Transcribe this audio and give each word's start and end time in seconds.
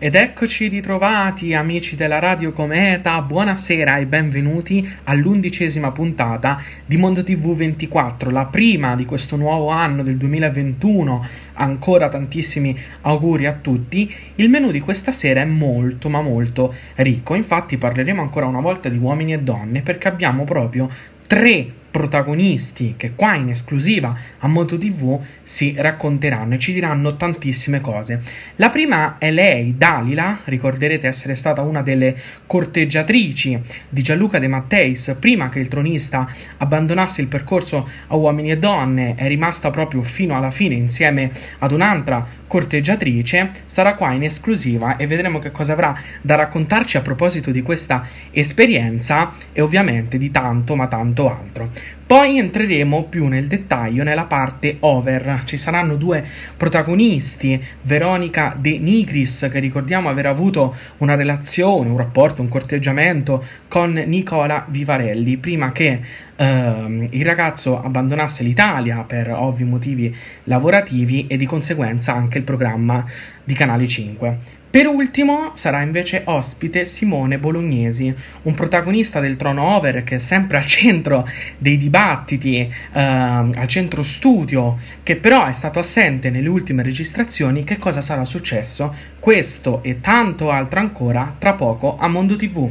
Ed 0.00 0.14
eccoci 0.14 0.68
ritrovati 0.68 1.54
amici 1.54 1.96
della 1.96 2.20
Radio 2.20 2.52
Cometa, 2.52 3.20
buonasera 3.20 3.98
e 3.98 4.06
benvenuti 4.06 4.88
all'undicesima 5.02 5.90
puntata 5.90 6.62
di 6.86 6.96
Mondo 6.96 7.24
TV 7.24 7.56
24, 7.56 8.30
la 8.30 8.44
prima 8.44 8.94
di 8.94 9.04
questo 9.04 9.34
nuovo 9.34 9.70
anno 9.70 10.04
del 10.04 10.16
2021, 10.16 11.26
ancora 11.54 12.08
tantissimi 12.08 12.78
auguri 13.00 13.46
a 13.46 13.54
tutti. 13.54 14.14
Il 14.36 14.48
menù 14.48 14.70
di 14.70 14.78
questa 14.78 15.10
sera 15.10 15.40
è 15.40 15.44
molto 15.44 16.08
ma 16.08 16.22
molto 16.22 16.72
ricco, 16.94 17.34
infatti 17.34 17.76
parleremo 17.76 18.22
ancora 18.22 18.46
una 18.46 18.60
volta 18.60 18.88
di 18.88 18.98
uomini 18.98 19.32
e 19.32 19.40
donne 19.40 19.82
perché 19.82 20.06
abbiamo 20.06 20.44
proprio 20.44 20.88
tre 21.26 21.72
protagonisti 21.98 22.94
che 22.96 23.16
qua 23.16 23.34
in 23.34 23.48
esclusiva 23.48 24.16
a 24.38 24.46
Moto 24.46 24.78
TV 24.78 25.20
si 25.42 25.74
racconteranno 25.76 26.54
e 26.54 26.58
ci 26.60 26.72
diranno 26.72 27.16
tantissime 27.16 27.80
cose. 27.80 28.22
La 28.54 28.70
prima 28.70 29.18
è 29.18 29.32
lei, 29.32 29.74
Dalila, 29.76 30.38
ricorderete 30.44 31.08
essere 31.08 31.34
stata 31.34 31.62
una 31.62 31.82
delle 31.82 32.16
corteggiatrici 32.46 33.60
di 33.88 34.02
Gianluca 34.02 34.38
De 34.38 34.46
Matteis 34.46 35.16
prima 35.18 35.48
che 35.48 35.58
il 35.58 35.66
tronista 35.66 36.30
abbandonasse 36.58 37.20
il 37.20 37.26
percorso 37.26 37.88
a 38.06 38.14
uomini 38.14 38.52
e 38.52 38.58
donne, 38.58 39.16
è 39.16 39.26
rimasta 39.26 39.70
proprio 39.70 40.02
fino 40.02 40.36
alla 40.36 40.52
fine 40.52 40.76
insieme 40.76 41.32
ad 41.58 41.72
un'altra 41.72 42.38
corteggiatrice, 42.48 43.50
sarà 43.66 43.94
qua 43.94 44.12
in 44.12 44.24
esclusiva 44.24 44.96
e 44.96 45.06
vedremo 45.06 45.38
che 45.38 45.50
cosa 45.50 45.74
avrà 45.74 45.96
da 46.20 46.34
raccontarci 46.34 46.96
a 46.96 47.02
proposito 47.02 47.50
di 47.50 47.62
questa 47.62 48.06
esperienza 48.30 49.34
e 49.52 49.60
ovviamente 49.60 50.18
di 50.18 50.30
tanto 50.30 50.74
ma 50.74 50.88
tanto 50.88 51.30
altro. 51.30 51.70
Poi 52.08 52.38
entreremo 52.38 53.04
più 53.04 53.26
nel 53.26 53.48
dettaglio 53.48 54.02
nella 54.02 54.24
parte 54.24 54.78
over. 54.80 55.42
Ci 55.44 55.58
saranno 55.58 55.96
due 55.96 56.24
protagonisti, 56.56 57.62
Veronica 57.82 58.56
De 58.58 58.78
Nigris, 58.78 59.48
che 59.52 59.58
ricordiamo 59.58 60.08
aver 60.08 60.24
avuto 60.24 60.74
una 60.98 61.16
relazione, 61.16 61.90
un 61.90 61.98
rapporto, 61.98 62.40
un 62.40 62.48
corteggiamento 62.48 63.44
con 63.68 63.92
Nicola 63.92 64.64
Vivarelli, 64.68 65.36
prima 65.36 65.72
che 65.72 66.26
Uh, 66.38 67.08
il 67.10 67.24
ragazzo 67.24 67.82
abbandonasse 67.82 68.44
l'Italia 68.44 68.98
per 68.98 69.28
ovvi 69.28 69.64
motivi 69.64 70.14
lavorativi 70.44 71.26
e 71.26 71.36
di 71.36 71.46
conseguenza 71.46 72.14
anche 72.14 72.38
il 72.38 72.44
programma 72.44 73.04
di 73.42 73.54
Canale 73.54 73.88
5. 73.88 74.57
Per 74.70 74.86
ultimo 74.86 75.52
sarà 75.54 75.80
invece 75.80 76.22
ospite 76.26 76.84
Simone 76.84 77.38
Bolognesi, 77.38 78.14
un 78.42 78.54
protagonista 78.54 79.18
del 79.18 79.36
Trono 79.36 79.76
Over 79.76 80.04
che 80.04 80.16
è 80.16 80.18
sempre 80.18 80.58
al 80.58 80.66
centro 80.66 81.26
dei 81.56 81.78
dibattiti, 81.78 82.70
uh, 82.92 82.98
al 82.98 83.66
centro 83.66 84.02
studio, 84.02 84.76
che 85.02 85.16
però 85.16 85.46
è 85.46 85.54
stato 85.54 85.78
assente 85.78 86.28
nelle 86.28 86.50
ultime 86.50 86.82
registrazioni. 86.82 87.64
Che 87.64 87.78
cosa 87.78 88.02
sarà 88.02 88.26
successo? 88.26 88.94
Questo 89.18 89.82
e 89.82 90.02
tanto 90.02 90.50
altro 90.50 90.80
ancora 90.80 91.34
tra 91.38 91.54
poco 91.54 91.96
a 91.98 92.06
Mondo 92.06 92.36
TV. 92.36 92.70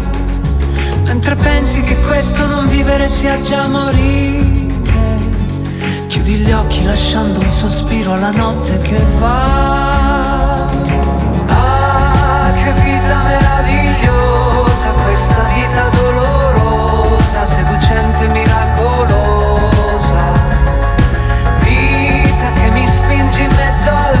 Mentre 1.13 1.35
pensi 1.35 1.81
che 1.81 1.97
questo 2.07 2.45
non 2.45 2.67
vivere 2.67 3.09
sia 3.09 3.37
già 3.41 3.67
morire 3.67 4.69
Chiudi 6.07 6.37
gli 6.37 6.51
occhi 6.53 6.85
lasciando 6.85 7.41
un 7.41 7.51
sospiro 7.51 8.13
alla 8.13 8.31
notte 8.31 8.77
che 8.77 8.97
va. 9.19 10.69
Ah, 11.47 12.53
che 12.53 12.71
vita 12.83 13.23
meravigliosa 13.23 14.87
Questa 15.03 15.49
vita 15.53 15.89
dolorosa 15.89 17.43
Seducente, 17.43 18.27
miracolosa. 18.29 19.59
Vita 21.59 22.51
che 22.53 22.69
mi 22.71 22.87
spingi 22.87 23.41
in 23.41 23.49
mezzo 23.49 23.89
al 23.89 24.20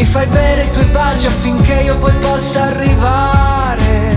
mi 0.00 0.06
fai 0.06 0.26
bere 0.28 0.62
i 0.62 0.70
tuoi 0.70 0.86
baci 0.86 1.26
affinché 1.26 1.74
io 1.74 1.94
poi 1.98 2.14
possa 2.20 2.62
arrivare. 2.62 4.16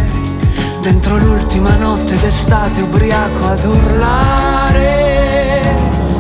Dentro 0.79 1.17
l'ultima 1.17 1.75
notte 1.75 2.16
d'estate 2.16 2.81
ubriaco 2.81 3.47
ad 3.47 3.66
urlare. 3.66 4.81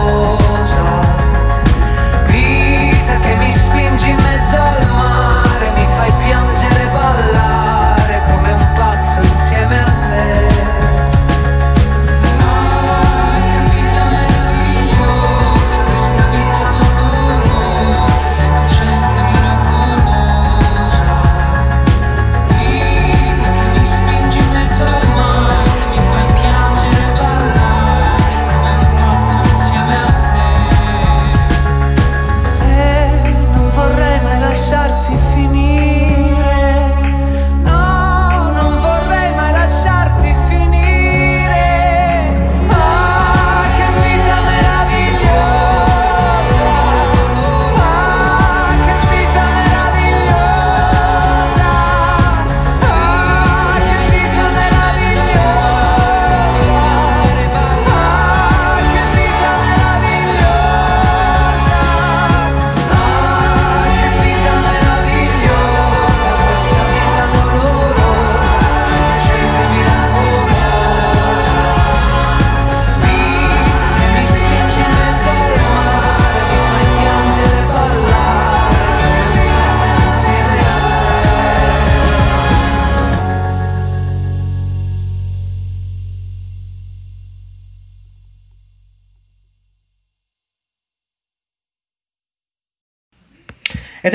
Vita 2.27 3.17
che 3.19 3.35
mi 3.35 3.51
spingi 3.51 4.11
in 4.11 4.15
mezzo 4.15 4.55
al 4.55 4.84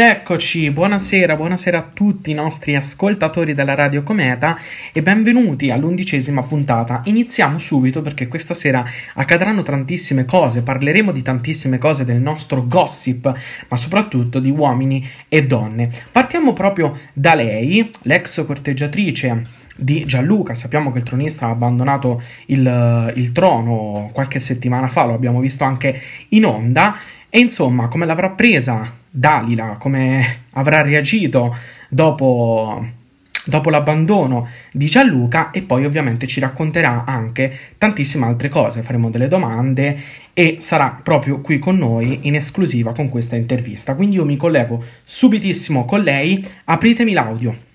eccoci, 0.00 0.70
buonasera, 0.70 1.36
buonasera 1.36 1.78
a 1.78 1.90
tutti 1.92 2.30
i 2.30 2.34
nostri 2.34 2.74
ascoltatori 2.74 3.52
della 3.52 3.74
Radio 3.74 4.02
Cometa 4.02 4.56
e 4.92 5.02
benvenuti 5.02 5.70
all'undicesima 5.70 6.42
puntata. 6.42 7.02
Iniziamo 7.04 7.58
subito 7.58 8.00
perché 8.00 8.26
questa 8.26 8.54
sera 8.54 8.82
accadranno 9.14 9.62
tantissime 9.62 10.24
cose, 10.24 10.62
parleremo 10.62 11.12
di 11.12 11.20
tantissime 11.20 11.76
cose 11.76 12.04
del 12.06 12.20
nostro 12.20 12.66
gossip, 12.66 13.30
ma 13.68 13.76
soprattutto 13.76 14.38
di 14.38 14.50
uomini 14.50 15.06
e 15.28 15.46
donne. 15.46 15.90
Partiamo 16.10 16.54
proprio 16.54 16.98
da 17.12 17.34
lei, 17.34 17.90
l'ex 18.02 18.44
corteggiatrice 18.46 19.42
di 19.76 20.04
Gianluca. 20.06 20.54
Sappiamo 20.54 20.92
che 20.92 20.98
il 20.98 21.04
tronista 21.04 21.46
ha 21.46 21.50
abbandonato 21.50 22.22
il, 22.46 23.12
il 23.16 23.32
trono 23.32 24.08
qualche 24.12 24.38
settimana 24.38 24.88
fa, 24.88 25.04
lo 25.04 25.14
abbiamo 25.14 25.40
visto 25.40 25.64
anche 25.64 26.00
in 26.28 26.46
onda. 26.46 26.96
E 27.28 27.38
insomma, 27.38 27.88
come 27.88 28.06
l'avrà 28.06 28.30
presa 28.30 28.99
Dalila, 29.10 29.76
come 29.78 30.42
avrà 30.52 30.82
reagito 30.82 31.56
dopo, 31.88 32.86
dopo 33.44 33.70
l'abbandono 33.70 34.48
di 34.70 34.86
Gianluca 34.86 35.50
e 35.50 35.62
poi 35.62 35.84
ovviamente 35.84 36.26
ci 36.26 36.38
racconterà 36.38 37.04
anche 37.04 37.58
tantissime 37.76 38.26
altre 38.26 38.48
cose, 38.48 38.82
faremo 38.82 39.10
delle 39.10 39.28
domande 39.28 39.98
e 40.32 40.58
sarà 40.60 41.00
proprio 41.02 41.40
qui 41.40 41.58
con 41.58 41.76
noi 41.76 42.20
in 42.22 42.36
esclusiva 42.36 42.92
con 42.92 43.08
questa 43.08 43.36
intervista. 43.36 43.94
Quindi 43.94 44.16
io 44.16 44.24
mi 44.24 44.36
collego 44.36 44.82
subitissimo 45.02 45.84
con 45.84 46.00
lei, 46.00 46.44
apritemi 46.64 47.12
l'audio. 47.12 47.68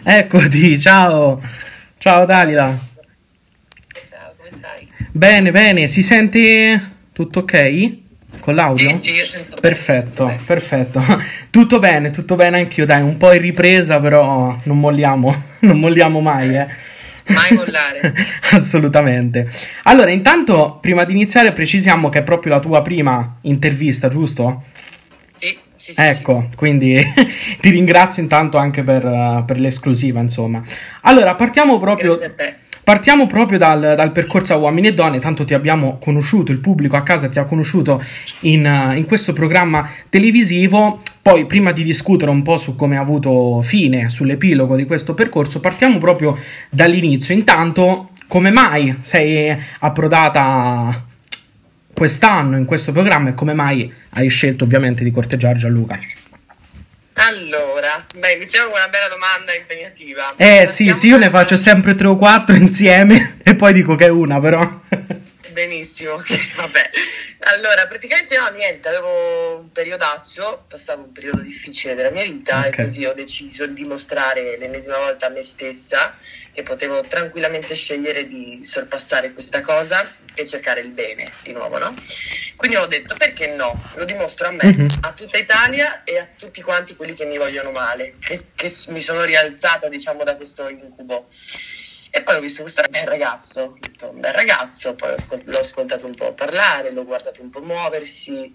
Eccoti, 0.04 0.80
ciao. 0.80 1.40
Ciao 1.98 2.24
Dalila. 2.24 2.76
Ciao, 4.08 4.32
come 4.36 4.50
stai? 4.56 4.88
Bene, 5.12 5.50
bene, 5.50 5.88
si 5.88 6.02
sente 6.02 6.92
tutto 7.12 7.40
ok? 7.40 7.92
Con 8.40 8.54
l'audio? 8.54 8.88
Sì, 8.96 9.02
sì, 9.02 9.12
io 9.12 9.26
sento 9.26 9.56
Perfetto, 9.60 10.24
bene, 10.24 10.40
perfetto. 10.46 11.04
Tutto 11.50 11.78
bene, 11.78 12.10
tutto 12.10 12.36
bene 12.36 12.60
anch'io, 12.60 12.86
dai, 12.86 13.02
un 13.02 13.18
po' 13.18 13.32
in 13.32 13.42
ripresa, 13.42 14.00
però 14.00 14.56
non 14.62 14.78
molliamo, 14.78 15.42
non 15.60 15.78
molliamo 15.78 16.20
mai, 16.20 16.56
eh. 16.56 16.66
Mai 17.26 17.52
mollare. 17.52 18.14
Assolutamente. 18.52 19.50
Allora, 19.82 20.10
intanto, 20.10 20.78
prima 20.80 21.04
di 21.04 21.12
iniziare, 21.12 21.52
precisiamo 21.52 22.08
che 22.08 22.20
è 22.20 22.22
proprio 22.22 22.54
la 22.54 22.60
tua 22.60 22.80
prima 22.82 23.38
intervista, 23.42 24.08
giusto? 24.08 24.64
Sì, 25.36 25.58
sì, 25.90 25.94
sì. 25.94 26.08
Ecco, 26.08 26.48
quindi 26.56 26.96
ti 27.60 27.70
ringrazio 27.70 28.22
intanto 28.22 28.56
anche 28.58 28.82
per, 28.82 29.04
uh, 29.04 29.44
per 29.44 29.58
l'esclusiva, 29.58 30.20
insomma. 30.20 30.62
Allora, 31.02 31.34
partiamo 31.34 31.78
proprio, 31.78 32.18
partiamo 32.84 33.26
proprio 33.26 33.58
dal, 33.58 33.94
dal 33.96 34.12
percorso 34.12 34.54
a 34.54 34.56
uomini 34.56 34.88
e 34.88 34.94
donne, 34.94 35.18
tanto 35.18 35.44
ti 35.44 35.54
abbiamo 35.54 35.98
conosciuto, 35.98 36.52
il 36.52 36.58
pubblico 36.58 36.96
a 36.96 37.02
casa 37.02 37.28
ti 37.28 37.38
ha 37.38 37.44
conosciuto 37.44 38.02
in, 38.40 38.64
uh, 38.64 38.96
in 38.96 39.04
questo 39.04 39.32
programma 39.32 39.88
televisivo. 40.08 41.00
Poi, 41.22 41.46
prima 41.46 41.72
di 41.72 41.82
discutere 41.82 42.30
un 42.30 42.42
po' 42.42 42.56
su 42.56 42.76
come 42.76 42.96
ha 42.96 43.00
avuto 43.00 43.60
fine, 43.62 44.10
sull'epilogo 44.10 44.76
di 44.76 44.86
questo 44.86 45.14
percorso, 45.14 45.60
partiamo 45.60 45.98
proprio 45.98 46.38
dall'inizio. 46.70 47.34
Intanto, 47.34 48.10
come 48.26 48.50
mai 48.50 48.96
sei 49.02 49.56
approdata 49.80 51.08
quest'anno 52.00 52.56
in 52.56 52.64
questo 52.64 52.92
programma 52.92 53.28
e 53.28 53.34
come 53.34 53.52
mai 53.52 53.92
hai 54.14 54.30
scelto 54.30 54.64
ovviamente 54.64 55.04
di 55.04 55.10
corteggiare 55.10 55.58
Gianluca? 55.58 55.98
Allora, 57.12 58.02
beh, 58.16 58.32
iniziamo 58.32 58.70
con 58.70 58.78
una 58.78 58.88
bella 58.88 59.08
domanda 59.08 59.54
impegnativa. 59.54 60.32
Eh 60.38 60.66
sì, 60.70 60.94
sì, 60.94 61.08
io 61.08 61.18
ne 61.18 61.28
faccio 61.28 61.58
sempre 61.58 61.94
tre 61.94 62.06
o 62.06 62.16
quattro 62.16 62.54
insieme 62.56 63.36
e 63.44 63.54
poi 63.54 63.74
dico 63.74 63.96
che 63.96 64.06
è 64.06 64.08
una 64.08 64.40
però. 64.40 64.80
Benissimo, 65.52 66.12
ok, 66.12 66.54
vabbè. 66.56 66.90
Allora, 67.40 67.86
praticamente 67.86 68.34
no, 68.38 68.48
niente, 68.56 68.88
avevo 68.88 69.58
un 69.60 69.70
periodaccio, 69.70 70.64
passavo 70.68 71.02
un 71.02 71.12
periodo 71.12 71.40
difficile 71.40 71.94
della 71.94 72.10
mia 72.10 72.22
vita 72.24 72.60
Ok. 72.60 72.78
e 72.78 72.84
così 72.84 73.04
ho 73.04 73.12
deciso 73.12 73.66
di 73.66 73.74
dimostrare 73.74 74.56
l'ennesima 74.56 74.96
volta 74.96 75.26
a 75.26 75.28
me 75.28 75.42
stessa 75.42 76.16
che 76.52 76.62
potevo 76.62 77.02
tranquillamente 77.02 77.74
scegliere 77.74 78.26
di 78.26 78.60
sorpassare 78.64 79.32
questa 79.32 79.60
cosa 79.60 80.04
e 80.34 80.46
cercare 80.46 80.80
il 80.80 80.88
bene 80.88 81.30
di 81.42 81.52
nuovo, 81.52 81.78
no? 81.78 81.94
Quindi 82.56 82.76
ho 82.76 82.86
detto 82.86 83.14
perché 83.16 83.46
no? 83.48 83.80
Lo 83.94 84.04
dimostro 84.04 84.48
a 84.48 84.50
me, 84.50 84.64
Mhm. 84.64 84.88
a 85.02 85.12
tutta 85.12 85.38
Italia 85.38 86.02
e 86.04 86.18
a 86.18 86.28
tutti 86.36 86.60
quanti 86.62 86.96
quelli 86.96 87.14
che 87.14 87.24
mi 87.24 87.38
vogliono 87.38 87.70
male, 87.70 88.16
che, 88.20 88.40
che 88.54 88.72
mi 88.88 89.00
sono 89.00 89.24
rialzata 89.24 89.88
diciamo 89.88 90.24
da 90.24 90.36
questo 90.36 90.68
incubo. 90.68 91.28
E 92.12 92.22
poi 92.22 92.36
ho 92.36 92.40
visto 92.40 92.62
questo 92.62 92.82
bel 92.90 93.06
ragazzo, 93.06 93.60
ho 93.60 93.76
detto 93.78 94.10
un 94.10 94.18
bel 94.18 94.32
ragazzo, 94.32 94.94
poi 94.94 95.14
l'ho 95.44 95.58
ascoltato 95.58 96.06
un 96.06 96.14
po' 96.14 96.32
parlare, 96.32 96.90
l'ho 96.90 97.04
guardato 97.04 97.40
un 97.40 97.50
po' 97.50 97.60
muoversi, 97.60 98.52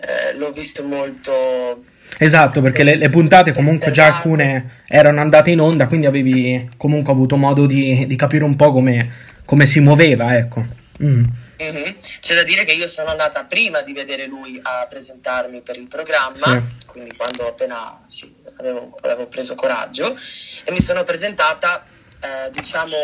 eh, 0.00 0.32
l'ho 0.32 0.50
visto 0.52 0.82
molto... 0.82 1.84
Esatto, 2.16 2.60
perché 2.60 2.82
le, 2.82 2.96
le 2.96 3.10
puntate 3.10 3.52
comunque 3.52 3.90
già 3.90 4.06
alcune 4.06 4.82
erano 4.86 5.20
andate 5.20 5.50
in 5.50 5.60
onda, 5.60 5.86
quindi 5.86 6.06
avevi 6.06 6.70
comunque 6.76 7.12
avuto 7.12 7.36
modo 7.36 7.66
di, 7.66 8.06
di 8.06 8.16
capire 8.16 8.44
un 8.44 8.56
po' 8.56 8.72
come, 8.72 9.10
come 9.44 9.66
si 9.66 9.80
muoveva, 9.80 10.36
ecco. 10.36 10.64
Mm. 11.02 11.24
Mhm. 11.60 11.96
C'è 12.20 12.34
da 12.34 12.44
dire 12.44 12.64
che 12.64 12.72
io 12.72 12.86
sono 12.86 13.10
andata 13.10 13.42
prima 13.44 13.82
di 13.82 13.92
vedere 13.92 14.26
lui 14.26 14.60
a 14.62 14.86
presentarmi 14.88 15.60
per 15.60 15.76
il 15.76 15.88
programma, 15.88 16.34
Sì. 16.36 16.86
quindi 16.86 17.16
quando 17.16 17.48
appena 17.48 18.00
sì, 18.08 18.32
avevo, 18.58 18.96
avevo 19.02 19.26
preso 19.26 19.54
coraggio 19.54 20.16
e 20.64 20.70
mi 20.72 20.80
sono 20.80 21.04
presentata, 21.04 21.84
eh, 22.20 22.50
diciamo, 22.52 22.96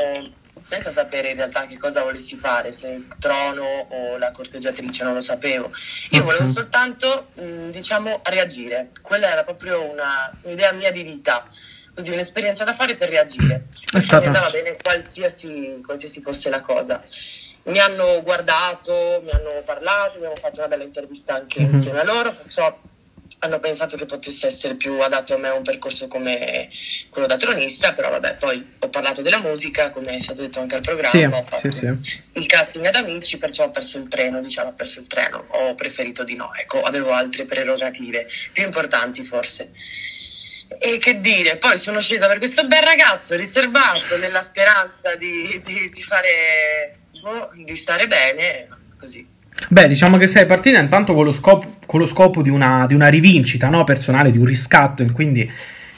senza 0.67 0.91
sapere 0.93 1.31
in 1.31 1.37
realtà 1.37 1.67
che 1.67 1.77
cosa 1.79 2.03
volessi 2.03 2.37
fare, 2.37 2.73
se 2.73 2.89
il 2.89 3.07
trono 3.19 3.63
o 3.91 4.17
la 4.17 4.31
corteggiatrice, 4.31 5.05
non 5.05 5.15
lo 5.15 5.21
sapevo. 5.21 5.71
Io 6.11 6.21
Ok. 6.21 6.25
volevo 6.25 6.49
soltanto, 6.51 7.29
mh, 7.35 7.71
diciamo, 7.71 8.21
reagire. 8.25 8.91
Quella 9.03 9.29
era 9.31 9.45
proprio 9.45 9.83
una- 9.91 10.33
un'idea 10.43 10.73
mia 10.73 10.91
di 10.91 11.03
vita. 11.03 11.45
Così 11.95 12.11
un'esperienza 12.11 12.65
da 12.65 12.75
fare 12.75 12.97
per 12.97 13.09
reagire. 13.09 13.67
È 13.93 14.01
stata- 14.01 14.23
Mi 14.23 14.27
andava 14.35 14.51
bene 14.51 14.77
qualsiasi, 14.83 15.81
qualsiasi 15.85 16.21
fosse 16.21 16.51
la 16.51 16.61
cosa. 16.61 17.03
Mi 17.65 17.79
hanno 17.79 18.21
guardato, 18.23 19.21
mi 19.23 19.31
hanno 19.31 19.63
parlato, 19.65 20.17
abbiamo 20.17 20.35
fatto 20.37 20.59
una 20.59 20.69
bella 20.69 20.83
intervista 20.83 21.35
anche 21.35 21.61
Mhm. 21.61 21.75
insieme 21.75 22.01
a 22.01 22.05
loro, 22.05 22.35
perciò 22.35 22.77
hanno 23.45 23.61
pensato 23.61 23.97
che 23.97 24.07
potesse 24.07 24.47
essere 24.49 24.75
più 24.75 24.99
adatto 25.01 25.35
a 25.35 25.39
me 25.39 25.51
un 25.51 25.63
percorso 25.63 26.09
come 26.09 26.69
quello 27.11 27.27
da 27.27 27.37
tronista, 27.37 27.93
però 27.93 28.11
vabbè, 28.11 28.35
poi 28.37 28.75
ho 28.79 28.89
parlato 28.89 29.23
della 29.23 29.39
musica, 29.41 29.91
come 29.91 30.17
è 30.17 30.21
stato 30.21 30.41
detto 30.41 30.61
anche 30.61 30.77
al 30.77 30.81
programma, 30.81 31.11
Sì, 31.11 31.23
ho 31.23 31.45
fatto 31.47 31.71
sì, 31.71 31.71
sì. 31.71 32.13
il 32.33 32.47
casting 32.47 32.87
ad 32.87 32.95
amici, 32.95 33.39
perciò 33.39 33.65
ho 33.65 33.71
perso 33.71 33.99
il 33.99 34.09
treno, 34.09 34.41
diciamo, 34.41 34.71
ho 34.71 34.75
perso 34.75 35.01
il 35.01 35.07
treno, 35.07 35.45
ho 35.49 35.75
preferito 35.75 36.25
di 36.25 36.35
no, 36.35 36.53
ecco, 36.55 36.81
avevo 36.83 37.13
altre 37.13 37.45
prerogative, 37.45 38.27
più 38.53 38.65
importanti 38.65 39.23
forse. 39.25 39.73
E 40.79 40.99
che 40.99 41.21
dire, 41.21 41.57
poi 41.59 41.79
sono 41.79 41.99
uscita 41.99 42.27
per 42.27 42.39
questo 42.39 42.67
bel 42.67 42.83
ragazzo 42.83 43.37
riservato 43.37 44.17
nella 44.19 44.43
speranza 44.43 45.15
di, 45.17 45.61
di- 45.65 45.91
di 45.91 46.03
fare, 46.03 46.99
boh, 47.21 47.51
di 47.53 47.77
stare 47.77 48.09
bene, 48.09 48.69
così. 48.99 49.33
Beh, 49.69 49.89
diciamo 49.89 50.17
che 50.17 50.27
sei 50.29 50.47
partita 50.47 50.79
intanto 50.79 51.15
con 51.15 51.25
lo 51.25 51.33
scopo, 51.33 51.77
con 51.87 52.01
lo 52.01 52.07
scopo 52.07 52.43
di, 52.43 52.51
una, 52.51 52.87
di 52.87 52.95
una 52.95 53.09
rivincita 53.09 53.69
no, 53.69 53.85
personale, 53.85 54.31
di 54.31 54.39
un 54.39 54.45
riscatto, 54.45 55.03
e 55.03 55.11
quindi 55.13 55.51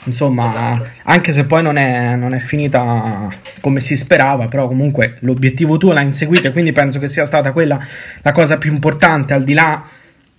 insomma, 0.03 0.71
Esatto. 0.73 0.89
anche 1.03 1.33
se 1.33 1.43
poi 1.43 1.61
non 1.63 1.75
è, 1.75 2.15
non 2.15 2.33
è 2.33 2.39
finita 2.39 3.29
come 3.59 3.79
si 3.81 3.97
sperava, 3.97 4.47
però 4.47 4.67
comunque 4.67 5.17
l'obiettivo 5.19 5.77
tuo 5.77 5.91
l'hai 5.91 6.05
inseguito 6.05 6.47
e 6.47 6.51
quindi 6.51 6.71
penso 6.71 6.99
che 6.99 7.07
sia 7.09 7.25
stata 7.25 7.51
quella 7.51 7.77
la 8.21 8.31
cosa 8.31 8.57
più 8.57 8.71
importante, 8.71 9.33
al 9.33 9.43
di 9.43 9.53
là 9.53 9.83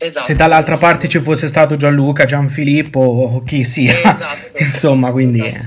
Esatto. 0.00 0.25
se 0.26 0.34
dall'altra 0.34 0.76
parte 0.76 1.08
ci 1.08 1.18
fosse 1.18 1.48
stato 1.48 1.76
Gianluca, 1.76 2.25
Gianfilippo 2.25 3.00
o 3.00 3.42
chi 3.42 3.64
sia, 3.64 3.98
Esatto. 3.98 4.58
insomma, 4.62 5.10
quindi 5.10 5.44
Esatto. 5.44 5.66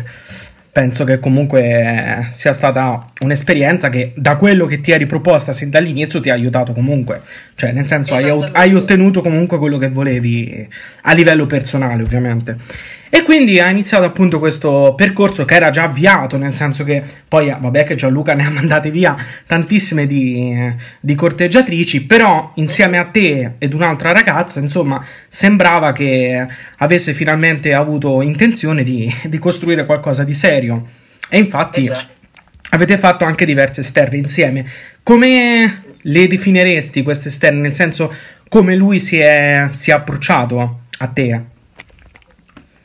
Penso 0.71 1.03
che 1.03 1.19
comunque 1.19 2.29
sia 2.31 2.53
stata 2.53 3.05
un'esperienza 3.19 3.89
che 3.89 4.13
da 4.15 4.37
quello 4.37 4.65
che 4.65 4.79
ti 4.79 4.91
eri 4.91 5.05
proposta 5.05 5.51
sin 5.51 5.69
dall'inizio 5.69 6.21
ti 6.21 6.29
ha 6.29 6.33
aiutato 6.33 6.71
comunque, 6.71 7.21
cioè 7.55 7.71
nel 7.71 7.87
senso 7.87 8.15
hai, 8.15 8.25
Esattamente. 8.25 8.57
hai 8.57 8.75
ottenuto 8.75 9.21
comunque 9.21 9.57
quello 9.57 9.77
che 9.77 9.89
volevi 9.89 10.67
a 11.03 11.13
livello 11.13 11.45
personale 11.45 12.03
ovviamente. 12.03 12.57
E 13.13 13.23
quindi 13.23 13.59
ha 13.59 13.69
iniziato 13.69 14.05
appunto 14.05 14.39
questo 14.39 14.93
percorso 14.95 15.43
che 15.43 15.55
era 15.55 15.69
già 15.69 15.83
avviato, 15.83 16.37
nel 16.37 16.55
senso 16.55 16.85
che 16.85 17.03
poi, 17.27 17.49
eh, 17.49 17.57
vabbè 17.59 17.83
che 17.83 17.95
Gianluca 17.95 18.33
ne 18.35 18.45
ha 18.45 18.49
mandate 18.49 18.89
via 18.89 19.13
tantissime 19.45 20.07
di, 20.07 20.57
di 21.01 21.13
corteggiatrici, 21.13 22.05
però 22.05 22.53
insieme 22.55 22.97
a 22.97 23.03
te 23.03 23.55
ed 23.57 23.73
un'altra 23.73 24.13
ragazza, 24.13 24.61
insomma, 24.61 25.05
sembrava 25.27 25.91
che 25.91 26.47
avesse 26.77 27.13
finalmente 27.13 27.73
avuto 27.73 28.21
intenzione 28.21 28.81
di, 28.81 29.13
di 29.25 29.37
costruire 29.39 29.85
qualcosa 29.85 30.23
di 30.23 30.33
serio. 30.33 30.87
E 31.27 31.37
infatti 31.37 31.89
Esatto. 31.89 32.13
avete 32.69 32.97
fatto 32.97 33.25
anche 33.25 33.43
diverse 33.43 33.81
esterne 33.81 34.15
insieme. 34.19 34.65
Come 35.03 35.83
le 35.99 36.27
definiresti 36.27 37.03
queste 37.03 37.27
esterne? 37.27 37.59
Nel 37.59 37.75
senso, 37.75 38.13
come 38.47 38.73
lui 38.77 39.01
si 39.01 39.17
è, 39.17 39.67
si 39.71 39.91
è 39.91 39.93
approcciato 39.95 40.83
a 40.97 41.07
te? 41.07 41.50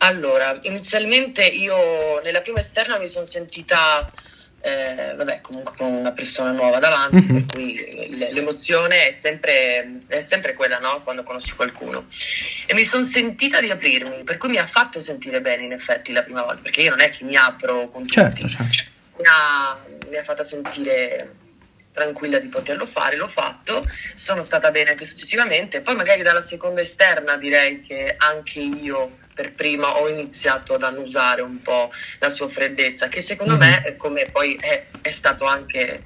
Allora, 0.07 0.57
inizialmente 0.63 1.45
io 1.45 2.21
nella 2.23 2.41
prima 2.41 2.61
esterna 2.61 2.97
mi 2.97 3.09
sono 3.09 3.25
sentita, 3.25 4.09
eh, 4.61 5.15
vabbè, 5.17 5.41
comunque 5.41 5.75
con 5.77 5.93
una 5.93 6.13
persona 6.13 6.53
nuova 6.53 6.79
davanti, 6.79 7.17
mm-hmm. 7.17 7.35
per 7.35 7.45
cui 7.53 8.17
l'emozione 8.31 9.09
è 9.09 9.17
sempre, 9.21 9.99
è 10.07 10.21
sempre 10.21 10.55
quella, 10.55 10.79
no? 10.79 11.03
Quando 11.03 11.25
conosci 11.25 11.55
qualcuno. 11.57 12.07
E 12.67 12.75
mi 12.75 12.85
sono 12.85 13.05
sentita 13.05 13.61
di 13.61 13.69
aprirmi, 13.69 14.23
per 14.23 14.37
cui 14.37 14.51
mi 14.51 14.59
ha 14.59 14.67
fatto 14.69 15.01
sentire 15.01 15.41
bene 15.41 15.65
in 15.65 15.73
effetti 15.73 16.13
la 16.13 16.23
prima 16.23 16.43
volta, 16.43 16.63
perché 16.63 16.83
io 16.83 16.91
non 16.91 17.01
è 17.01 17.11
che 17.11 17.25
mi 17.25 17.35
apro 17.35 17.89
con 17.89 18.07
certo, 18.07 18.43
tutti. 18.43 18.49
Certo. 18.49 18.85
Mi, 19.17 19.25
ha, 19.27 19.77
mi 20.09 20.17
ha 20.17 20.23
fatta 20.23 20.45
sentire 20.45 21.35
tranquilla 21.91 22.39
di 22.39 22.47
poterlo 22.47 22.87
fare, 22.87 23.17
l'ho 23.17 23.27
fatto, 23.27 23.83
sono 24.15 24.43
stata 24.45 24.71
bene 24.71 24.91
anche 24.91 25.07
successivamente, 25.07 25.81
poi 25.81 25.97
magari 25.97 26.23
dalla 26.23 26.43
seconda 26.43 26.81
esterna 26.83 27.37
direi 27.39 27.81
che 27.81 28.15
anche 28.19 28.61
io 28.61 29.25
per 29.37 29.53
prima 29.53 29.99
ho 29.99 30.09
iniziato 30.09 30.73
ad 30.73 30.83
annusare 30.83 31.43
un 31.43 31.61
po' 31.61 31.93
la 32.21 32.31
sua 32.31 32.49
freddezza, 32.49 33.09
che 33.09 33.21
secondo 33.21 33.59
mm-hmm. 33.59 33.83
me, 33.85 33.97
come 33.99 34.27
poi 34.33 34.57
è, 34.59 34.87
è 35.03 35.13
stato 35.13 35.45
anche 35.45 36.03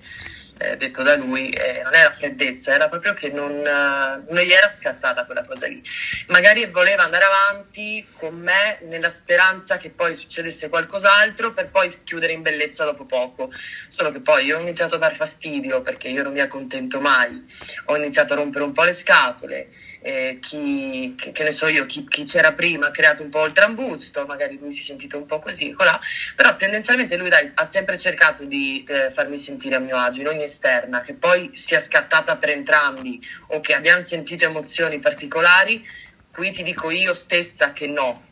eh, 0.58 0.76
detto 0.76 1.04
da 1.04 1.14
lui, 1.14 1.50
eh, 1.50 1.80
non 1.84 1.94
era 1.94 2.10
freddezza, 2.10 2.74
era 2.74 2.88
proprio 2.88 3.14
che 3.14 3.30
non, 3.30 3.50
uh, 3.50 4.32
non, 4.32 4.44
gli 4.44 4.50
era 4.50 4.68
scattata 4.68 5.24
quella 5.24 5.44
cosa 5.44 5.68
lì. 5.68 5.80
Magari 6.26 6.66
voleva 6.66 7.04
andare 7.04 7.24
avanti 7.24 8.04
con 8.18 8.34
me 8.34 8.78
nella 8.82 9.10
speranza 9.10 9.76
che 9.76 9.90
poi 9.90 10.12
succedesse 10.12 10.68
qualcos'altro 10.68 11.52
per 11.52 11.70
poi 11.70 12.02
chiudere 12.02 12.32
in 12.32 12.42
bellezza 12.42 12.84
dopo 12.84 13.06
poco. 13.06 13.50
Solo 13.86 14.10
che 14.10 14.20
poi 14.20 14.44
io 14.44 14.58
ho 14.58 14.60
iniziato 14.60 14.96
a 14.96 14.98
dar 14.98 15.14
fastidio 15.14 15.80
perché 15.82 16.08
io 16.08 16.24
non 16.24 16.32
mi 16.32 16.40
accontento 16.40 17.00
mai, 17.00 17.42
ho 17.86 17.96
iniziato 17.96 18.32
a 18.32 18.36
rompere 18.36 18.64
un 18.64 18.72
po' 18.72 18.82
le 18.82 18.92
scatole 18.92 19.68
eh, 20.02 20.38
chi, 20.40 21.14
che, 21.16 21.32
che, 21.32 21.42
ne 21.42 21.50
so 21.50 21.66
io, 21.66 21.84
chi, 21.86 22.06
chi, 22.08 22.24
c'era 22.24 22.52
prima 22.52 22.88
ha 22.88 22.90
creato 22.90 23.22
un 23.22 23.28
po' 23.28 23.44
il 23.44 23.52
trambusto, 23.52 24.24
magari 24.26 24.58
lui 24.58 24.72
si 24.72 24.80
è 24.80 24.82
sentito 24.82 25.16
un 25.16 25.26
po' 25.26 25.38
così, 25.38 25.72
colà, 25.72 26.00
però 26.34 26.56
tendenzialmente 26.56 27.16
lui 27.16 27.28
dai, 27.28 27.50
ha 27.54 27.66
sempre 27.66 27.98
cercato 27.98 28.44
di 28.44 28.84
eh, 28.88 29.10
farmi 29.10 29.36
sentire 29.36 29.76
a 29.76 29.80
mio 29.80 29.96
agio 29.96 30.22
in 30.22 30.28
ogni 30.28 30.44
esterna, 30.44 31.02
che 31.02 31.14
poi 31.14 31.50
sia 31.54 31.80
scattata 31.80 32.36
per 32.36 32.50
entrambi 32.50 33.20
o 33.48 33.60
che 33.60 33.74
abbiamo 33.74 34.02
sentito 34.02 34.44
emozioni 34.44 34.98
particolari, 34.98 35.86
qui 36.32 36.50
ti 36.52 36.62
dico 36.62 36.90
io 36.90 37.12
stessa 37.12 37.72
che 37.72 37.86
no, 37.86 38.28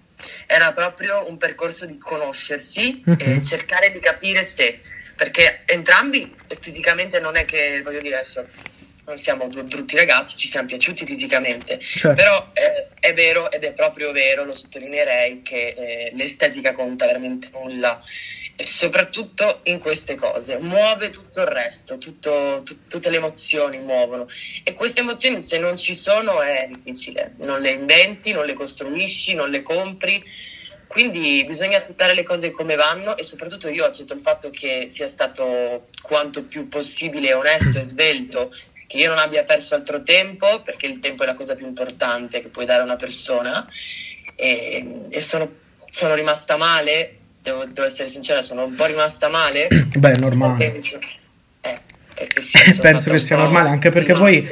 era 0.47 0.73
proprio 0.73 1.29
un 1.29 1.37
percorso 1.37 1.87
di 1.87 1.99
conoscersi 1.99 3.03
uh-huh. 3.05 3.17
e 3.19 3.29
mhm. 3.35 3.43
cercare 3.43 3.93
di 3.93 4.01
capire 4.01 4.43
se, 4.43 4.81
perché 5.15 5.63
entrambi 5.67 6.35
fisicamente 6.61 7.21
non 7.21 7.37
è 7.37 7.45
che, 7.45 7.83
voglio 7.83 8.01
dire 8.01 8.17
adesso, 8.17 8.47
non 9.09 9.17
siamo 9.17 9.49
due 9.49 9.63
brutti 9.63 9.97
ragazzi, 9.97 10.37
ci 10.37 10.49
siamo 10.49 10.69
piaciuti 10.69 11.07
fisicamente, 11.07 11.81
certo. 11.81 12.15
però 12.15 12.51
eh, 12.53 12.89
è 13.01 13.15
vero 13.15 13.51
ed 13.51 13.65
è 13.65 13.73
proprio 13.73 14.13
vero, 14.13 14.45
lo 14.45 14.55
sottolineerei, 14.55 15.41
che 15.41 15.69
eh, 15.69 16.11
l'estetica 16.15 16.75
conta 16.75 17.07
veramente 17.07 17.49
nulla. 17.53 18.01
E 18.55 18.67
soprattutto 18.67 19.61
in 19.65 19.79
queste 19.79 20.17
cose, 20.17 20.59
muove 20.59 21.11
tutto 21.11 21.41
il 21.41 21.47
resto, 21.47 21.97
tutto, 21.97 22.61
tu, 22.65 22.87
tutte 22.87 23.09
le 23.09 23.17
emozioni 23.17 23.79
muovono. 23.79 24.27
E 24.63 24.75
queste 24.75 25.01
emozioni 25.01 25.43
se 25.43 25.59
non 25.59 25.77
ci 25.79 25.95
sono 25.95 26.43
è 26.43 26.69
difficile, 26.71 27.35
non 27.39 27.61
le 27.61 27.71
inventi, 27.71 28.33
non 28.33 28.45
le 28.45 28.55
costruisci, 28.55 29.33
non 29.35 29.49
le 29.49 29.63
compri. 29.63 30.23
Quindi 30.89 31.45
bisogna 31.47 31.79
accettare 31.79 32.15
le 32.15 32.25
cose 32.25 32.51
come 32.51 32.75
vanno 32.75 33.17
e 33.17 33.23
soprattutto 33.23 33.69
io 33.69 33.85
accetto 33.85 34.15
il 34.15 34.21
fatto 34.23 34.49
che 34.49 34.89
sia 34.91 35.07
stato 35.07 35.89
quanto 36.01 36.45
più 36.45 36.67
possibile 36.69 37.35
onesto 37.35 37.79
e 37.79 37.87
svelto 37.87 38.51
che 38.89 38.97
io 38.97 39.11
non 39.11 39.19
abbia 39.19 39.45
perso 39.45 39.75
altro 39.75 40.03
tempo, 40.03 40.63
perché 40.65 40.87
il 40.87 40.99
tempo 40.99 41.23
è 41.23 41.27
la 41.27 41.35
cosa 41.35 41.55
più 41.55 41.67
importante 41.67 42.41
che 42.41 42.49
puoi 42.49 42.65
dare 42.65 42.81
a 42.81 42.85
una 42.85 42.97
persona, 42.97 43.69
e, 44.35 45.07
e 45.11 45.21
sono, 45.21 45.51
sono, 45.91 46.15
rimasta 46.15 46.57
male, 46.57 47.17
devo, 47.43 47.67
devo, 47.67 47.87
essere 47.87 48.09
sincera, 48.09 48.41
sono 48.41 48.65
un 48.65 48.75
po' 48.75 48.87
rimasta 48.87 49.29
male. 49.29 49.69
Beh, 49.95 50.13
è 50.13 50.17
normale. 50.17 50.71
Penso, 50.71 50.99
eh, 51.61 51.79
che 52.15 52.41
sia, 52.41 52.77
penso 52.81 53.11
che 53.11 53.19
sia 53.19 53.37
normale, 53.37 53.69
anche 53.69 53.91
perché 53.91 54.15
poi 54.15 54.43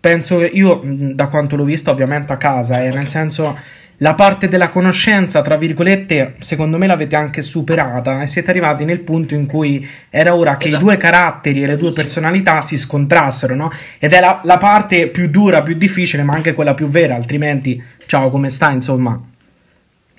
penso 0.00 0.38
che 0.38 0.46
io, 0.46 0.80
da 0.82 1.28
quanto 1.28 1.56
l'ho 1.56 1.64
visto, 1.64 1.90
ovviamente 1.90 2.32
a 2.32 2.38
casa, 2.38 2.82
eh, 2.82 2.90
nel 2.90 3.08
senso 3.08 3.60
la 3.98 4.14
parte 4.14 4.48
della 4.48 4.68
conoscenza, 4.68 5.40
tra 5.40 5.56
virgolette, 5.56 6.34
secondo 6.40 6.76
me 6.76 6.86
l'avete 6.86 7.16
anche 7.16 7.42
superata 7.42 8.20
e 8.22 8.26
siete 8.26 8.50
arrivati 8.50 8.84
nel 8.84 9.00
punto 9.00 9.34
in 9.34 9.46
cui 9.46 9.88
era 10.10 10.34
ora 10.34 10.56
che 10.56 10.66
esatto. 10.66 10.82
i 10.82 10.84
due 10.84 10.96
caratteri 10.98 11.62
e 11.62 11.66
le 11.66 11.76
due 11.78 11.92
personalità 11.92 12.60
si 12.60 12.76
scontrassero, 12.76 13.54
no? 13.54 13.70
Ed 13.98 14.12
è 14.12 14.20
la, 14.20 14.40
la, 14.44 14.58
parte 14.58 15.08
più 15.08 15.28
dura, 15.30 15.62
più 15.62 15.74
difficile, 15.76 16.22
ma 16.24 16.34
anche 16.34 16.52
quella 16.52 16.74
più 16.74 16.88
vera, 16.88 17.14
altrimenti, 17.14 17.82
ciao, 18.06 18.28
come 18.28 18.50
sta, 18.50 18.70
insomma, 18.70 19.18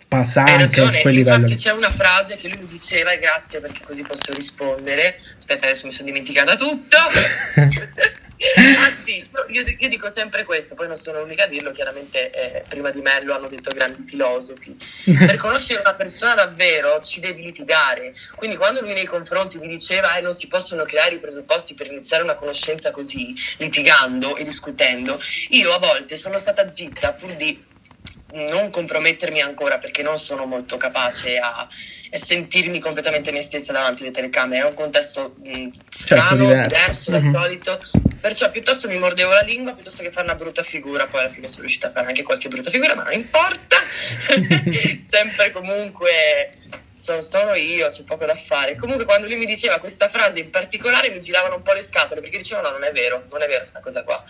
passa 0.08 0.44
anche 0.44 0.82
a 0.82 0.92
quel 1.02 1.14
livello. 1.14 1.46
Infatti 1.46 1.62
c'è 1.62 1.72
una 1.72 1.92
frase 1.92 2.36
che 2.38 2.48
lui 2.48 2.62
mi 2.62 2.68
diceva, 2.68 3.12
e 3.12 3.20
grazie 3.20 3.60
perché 3.60 3.82
così 3.86 4.02
posso 4.02 4.32
rispondere, 4.34 5.20
aspetta 5.38 5.68
adesso 5.68 5.86
mi 5.86 5.92
sono 5.92 6.08
dimenticata 6.08 6.56
tutto. 6.56 6.98
sì, 9.04 9.26
io, 9.50 9.64
io, 9.80 9.90
dico 9.90 10.12
sempre 10.12 10.44
questo, 10.44 10.76
poi 10.76 10.88
non 10.88 10.98
sono 10.98 11.22
l'unica 11.22 11.46
a 11.46 11.48
dirlo, 11.48 11.72
chiaramente 11.72 12.32
eh, 12.32 12.64
prima 12.68 12.92
di 12.92 13.02
me 13.02 13.24
lo 13.24 13.34
hanno 13.34 13.48
detto 13.48 13.74
grandi 13.74 14.04
filosofi. 14.04 14.78
Per 15.06 15.38
conoscere 15.42 15.80
una 15.80 15.96
persona 15.96 16.36
davvero 16.36 17.02
ci 17.02 17.20
devi 17.20 17.42
litigare, 17.44 18.14
quindi 18.36 18.56
quando 18.56 18.82
lui 18.82 18.94
nei 18.94 19.06
confronti 19.06 19.58
mi 19.58 19.68
diceva 19.68 20.16
eh, 20.18 20.22
non 20.22 20.36
si 20.36 20.48
possono 20.48 20.84
creare 20.84 21.16
i 21.16 21.20
presupposti 21.20 21.74
per 21.74 21.88
iniziare 21.88 22.24
una 22.24 22.36
conoscenza 22.36 22.92
così, 22.92 23.34
litigando 23.58 24.36
e 24.36 24.44
discutendo, 24.44 25.20
io 25.50 25.74
a 25.74 25.80
volte 25.80 26.16
sono 26.16 26.38
stata 26.38 26.72
zitta 26.72 27.14
pur 27.14 27.34
di 27.34 27.66
non 28.34 28.70
compromettermi 28.70 29.42
ancora 29.42 29.78
perché 29.78 30.02
non 30.04 30.20
sono 30.20 30.46
molto 30.46 30.78
capace 30.78 31.38
a, 31.38 31.60
a 31.60 32.18
sentirmi 32.18 32.80
completamente 32.80 33.32
me 33.32 33.42
stessa 33.42 33.72
davanti 33.72 34.04
alle 34.04 34.12
telecamere. 34.12 34.66
È 34.66 34.70
un 34.70 34.76
contesto 34.76 35.36
mh, 35.42 35.52
certo, 35.52 35.80
strano, 35.90 36.28
certo, 36.28 36.46
diverso, 36.46 36.70
diverso 36.70 37.12
dal 37.12 37.22
mm-hmm. 37.22 37.34
solito. 37.34 37.80
Perciò 38.20 38.52
piuttosto 38.52 38.88
mi 38.88 38.98
mordevo 38.98 39.32
la 39.32 39.42
lingua 39.42 39.74
piuttosto 39.74 40.04
che 40.04 40.12
fare 40.12 40.26
una 40.26 40.36
brutta 40.36 40.64
figura. 40.64 41.08
Poi 41.08 41.22
alla 41.22 41.30
fine 41.30 41.48
sono 41.48 41.62
riuscita 41.62 41.88
a 41.88 41.92
fare 41.92 42.08
anche 42.08 42.24
qualche 42.24 42.50
brutta 42.50 42.70
figura, 42.70 42.96
ma 42.96 43.04
non 43.04 43.14
importa. 43.14 43.78
Sempre 45.10 45.52
comunque 45.52 46.52
sono, 47.08 47.22
sono 47.22 47.54
io, 47.54 47.88
c'è 47.88 48.04
poco 48.04 48.26
da 48.26 48.36
fare. 48.36 48.76
Comunque 48.76 49.06
quando 49.06 49.28
lui 49.28 49.38
mi 49.38 49.46
diceva 49.46 49.80
questa 49.80 50.10
frase 50.10 50.40
in 50.40 50.50
particolare 50.50 51.10
mi 51.10 51.22
giravano 51.22 51.56
un 51.56 51.62
po' 51.62 51.72
le 51.72 51.82
scatole 51.82 52.20
perché 52.20 52.38
dicevano 52.38 52.68
no, 52.68 52.74
non 52.74 52.84
è 52.84 52.92
vero, 52.92 53.24
non 53.32 53.42
è 53.42 53.48
vera 53.48 53.60
questa 53.60 53.80
cosa 53.80 54.04
qua. 54.04 54.22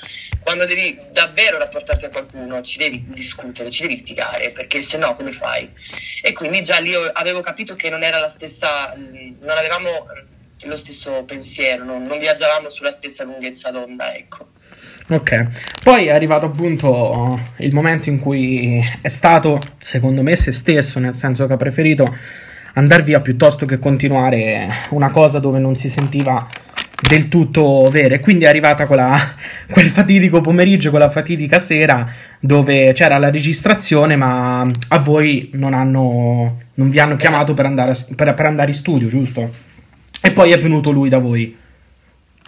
Quando 0.43 0.65
devi 0.65 0.99
davvero 1.11 1.57
rapportarti 1.57 2.05
a 2.05 2.09
qualcuno 2.09 2.61
ci 2.61 2.77
devi 2.77 3.03
discutere, 3.07 3.71
ci 3.71 3.81
devi 3.81 3.95
litigare 3.95 4.51
perché 4.51 4.83
se 4.83 4.97
no 4.97 5.15
come 5.15 5.31
fai? 5.31 5.71
E 6.21 6.33
quindi 6.33 6.61
già 6.61 6.77
lì 6.77 6.93
avevo 6.93 7.39
capito 7.41 7.75
che 7.75 7.89
non 7.89 8.03
era 8.03 8.19
la 8.19 8.29
stessa, 8.29 8.93
non 8.95 9.57
avevamo 9.57 10.05
lo 10.63 10.77
stesso 10.77 11.23
pensiero, 11.23 11.83
non, 11.83 12.03
non 12.03 12.19
viaggiavamo 12.19 12.69
sulla 12.69 12.91
stessa 12.91 13.23
lunghezza 13.23 13.71
d'onda, 13.71 14.15
ecco. 14.15 14.49
Ok, 15.09 15.79
poi 15.83 16.07
è 16.07 16.11
arrivato 16.11 16.47
appunto 16.47 17.39
il 17.57 17.73
momento 17.73 18.09
in 18.09 18.19
cui 18.19 18.79
è 19.01 19.07
stato, 19.07 19.59
secondo 19.77 20.21
me, 20.21 20.35
se 20.35 20.51
stesso, 20.51 20.99
nel 20.99 21.15
senso 21.15 21.47
che 21.47 21.53
ha 21.53 21.57
preferito 21.57 22.15
andare 22.77 23.03
via 23.03 23.19
piuttosto 23.19 23.65
che 23.65 23.79
continuare 23.79 24.67
una 24.91 25.11
cosa 25.11 25.39
dove 25.39 25.59
non 25.59 25.75
si 25.77 25.89
sentiva 25.89 26.47
del 27.07 27.27
tutto 27.27 27.87
vera. 27.91 28.15
E 28.15 28.19
quindi 28.19 28.45
è 28.45 28.47
arrivata 28.47 28.85
quella, 28.85 29.35
quel 29.69 29.87
fatidico 29.87 30.41
pomeriggio, 30.41 30.89
quella 30.89 31.09
fatidica 31.09 31.59
sera 31.59 32.09
dove 32.39 32.93
c'era 32.93 33.17
la 33.17 33.29
registrazione, 33.29 34.15
ma 34.15 34.61
a 34.61 34.99
voi 34.99 35.49
non, 35.53 35.73
hanno, 35.73 36.61
non 36.75 36.89
vi 36.89 36.99
hanno 36.99 37.15
chiamato 37.15 37.53
per 37.53 37.65
andare, 37.65 37.97
per, 38.15 38.33
per 38.33 38.45
andare 38.45 38.69
in 38.69 38.77
studio, 38.77 39.07
giusto? 39.07 39.49
E 40.21 40.31
poi 40.31 40.51
è 40.51 40.57
venuto 40.59 40.91
lui 40.91 41.09
da 41.09 41.17
voi. 41.17 41.55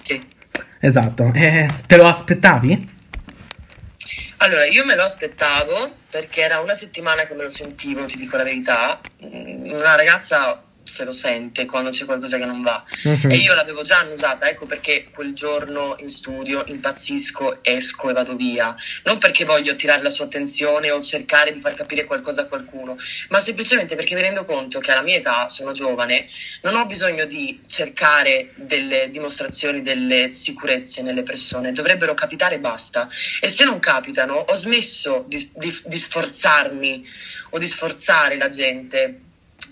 Sì. 0.01 0.19
Esatto. 0.79 1.31
E 1.33 1.67
te 1.87 1.97
lo 1.97 2.07
aspettavi? 2.07 2.97
Allora, 4.37 4.65
io 4.65 4.85
me 4.85 4.95
lo 4.95 5.03
aspettavo 5.03 5.91
perché 6.09 6.41
era 6.41 6.59
una 6.59 6.73
settimana 6.73 7.23
che 7.23 7.33
me 7.35 7.43
lo 7.43 7.49
sentivo, 7.49 8.05
ti 8.05 8.17
dico 8.17 8.37
la 8.37 8.43
verità. 8.43 8.99
Mm, 9.23 9.71
una 9.71 9.95
ragazza 9.95 10.63
se 10.89 11.03
lo 11.03 11.11
sente 11.11 11.65
quando 11.65 11.91
c'è 11.91 12.05
qualcosa 12.05 12.37
che 12.37 12.45
non 12.45 12.61
va. 12.61 12.83
Uh-huh. 13.03 13.29
E 13.29 13.35
io 13.35 13.53
l'avevo 13.53 13.83
già 13.83 13.99
annusata, 13.99 14.49
ecco 14.49 14.65
perché 14.65 15.07
quel 15.13 15.33
giorno 15.33 15.95
in 15.99 16.09
studio 16.09 16.63
impazzisco, 16.65 17.59
esco 17.63 18.09
e 18.09 18.13
vado 18.13 18.35
via. 18.35 18.75
Non 19.03 19.19
perché 19.19 19.45
voglio 19.45 19.71
attirare 19.71 20.01
la 20.01 20.09
sua 20.09 20.25
attenzione 20.25 20.91
o 20.91 21.01
cercare 21.01 21.53
di 21.53 21.59
far 21.59 21.75
capire 21.75 22.05
qualcosa 22.05 22.41
a 22.41 22.45
qualcuno, 22.47 22.97
ma 23.29 23.39
semplicemente 23.39 23.95
perché 23.95 24.15
mi 24.15 24.21
rendo 24.21 24.45
conto 24.45 24.79
che 24.79 24.91
alla 24.91 25.01
mia 25.01 25.17
età, 25.17 25.47
sono 25.49 25.71
giovane, 25.71 26.27
non 26.63 26.75
ho 26.75 26.85
bisogno 26.85 27.25
di 27.25 27.61
cercare 27.67 28.51
delle 28.55 29.09
dimostrazioni 29.09 29.81
delle 29.81 30.31
sicurezze 30.31 31.01
nelle 31.01 31.23
persone, 31.23 31.71
dovrebbero 31.71 32.13
capitare 32.13 32.55
e 32.55 32.59
basta. 32.59 33.07
E 33.39 33.47
se 33.49 33.63
non 33.63 33.79
capitano, 33.79 34.35
ho 34.35 34.55
smesso 34.55 35.25
di, 35.27 35.49
di, 35.55 35.81
di 35.85 35.97
sforzarmi 35.97 37.05
o 37.51 37.57
di 37.57 37.67
sforzare 37.67 38.37
la 38.37 38.49
gente 38.49 39.21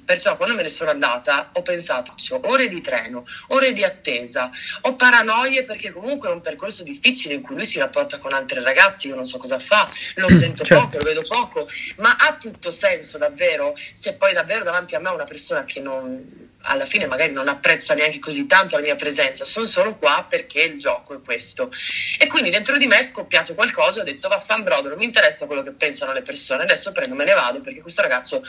Perciò 0.07 0.37
quando 0.37 0.55
me 0.55 0.61
ne 0.61 0.69
sono 0.69 0.89
andata 0.89 1.49
ho 1.51 1.61
pensato, 1.61 2.13
ore 2.43 2.69
di 2.69 2.79
treno, 2.79 3.25
ore 3.47 3.73
di 3.73 3.83
attesa, 3.83 4.49
ho 4.83 4.95
paranoie 4.95 5.65
perché 5.65 5.91
comunque 5.91 6.29
è 6.29 6.31
un 6.31 6.39
percorso 6.39 6.81
difficile 6.81 7.33
in 7.33 7.41
cui 7.41 7.55
lui 7.55 7.65
si 7.65 7.77
rapporta 7.77 8.17
con 8.17 8.31
altri 8.31 8.63
ragazzi, 8.63 9.07
io 9.07 9.15
non 9.15 9.25
so 9.25 9.37
cosa 9.37 9.59
fa, 9.59 9.91
lo 10.15 10.29
sento 10.31 10.63
certo. 10.63 10.85
poco, 10.85 10.97
lo 10.99 11.03
vedo 11.03 11.23
poco, 11.27 11.67
ma 11.97 12.15
ha 12.15 12.37
tutto 12.37 12.71
senso 12.71 13.17
davvero 13.17 13.75
se 13.95 14.13
poi 14.13 14.31
davvero 14.31 14.63
davanti 14.63 14.95
a 14.95 14.99
me 14.99 15.09
una 15.09 15.25
persona 15.25 15.65
che 15.65 15.81
non 15.81 16.46
alla 16.61 16.85
fine 16.85 17.05
magari 17.05 17.31
non 17.31 17.47
apprezza 17.47 17.93
neanche 17.93 18.19
così 18.19 18.45
tanto 18.45 18.75
la 18.75 18.81
mia 18.81 18.95
presenza, 18.95 19.45
sono 19.45 19.65
solo 19.65 19.95
qua 19.95 20.25
perché 20.27 20.61
il 20.61 20.79
gioco 20.79 21.15
è 21.15 21.21
questo. 21.21 21.71
E 22.19 22.27
quindi 22.27 22.49
dentro 22.49 22.77
di 22.77 22.87
me 22.87 22.99
è 22.99 23.03
scoppiato 23.03 23.53
qualcosa, 23.53 24.01
ho 24.01 24.03
detto 24.03 24.27
vaffan 24.27 24.63
brodo, 24.63 24.89
non 24.89 24.97
mi 24.97 25.05
interessa 25.05 25.45
quello 25.45 25.63
che 25.63 25.71
pensano 25.71 26.13
le 26.13 26.21
persone, 26.21 26.63
adesso 26.63 26.91
prendo 26.91 27.15
me 27.15 27.25
ne 27.25 27.33
vado 27.33 27.61
perché 27.61 27.81
questo 27.81 28.01
ragazzo 28.01 28.43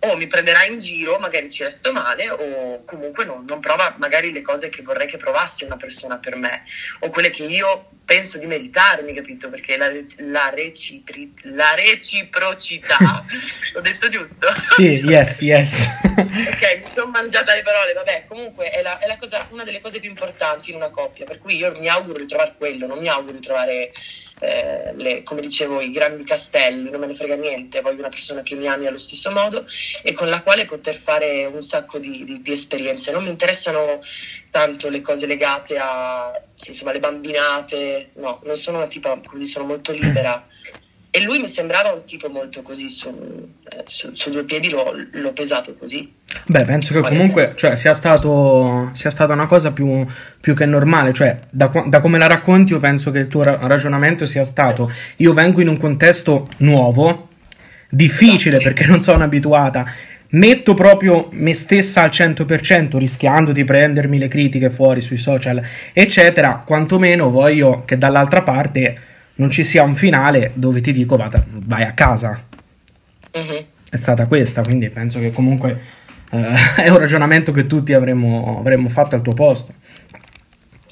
o 0.00 0.16
mi 0.16 0.26
prenderà 0.26 0.64
in 0.64 0.78
giro, 0.78 1.18
magari 1.18 1.50
ci 1.50 1.62
resto 1.62 1.92
male, 1.92 2.28
o 2.30 2.84
comunque 2.84 3.24
non, 3.24 3.44
non 3.46 3.60
prova 3.60 3.94
magari 3.98 4.32
le 4.32 4.42
cose 4.42 4.68
che 4.68 4.82
vorrei 4.82 5.06
che 5.06 5.16
provasse 5.16 5.64
una 5.64 5.76
persona 5.76 6.18
per 6.18 6.36
me, 6.36 6.64
o 7.00 7.10
quelle 7.10 7.30
che 7.30 7.44
io 7.44 7.90
penso 8.04 8.38
di 8.38 8.46
meritarmi, 8.46 9.14
capito? 9.14 9.48
Perché 9.48 9.76
la, 9.76 9.90
la, 10.18 10.50
recipri, 10.50 11.30
la 11.44 11.74
reciprocità, 11.74 13.24
l'ho 13.72 13.80
detto 13.80 14.08
giusto? 14.08 14.48
Sì, 14.76 15.00
yes, 15.04 15.40
yes. 15.40 15.88
ok, 16.32 16.80
mi 16.84 16.90
sono 16.94 17.10
mangiata 17.10 17.54
le 17.54 17.62
parole, 17.62 17.92
vabbè, 17.92 18.24
comunque 18.26 18.70
è, 18.70 18.82
la, 18.82 18.98
è 18.98 19.06
la 19.06 19.18
cosa, 19.18 19.46
una 19.50 19.64
delle 19.64 19.80
cose 19.80 20.00
più 20.00 20.08
importanti 20.08 20.70
in 20.70 20.76
una 20.76 20.90
coppia, 20.90 21.24
per 21.24 21.38
cui 21.38 21.56
io 21.56 21.72
mi 21.78 21.88
auguro 21.88 22.18
di 22.18 22.26
trovare 22.26 22.54
quello, 22.56 22.86
non 22.86 22.98
mi 22.98 23.08
auguro 23.08 23.32
di 23.32 23.44
trovare 23.44 23.92
eh, 24.40 24.92
le, 24.94 25.22
come 25.22 25.40
dicevo, 25.40 25.80
i 25.80 25.92
grandi 25.92 26.24
castelli, 26.24 26.90
non 26.90 27.00
me 27.00 27.06
ne 27.06 27.14
frega 27.14 27.36
niente, 27.36 27.80
voglio 27.80 28.00
una 28.00 28.08
persona 28.08 28.42
che 28.42 28.54
mi 28.54 28.66
ami 28.66 28.86
allo 28.86 28.98
stesso 28.98 29.30
modo 29.30 29.64
e 30.02 30.12
con 30.14 30.28
la 30.28 30.42
quale 30.42 30.64
poter 30.64 30.96
fare 30.96 31.44
un 31.44 31.62
sacco 31.62 31.98
di, 31.98 32.24
di, 32.24 32.42
di 32.42 32.52
esperienze. 32.52 33.12
Non 33.12 33.22
mi 33.22 33.30
interessano 33.30 34.00
tanto 34.50 34.88
le 34.88 35.00
cose 35.00 35.26
legate 35.26 35.78
a 35.78 36.32
insomma, 36.66 36.92
le 36.92 36.98
bambinate, 36.98 38.10
no, 38.14 38.40
non 38.44 38.56
sono 38.56 38.78
una 38.78 38.88
tipa 38.88 39.20
così, 39.24 39.46
sono 39.46 39.66
molto 39.66 39.92
libera. 39.92 40.44
E 41.14 41.20
lui 41.20 41.40
mi 41.40 41.48
sembrava 41.48 41.92
un 41.92 42.06
tipo 42.06 42.30
molto 42.30 42.62
così, 42.62 42.88
su, 42.88 43.10
eh, 43.68 43.82
su, 43.84 44.12
su 44.14 44.30
due 44.30 44.44
piedi 44.44 44.70
l'ho, 44.70 44.94
l'ho, 45.10 45.32
pesato 45.32 45.74
così. 45.74 46.10
Beh, 46.46 46.64
penso 46.64 46.94
che 46.94 47.06
comunque 47.06 47.52
cioè, 47.54 47.76
sia, 47.76 47.92
stato, 47.92 48.90
sia 48.94 49.10
stata 49.10 49.34
una 49.34 49.44
cosa 49.44 49.72
più, 49.72 50.06
più 50.40 50.54
che 50.54 50.64
normale, 50.64 51.12
cioè 51.12 51.38
da, 51.50 51.70
da, 51.86 52.00
come 52.00 52.16
la 52.16 52.28
racconti 52.28 52.72
io 52.72 52.78
penso 52.78 53.10
che 53.10 53.18
il 53.18 53.26
tuo 53.28 53.42
ragionamento 53.42 54.24
sia 54.24 54.44
stato 54.44 54.90
io 55.16 55.34
vengo 55.34 55.60
in 55.60 55.68
un 55.68 55.76
contesto 55.76 56.48
nuovo, 56.60 57.28
difficile 57.90 58.56
esatto. 58.56 58.72
perché 58.72 58.86
non 58.88 59.02
sono 59.02 59.22
abituata, 59.22 59.84
metto 60.30 60.72
proprio 60.72 61.28
me 61.32 61.52
stessa 61.52 62.04
al 62.04 62.08
100% 62.08 62.96
rischiando 62.96 63.52
di 63.52 63.64
prendermi 63.64 64.18
le 64.18 64.28
critiche 64.28 64.70
fuori 64.70 65.02
sui 65.02 65.18
social, 65.18 65.62
eccetera, 65.92 66.62
quantomeno 66.64 67.28
voglio 67.28 67.82
che 67.84 67.98
dall'altra 67.98 68.40
parte 68.40 69.10
non 69.36 69.50
ci 69.50 69.64
sia 69.64 69.82
un 69.82 69.94
finale 69.94 70.52
dove 70.54 70.80
ti 70.80 70.92
dico 70.92 71.16
vada, 71.16 71.44
vai 71.48 71.84
a 71.84 71.92
casa. 71.92 72.42
Uh-huh. 73.32 73.64
È 73.90 73.96
stata 73.96 74.26
questa, 74.26 74.62
quindi 74.62 74.90
penso 74.90 75.18
che 75.18 75.32
comunque 75.32 75.80
eh, 76.30 76.54
è 76.82 76.88
un 76.88 76.98
ragionamento 76.98 77.52
che 77.52 77.66
tutti 77.66 77.92
avremmo, 77.92 78.58
avremmo 78.58 78.88
fatto 78.88 79.14
al 79.14 79.22
tuo 79.22 79.34
posto. 79.34 79.74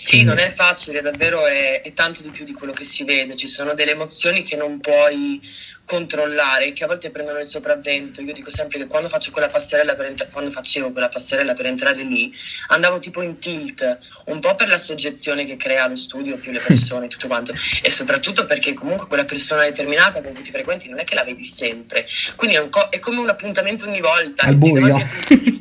Sì, 0.03 0.25
non 0.25 0.39
è 0.39 0.53
facile, 0.55 1.03
davvero 1.03 1.47
è, 1.47 1.83
è, 1.83 1.93
tanto 1.93 2.23
di 2.23 2.31
più 2.31 2.45
di 2.45 2.53
quello 2.53 2.73
che 2.73 2.85
si 2.85 3.05
vede, 3.05 3.37
ci 3.37 3.47
sono 3.47 3.75
delle 3.75 3.93
emozioni 3.93 4.43
che 4.43 4.57
non 4.57 4.81
puoi 4.81 5.41
controllare, 5.85 6.73
che 6.73 6.85
a 6.85 6.87
volte 6.87 7.11
prendono 7.11 7.39
il 7.39 7.47
sopravvento. 7.47 8.23
Io 8.23 8.33
dico 8.33 8.51
sempre 8.51 8.79
che 8.79 8.87
quando 8.87 9.09
faccio 9.09 9.31
quella 9.31 9.49
passerella 9.49 9.95
per 9.95 10.07
entra- 10.07 10.27
quando 10.33 10.51
facevo 10.51 10.91
quella 10.91 11.09
passerella 11.09 11.53
per 11.53 11.67
entrare 11.67 12.03
lì, 12.03 12.33
andavo 12.69 12.99
tipo 12.99 13.21
in 13.23 13.39
tilt, 13.39 13.99
un 14.27 14.41
po' 14.41 14.55
per 14.55 14.69
la 14.69 14.79
soggezione 14.79 15.45
che 15.45 15.57
crea 15.57 15.87
lo 15.87 15.97
studio 15.97 16.39
più 16.39 16.51
le 16.51 16.61
persone, 16.61 17.07
tutto 17.09 17.27
quanto, 17.27 17.53
e 17.83 17.91
soprattutto 17.91 18.47
perché 18.47 18.73
comunque 18.73 19.07
quella 19.07 19.25
persona 19.25 19.63
determinata 19.63 20.23
con 20.23 20.33
cui 20.33 20.43
ti 20.43 20.51
frequenti 20.51 20.89
non 20.89 21.01
è 21.01 21.05
che 21.05 21.15
la 21.15 21.25
vedi 21.25 21.45
sempre. 21.45 22.07
Quindi 22.37 22.57
è, 22.57 22.69
co- 22.69 22.89
è 22.89 22.99
come 23.01 23.19
un 23.19 23.29
appuntamento 23.29 23.85
ogni 23.85 24.01
volta. 24.01 24.47
Al 24.47 24.57
buio. 24.57 24.95
un 24.95 25.61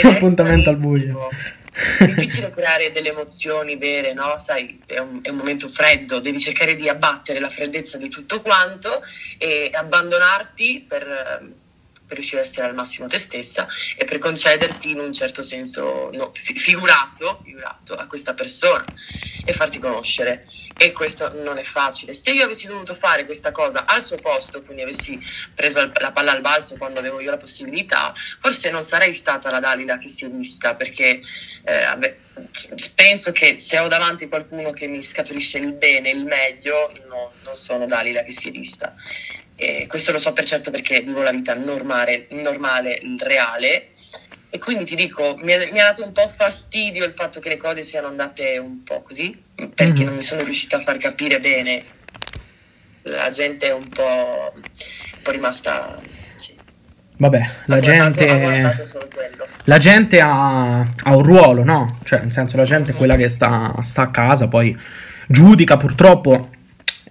appuntamento 0.14 0.70
al 0.70 0.78
buio. 0.78 1.28
È 1.72 2.04
difficile 2.04 2.50
creare 2.50 2.92
delle 2.92 3.08
emozioni 3.08 3.76
vere, 3.76 4.12
no? 4.12 4.38
Sai, 4.38 4.82
è 4.84 4.98
un, 4.98 5.20
è 5.22 5.30
un, 5.30 5.36
momento 5.36 5.68
freddo, 5.68 6.20
devi 6.20 6.38
cercare 6.38 6.74
di 6.74 6.86
abbattere 6.88 7.40
la 7.40 7.48
freddezza 7.48 7.96
di 7.96 8.10
tutto 8.10 8.42
quanto 8.42 9.02
e 9.38 9.70
abbandonarti 9.72 10.84
per, 10.86 11.50
per 12.06 12.16
riuscire 12.16 12.42
a 12.42 12.44
essere 12.44 12.66
al 12.66 12.74
massimo 12.74 13.08
te 13.08 13.18
stessa 13.18 13.66
e 13.96 14.04
per 14.04 14.18
concederti 14.18 14.90
in 14.90 15.00
un 15.00 15.14
certo 15.14 15.40
senso 15.40 16.10
no, 16.12 16.30
figurato, 16.34 17.40
figurato 17.42 17.94
a 17.94 18.06
questa 18.06 18.34
persona 18.34 18.84
e 19.44 19.52
farti 19.54 19.78
conoscere 19.78 20.46
e 20.76 20.92
questo 20.92 21.32
non 21.42 21.58
è 21.58 21.62
facile. 21.62 22.14
Se 22.14 22.30
io 22.30 22.44
avessi 22.44 22.66
dovuto 22.66 22.94
fare 22.94 23.24
questa 23.24 23.52
cosa 23.52 23.84
al 23.86 24.02
suo 24.02 24.16
posto, 24.16 24.62
quindi 24.62 24.82
avessi 24.82 25.20
preso 25.54 25.90
la 25.94 26.12
palla 26.12 26.32
al 26.32 26.40
balzo 26.40 26.76
quando 26.76 26.98
avevo 26.98 27.20
io 27.20 27.30
la 27.30 27.36
possibilità, 27.36 28.12
forse 28.40 28.70
non 28.70 28.84
sarei 28.84 29.12
stata 29.12 29.50
la 29.50 29.60
Dalila 29.60 29.98
che 29.98 30.08
si 30.08 30.24
è 30.24 30.28
vista, 30.28 30.74
perché 30.74 31.20
eh, 31.64 31.84
vabbè, 31.84 32.16
penso 32.94 33.32
che 33.32 33.58
se 33.58 33.78
ho 33.78 33.88
davanti 33.88 34.28
qualcuno 34.28 34.72
che 34.72 34.86
mi 34.86 35.02
scaturisce 35.02 35.58
il 35.58 35.72
bene, 35.72 36.10
il 36.10 36.24
meglio, 36.24 36.92
no, 37.08 37.32
non 37.44 37.54
sono 37.54 37.86
Dalila 37.86 38.22
che 38.22 38.32
si 38.32 38.48
è 38.48 38.50
vista. 38.50 38.94
E 39.54 39.86
questo 39.86 40.10
lo 40.10 40.18
so 40.18 40.32
per 40.32 40.44
certo 40.44 40.70
perché 40.70 41.00
vivo 41.02 41.22
la 41.22 41.30
vita 41.30 41.54
normale, 41.54 42.26
normale 42.30 43.00
reale 43.18 43.91
e 44.54 44.58
quindi 44.58 44.84
ti 44.84 44.94
dico, 44.94 45.34
mi, 45.38 45.56
mi, 45.72 45.80
ha 45.80 45.84
dato 45.84 46.04
un 46.04 46.12
po' 46.12 46.30
fastidio 46.36 47.06
il 47.06 47.14
fatto 47.14 47.40
che 47.40 47.48
le 47.48 47.56
cose 47.56 47.84
siano 47.84 48.08
andate 48.08 48.58
un 48.58 48.82
po' 48.84 49.00
così, 49.00 49.34
perché 49.54 49.84
mm-hmm. 49.84 50.04
non 50.04 50.16
mi 50.16 50.20
sono 50.20 50.42
riuscita 50.42 50.76
a 50.76 50.82
far 50.82 50.98
capire 50.98 51.40
bene. 51.40 51.82
La 53.04 53.30
gente 53.30 53.68
è 53.68 53.72
un 53.72 53.88
po', 53.88 54.52
un 54.54 55.22
po 55.22 55.30
rimasta... 55.30 55.96
Sì. 56.36 56.54
Vabbè, 57.16 57.50
la 57.64 57.80
gente, 57.80 58.76
la 59.64 59.78
gente 59.78 60.20
ha, 60.20 60.80
ha, 60.80 61.16
un 61.16 61.22
ruolo, 61.22 61.64
no? 61.64 62.00
Cioè, 62.04 62.20
nel 62.20 62.32
senso, 62.32 62.58
la 62.58 62.64
gente 62.64 62.92
è 62.92 62.94
quella 62.94 63.16
che 63.16 63.30
sta, 63.30 63.74
sta 63.82 64.02
a 64.02 64.10
casa, 64.10 64.48
poi 64.48 64.78
giudica 65.28 65.78
purtroppo 65.78 66.50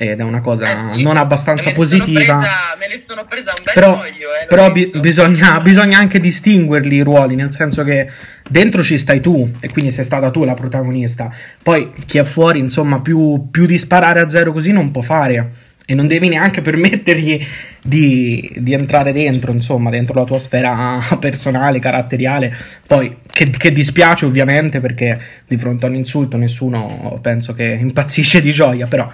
ed 0.01 0.19
è 0.19 0.23
una 0.23 0.41
cosa 0.41 0.93
eh 0.93 0.95
sì. 0.95 1.03
non 1.03 1.15
abbastanza 1.15 1.71
positiva. 1.73 2.39
Presa, 2.39 2.75
me 2.79 2.87
ne 2.87 3.03
sono 3.05 3.23
presa 3.29 3.53
un 3.55 3.63
bel 3.63 3.73
però, 3.75 3.97
foglio, 3.97 4.29
eh, 4.41 4.47
però 4.47 4.71
bi- 4.71 4.89
bisogna, 4.99 5.59
bisogna, 5.59 5.99
anche 5.99 6.19
distinguerli 6.19 6.95
i 6.95 7.01
ruoli, 7.03 7.35
nel 7.35 7.53
senso 7.53 7.83
che 7.83 8.09
dentro 8.49 8.81
ci 8.81 8.97
stai 8.97 9.19
tu 9.21 9.47
e 9.59 9.69
quindi 9.69 9.91
sei 9.91 10.03
stata 10.03 10.31
tu 10.31 10.43
la 10.43 10.55
protagonista. 10.55 11.31
Poi 11.61 11.91
chi 12.07 12.17
è 12.17 12.23
fuori, 12.23 12.57
insomma, 12.57 12.99
più, 12.99 13.49
più 13.51 13.67
di 13.67 13.77
sparare 13.77 14.21
a 14.21 14.27
zero 14.27 14.51
così 14.51 14.71
non 14.71 14.89
può 14.89 15.03
fare 15.03 15.51
e 15.85 15.93
non 15.93 16.07
devi 16.07 16.29
neanche 16.29 16.61
permettergli 16.65 17.45
di, 17.83 18.51
di, 18.57 18.73
entrare 18.73 19.13
dentro, 19.13 19.51
insomma, 19.51 19.91
dentro 19.91 20.19
la 20.19 20.25
tua 20.25 20.39
sfera 20.39 20.99
personale, 21.21 21.77
caratteriale. 21.77 22.51
Poi, 22.87 23.17
che, 23.31 23.51
che, 23.51 23.71
dispiace 23.71 24.25
ovviamente 24.25 24.79
perché 24.79 25.15
di 25.47 25.57
fronte 25.57 25.85
a 25.85 25.89
un 25.89 25.95
insulto 25.95 26.37
nessuno 26.37 27.19
penso 27.21 27.53
che 27.53 27.77
impazzisce 27.79 28.41
di 28.41 28.49
gioia, 28.49 28.87
però 28.87 29.07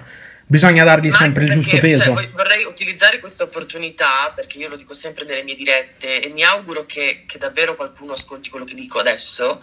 bisogna 0.48 0.82
dargli 0.82 1.10
Ma 1.10 1.16
sempre 1.16 1.44
il 1.44 1.50
giusto 1.50 1.72
cioè, 1.72 1.80
peso. 1.80 2.14
Cioè, 2.14 2.30
vorrei 2.30 2.64
utilizzare 2.64 3.20
questa 3.20 3.44
opportunità, 3.44 4.32
perché 4.34 4.58
io 4.58 4.68
lo 4.68 4.76
dico 4.76 4.94
sempre 4.94 5.24
nelle 5.24 5.42
mie 5.42 5.54
dirette, 5.54 6.20
e 6.20 6.28
mi 6.28 6.42
auguro 6.42 6.86
che, 6.86 7.24
che 7.26 7.38
davvero 7.38 7.76
qualcuno 7.76 8.14
ascolti 8.14 8.48
quello 8.48 8.64
che 8.64 8.74
dico 8.74 8.98
adesso, 8.98 9.60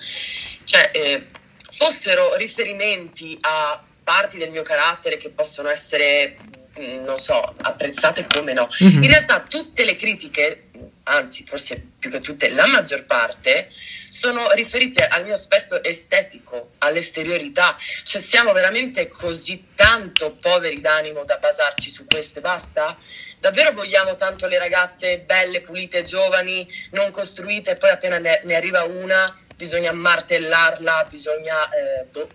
cioè 0.63 0.91
eh, 0.93 1.25
fossero 1.71 2.35
riferimenti 2.35 3.37
a 3.41 3.83
parti 4.03 4.37
del 4.37 4.51
mio 4.51 4.61
carattere 4.61 5.17
che 5.17 5.29
possono 5.29 5.69
essere, 5.69 6.37
mm, 6.79 7.03
non 7.03 7.17
so, 7.17 7.53
apprezzate 7.61 8.27
come 8.31 8.53
no. 8.53 8.69
Mm-hmm. 8.83 9.03
In 9.03 9.09
realtà 9.09 9.41
tutte 9.41 9.83
le 9.83 9.95
critiche, 9.95 10.69
anzi 11.03 11.43
forse 11.47 11.83
più 11.97 12.11
che 12.11 12.19
tutte, 12.19 12.49
la 12.49 12.67
maggior 12.67 13.05
parte, 13.05 13.69
sono 14.15 14.49
riferite 14.53 15.05
al 15.05 15.25
mio 15.25 15.33
aspetto 15.33 15.83
estetico, 15.83 16.71
all'esteriorità. 16.77 17.75
Cioè 18.03 18.21
siamo 18.21 18.53
veramente 18.53 19.09
così 19.09 19.67
tanto 19.75 20.37
poveri 20.39 20.79
d'animo 20.79 21.25
da 21.25 21.35
basarci 21.35 21.91
su 21.91 22.05
questo 22.05 22.39
e 22.39 22.41
basta? 22.41 22.97
Davvero 23.39 23.73
vogliamo 23.73 24.15
tanto 24.15 24.47
le 24.47 24.57
ragazze 24.57 25.19
belle, 25.19 25.59
pulite, 25.59 26.03
giovani, 26.03 26.65
non 26.91 27.11
costruite 27.11 27.71
e 27.71 27.75
poi 27.75 27.89
appena 27.89 28.17
ne, 28.17 28.39
ne 28.45 28.55
arriva 28.55 28.83
una 28.83 29.37
bisogna 29.55 29.91
martellarla, 29.91 31.07
bisogna 31.09 31.69
eh, 31.69 32.05
boh, 32.05 32.29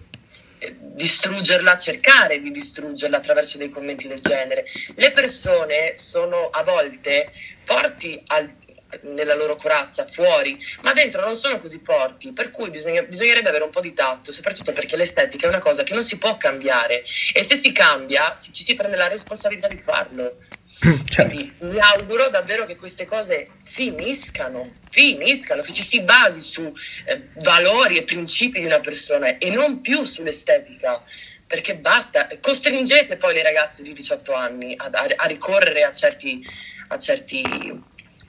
eh, 0.59 0.77
distruggerla, 0.79 1.79
cercare 1.79 2.41
di 2.41 2.51
distruggerla 2.51 3.17
attraverso 3.17 3.57
dei 3.57 3.71
commenti 3.71 4.07
del 4.07 4.21
genere. 4.21 4.67
Le 4.95 5.11
persone 5.11 5.97
sono 5.97 6.51
a 6.51 6.63
volte 6.63 7.33
forti 7.65 8.23
al 8.27 8.60
nella 9.03 9.35
loro 9.35 9.57
corazza 9.57 10.07
fuori, 10.07 10.59
ma 10.83 10.93
dentro 10.93 11.21
non 11.21 11.37
sono 11.37 11.59
così 11.59 11.81
forti, 11.83 12.33
per 12.33 12.51
cui 12.51 12.71
bisogna, 12.71 13.03
bisognerebbe 13.03 13.49
avere 13.49 13.65
un 13.65 13.71
po' 13.71 13.81
di 13.81 13.93
tatto, 13.93 14.33
soprattutto 14.33 14.73
perché 14.73 14.97
l'estetica 14.97 15.47
è 15.47 15.49
una 15.49 15.61
cosa 15.61 15.83
che 15.83 15.95
non 15.95 16.03
si 16.03 16.19
può 16.19 16.37
cambiare 16.37 17.03
e 17.33 17.45
se 17.45 17.57
si 17.57 17.73
cambia 17.73 18.35
ci 18.51 18.65
si 18.65 18.75
prende 18.75 18.97
la 18.97 19.09
responsabilità 19.09 19.69
di 19.69 19.79
farlo. 19.79 20.37
Certo. 21.11 21.35
Quindi 21.35 21.53
mi 21.61 21.79
auguro 21.79 22.29
davvero 22.31 22.65
che 22.65 22.77
queste 22.77 23.05
cose 23.05 23.47
finiscano, 23.65 24.73
finiscano, 24.91 25.63
che 25.63 25.73
ci 25.73 25.83
si 25.83 26.01
basi 26.01 26.41
su 26.41 26.73
eh, 27.05 27.29
valori 27.35 27.99
e 27.99 28.03
principi 28.03 28.61
di 28.61 28.67
una 28.67 28.81
persona 28.81 29.37
e 29.37 29.51
non 29.51 29.81
più 29.81 30.05
sull'estetica. 30.05 31.03
Perché 31.47 31.75
basta, 31.75 32.29
costringete 32.41 33.17
poi 33.17 33.35
le 33.35 33.43
ragazze 33.43 33.83
di 33.83 33.93
18 33.93 34.33
anni 34.33 34.75
a, 34.77 34.89
a- 34.91 35.15
a 35.17 35.27
ricorrere 35.27 35.83
a 35.83 35.93
certi, 35.93 36.41
a 36.89 36.99
certi 36.99 37.43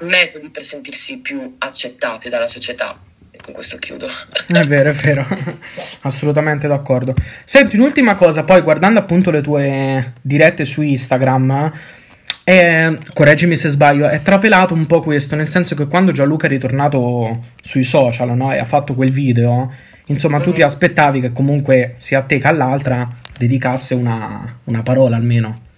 metodi 0.01 0.49
per 0.49 0.63
sentirsi 0.63 1.17
più 1.17 1.55
accettate 1.57 2.29
dalla 2.29 2.47
società. 2.47 2.97
E 3.33 3.37
con 3.41 3.53
questo 3.53 3.77
chiudo. 3.77 4.07
È 4.47 4.65
vero, 4.65 4.89
è 4.89 4.93
vero, 4.93 5.25
assolutamente 6.01 6.67
d'accordo. 6.67 7.13
Senti, 7.45 7.77
un'ultima 7.77 8.15
cosa, 8.15 8.43
poi 8.43 8.61
guardando 8.61 8.99
appunto 8.99 9.31
le 9.31 9.41
tue 9.41 10.13
dirette 10.21 10.65
su 10.65 10.81
Instagram, 10.81 11.71
eh, 12.43 12.97
correggimi 13.13 13.55
se 13.55 13.69
sbaglio, 13.69 14.09
è 14.09 14.21
trapelato 14.21 14.73
un 14.73 14.85
po' 14.85 14.99
questo, 15.01 15.35
nel 15.35 15.49
senso 15.49 15.75
che 15.75 15.87
quando 15.87 16.11
Gianluca 16.11 16.47
è 16.47 16.49
ritornato 16.49 17.45
sui 17.61 17.83
social, 17.83 18.35
no, 18.35 18.53
e 18.53 18.57
ha 18.57 18.65
fatto 18.65 18.95
quel 18.95 19.11
video, 19.11 19.71
insomma, 20.07 20.39
tu 20.41 20.51
ti 20.51 20.59
Mhm. 20.61 20.67
aspettavi 20.67 21.21
che 21.21 21.31
comunque 21.31 21.95
sia 21.99 22.19
a 22.19 22.23
te 22.23 22.37
che 22.39 22.47
all'altra 22.47 23.07
dedicasse 23.37 23.93
una, 23.95 24.57
una 24.65 24.83
parola 24.83 25.15
almeno. 25.15 25.69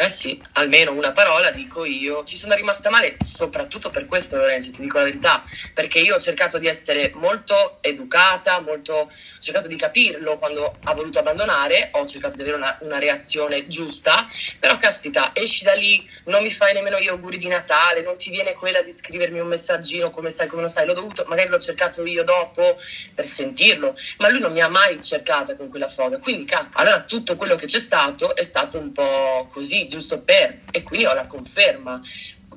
Eh 0.00 0.10
sì, 0.10 0.40
almeno 0.52 0.92
una 0.92 1.10
parola 1.10 1.50
dico 1.50 1.84
io. 1.84 2.22
Ci 2.22 2.36
sono 2.36 2.54
rimasta 2.54 2.88
male 2.88 3.16
soprattutto 3.24 3.90
per 3.90 4.06
questo, 4.06 4.36
Lorenzo, 4.36 4.70
ti 4.70 4.80
dico 4.82 4.98
la 4.98 5.02
verità, 5.04 5.42
perché 5.74 5.98
io 5.98 6.14
ho 6.14 6.20
cercato 6.20 6.58
di 6.58 6.68
essere 6.68 7.10
molto 7.16 7.78
educata, 7.80 8.60
molto, 8.60 8.92
ho 8.92 9.08
cercato 9.40 9.66
di 9.66 9.74
capirlo 9.74 10.38
quando 10.38 10.72
ha 10.84 10.94
voluto 10.94 11.18
abbandonare, 11.18 11.88
ho 11.94 12.06
cercato 12.06 12.36
di 12.36 12.42
avere 12.42 12.56
una, 12.58 12.78
una 12.82 13.00
reazione 13.00 13.66
giusta, 13.66 14.24
però 14.60 14.76
caspita, 14.76 15.32
esci 15.34 15.64
da 15.64 15.74
lì, 15.74 16.08
non 16.26 16.44
mi 16.44 16.52
fai 16.52 16.74
nemmeno 16.74 17.00
gli 17.00 17.08
auguri 17.08 17.36
di 17.36 17.48
Natale, 17.48 18.02
non 18.02 18.16
ti 18.16 18.30
viene 18.30 18.54
quella 18.54 18.82
di 18.82 18.92
scrivermi 18.92 19.40
un 19.40 19.48
messaggino 19.48 20.10
come 20.10 20.30
stai, 20.30 20.46
come 20.46 20.62
non 20.62 20.70
stai, 20.70 20.86
l'ho 20.86 20.94
dovuto, 20.94 21.24
magari 21.26 21.48
l'ho 21.48 21.58
cercato 21.58 22.04
io 22.04 22.22
dopo 22.22 22.76
per 23.16 23.26
sentirlo, 23.26 23.96
ma 24.18 24.28
lui 24.28 24.38
non 24.38 24.52
mi 24.52 24.60
ha 24.60 24.68
mai 24.68 25.02
cercata 25.02 25.56
con 25.56 25.68
quella 25.68 25.88
foga, 25.88 26.20
quindi 26.20 26.44
ca- 26.44 26.68
allora 26.74 27.02
tutto 27.02 27.34
quello 27.34 27.56
che 27.56 27.66
c'è 27.66 27.80
stato 27.80 28.36
è 28.36 28.44
stato 28.44 28.78
un 28.78 28.92
po' 28.92 29.48
così, 29.50 29.86
giusto 29.88 30.20
per, 30.20 30.60
e 30.70 30.82
quindi 30.82 31.06
ho 31.06 31.14
la 31.14 31.26
conferma. 31.26 32.00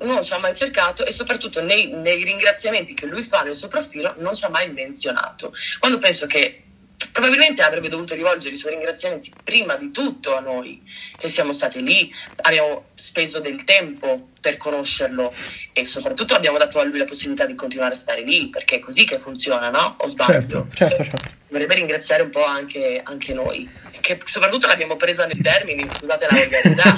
Non 0.00 0.24
ci 0.24 0.32
ha 0.32 0.38
mai 0.38 0.54
cercato 0.54 1.04
e 1.04 1.12
soprattutto 1.12 1.62
nei, 1.62 1.88
nei 1.88 2.24
ringraziamenti 2.24 2.94
che 2.94 3.06
lui 3.06 3.22
fa 3.22 3.42
nel 3.42 3.54
suo 3.54 3.68
profilo 3.68 4.14
non 4.18 4.34
ci 4.34 4.44
ha 4.44 4.48
mai 4.48 4.70
menzionato. 4.70 5.52
Quando 5.78 5.98
penso 5.98 6.26
che 6.26 6.61
probabilmente 7.10 7.62
avrebbe 7.62 7.88
dovuto 7.88 8.14
rivolgere 8.14 8.54
i 8.54 8.58
suoi 8.58 8.72
ringraziamenti 8.72 9.32
prima 9.42 9.74
di 9.76 9.90
tutto 9.90 10.36
a 10.36 10.40
noi, 10.40 10.82
che 11.16 11.28
siamo 11.28 11.52
stati 11.52 11.82
lì, 11.82 12.12
abbiamo 12.42 12.90
speso 12.94 13.40
del 13.40 13.64
tempo 13.64 14.28
per 14.40 14.56
conoscerlo 14.56 15.32
e 15.72 15.86
soprattutto 15.86 16.34
abbiamo 16.34 16.58
dato 16.58 16.78
a 16.78 16.84
lui 16.84 16.98
la 16.98 17.04
possibilità 17.04 17.46
di 17.46 17.54
continuare 17.54 17.94
a 17.94 17.96
stare 17.96 18.22
lì, 18.22 18.48
perché 18.48 18.76
è 18.76 18.80
così 18.80 19.04
che 19.04 19.18
funziona, 19.18 19.70
no? 19.70 19.96
O 19.98 20.08
sbaglio? 20.08 20.32
Certo, 20.32 20.66
certo, 20.72 21.04
certo. 21.04 21.30
Dovrebbe 21.48 21.74
ringraziare 21.74 22.22
un 22.22 22.30
po' 22.30 22.44
anche, 22.44 23.00
anche 23.04 23.34
noi, 23.34 23.68
che 24.00 24.18
soprattutto 24.24 24.66
l'abbiamo 24.66 24.96
presa 24.96 25.26
nei 25.26 25.40
termini, 25.40 25.84
scusate 25.88 26.26
la 26.30 26.36
volgarità. 26.36 26.96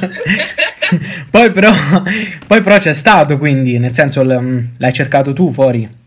poi, 1.29 1.51
però, 1.51 1.73
poi 2.47 2.63
però 2.63 2.79
c'è 2.79 2.95
stato, 2.95 3.37
quindi, 3.37 3.79
nel 3.79 3.95
senso 3.95 4.23
l'hai 4.23 4.93
cercato 4.93 5.33
tu 5.33 5.53
fuori. 5.53 6.03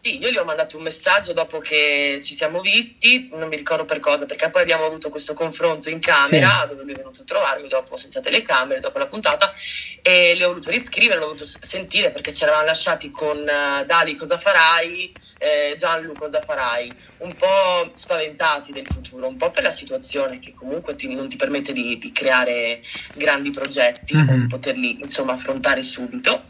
Sì, 0.00 0.18
io 0.18 0.30
gli 0.30 0.36
ho 0.36 0.44
mandato 0.44 0.76
un 0.76 0.84
messaggio 0.84 1.32
dopo 1.32 1.58
che 1.58 2.20
ci 2.22 2.36
siamo 2.36 2.60
visti, 2.60 3.28
non 3.32 3.48
mi 3.48 3.56
ricordo 3.56 3.84
per 3.84 3.98
cosa, 3.98 4.26
perché 4.26 4.48
poi 4.48 4.62
abbiamo 4.62 4.84
avuto 4.84 5.10
questo 5.10 5.34
confronto 5.34 5.90
in 5.90 5.98
camera, 6.00 6.64
dove 6.68 6.82
lui 6.84 6.92
è 6.92 6.96
venuto 6.96 7.22
a 7.22 7.24
trovarmi 7.24 7.66
dopo 7.68 7.96
senza 7.96 8.20
telecamere, 8.20 8.78
dopo 8.80 8.98
la 8.98 9.08
puntata, 9.08 9.52
e 10.00 10.34
le 10.36 10.44
ho 10.44 10.48
voluto 10.48 10.70
riscrivere, 10.70 11.18
l'ho 11.18 11.26
voluto 11.26 11.44
sentire 11.60 12.10
perché 12.10 12.32
ci 12.32 12.44
eravamo 12.44 12.64
lasciati 12.66 13.10
con 13.10 13.38
eh, 13.38 13.84
Dali 13.86 14.14
cosa 14.14 14.38
farai, 14.38 15.12
eh, 15.40 15.74
Gianlu 15.76 16.12
cosa 16.14 16.40
farai, 16.40 16.90
un 17.18 17.34
po' 17.34 17.90
spaventati 17.94 18.72
del 18.72 18.86
futuro, 18.86 19.26
un 19.26 19.36
po' 19.36 19.50
per 19.50 19.64
la 19.64 19.72
situazione 19.72 20.38
che 20.38 20.54
comunque 20.54 20.94
ti- 20.94 21.12
non 21.12 21.28
ti 21.28 21.36
permette 21.36 21.72
di, 21.72 21.98
di 21.98 22.12
creare 22.12 22.82
grandi 23.14 23.50
progetti 23.50 24.14
o 24.14 24.18
Mhm. 24.18 24.40
di 24.42 24.46
poterli 24.46 24.98
insomma 25.00 25.32
affrontare 25.32 25.82
subito. 25.82 26.44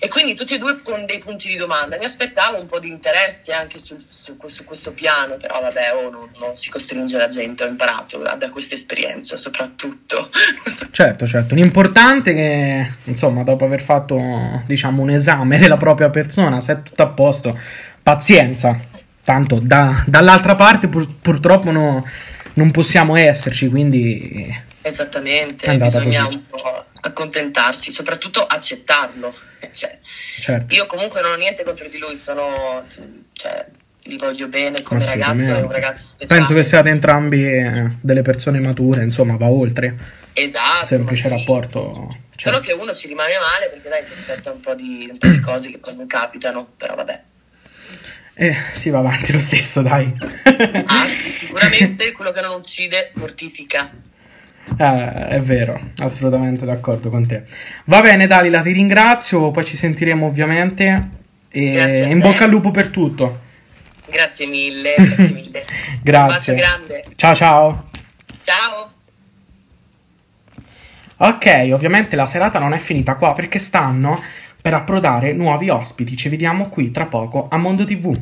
E 0.00 0.08
quindi 0.08 0.34
tutti 0.34 0.54
e 0.54 0.58
due 0.58 0.80
con 0.82 1.06
dei 1.06 1.18
punti 1.18 1.48
di 1.48 1.56
domanda. 1.56 1.96
Mi 1.98 2.04
aspettavo 2.04 2.58
un 2.58 2.66
po' 2.66 2.78
di 2.78 2.83
interesse 2.86 3.52
anche 3.52 3.78
sul- 3.78 4.04
su, 4.08 4.36
su 4.46 4.64
questo 4.64 4.92
piano, 4.92 5.36
però 5.36 5.60
vabbè, 5.60 5.92
oh, 5.94 6.10
non, 6.10 6.30
non 6.38 6.54
si 6.56 6.70
costringe 6.70 7.16
la 7.16 7.28
gente, 7.28 7.64
ho 7.64 7.66
imparato 7.66 8.18
da 8.18 8.50
questa 8.50 8.74
esperienza 8.74 9.36
soprattutto. 9.36 10.30
Certo, 10.94 11.26
certo. 11.26 11.54
L'importante 11.56 12.30
è 12.30 12.34
che, 12.34 12.90
insomma, 13.04 13.42
dopo 13.42 13.64
aver 13.64 13.80
fatto, 13.82 14.62
diciamo, 14.66 15.02
un 15.02 15.10
esame 15.10 15.58
della 15.58 15.76
propria 15.76 16.08
persona, 16.08 16.60
se 16.60 16.72
è 16.72 16.82
tutto 16.82 17.02
a 17.02 17.08
posto, 17.08 17.58
pazienza. 18.02 18.78
Tanto 19.24 19.58
da- 19.58 20.04
dall'altra 20.06 20.54
parte 20.54 20.86
pur- 20.88 21.08
purtroppo 21.20 21.70
no- 21.72 22.06
non 22.54 22.70
possiamo 22.70 23.16
esserci, 23.16 23.68
quindi... 23.68 24.54
Esattamente, 24.82 25.76
bisogna 25.78 26.24
così. 26.24 26.34
un 26.34 26.46
po' 26.48 26.84
accontentarsi, 27.04 27.92
soprattutto 27.92 28.44
accettarlo. 28.44 29.34
Cioè, 29.72 29.98
Certo. 30.40 30.74
io 30.74 30.86
comunque 30.86 31.20
non 31.20 31.32
ho 31.32 31.36
niente 31.36 31.62
contro 31.64 31.88
di 31.88 31.98
lui, 31.98 32.16
sono, 32.16 32.84
cioè, 33.32 33.66
li 34.04 34.16
voglio 34.16 34.46
bene 34.48 34.82
come 34.82 35.04
ragazzo, 35.04 35.70
ragazzo. 35.70 36.14
Penso 36.26 36.54
che 36.54 36.64
siate 36.64 36.88
entrambi 36.90 37.46
eh, 37.46 37.96
delle 38.00 38.22
persone 38.22 38.60
mature, 38.60 39.02
insomma, 39.02 39.36
va 39.36 39.48
oltre. 39.48 39.96
esatto, 40.32 40.84
Semplice 40.84 41.28
sì. 41.28 41.34
rapporto. 41.34 42.16
Solo 42.36 42.56
certo. 42.56 42.60
che 42.60 42.72
uno 42.72 42.92
ci 42.94 43.06
rimane 43.06 43.34
male 43.38 43.68
perché 43.68 43.88
dai, 43.88 44.04
ti 44.04 44.12
aspetta 44.12 44.50
un 44.50 44.60
po' 44.60 44.74
di, 44.74 45.08
un 45.10 45.18
po' 45.18 45.28
di 45.28 45.40
cose 45.40 45.70
che 45.70 45.78
poi 45.78 45.94
non 45.96 46.06
capitano, 46.06 46.68
però 46.76 46.94
vabbè. 46.94 47.22
Eh, 48.36 48.56
si 48.72 48.90
va 48.90 48.98
avanti 48.98 49.32
lo 49.32 49.40
stesso, 49.40 49.80
dai. 49.82 50.12
Ah, 50.86 51.06
sicuramente 51.38 52.10
quello 52.12 52.32
che 52.32 52.40
non 52.40 52.56
uccide 52.56 53.12
mortifica. 53.14 53.90
Eh, 54.76 55.28
è 55.28 55.40
vero, 55.40 55.78
assolutamente 55.98 56.64
d'accordo 56.64 57.10
con 57.10 57.26
te. 57.26 57.44
Va 57.84 58.00
bene, 58.00 58.26
Dalila, 58.26 58.62
ti 58.62 58.72
ringrazio, 58.72 59.50
poi 59.50 59.64
ci 59.64 59.76
sentiremo 59.76 60.26
ovviamente. 60.26 61.22
E 61.50 62.08
in 62.08 62.18
bocca 62.18 62.44
al 62.44 62.50
lupo 62.50 62.70
per 62.70 62.88
tutto. 62.88 63.40
Grazie 64.10 64.46
mille, 64.46 64.94
grazie 64.98 65.28
mille. 65.28 65.64
Grazie. 66.02 67.04
Ciao 67.16 67.34
ciao. 67.34 67.88
Ciao. 68.42 68.92
Ok, 71.16 71.68
ovviamente 71.72 72.16
la 72.16 72.26
serata 72.26 72.58
non 72.58 72.72
è 72.72 72.78
finita 72.78 73.14
qua 73.14 73.32
perché 73.34 73.58
stanno 73.58 74.20
per 74.60 74.74
approdare 74.74 75.32
nuovi 75.32 75.70
ospiti. 75.70 76.16
Ci 76.16 76.28
vediamo 76.28 76.68
qui 76.68 76.90
tra 76.90 77.06
poco 77.06 77.48
a 77.50 77.56
Mondo 77.56 77.84
TV. 77.84 78.18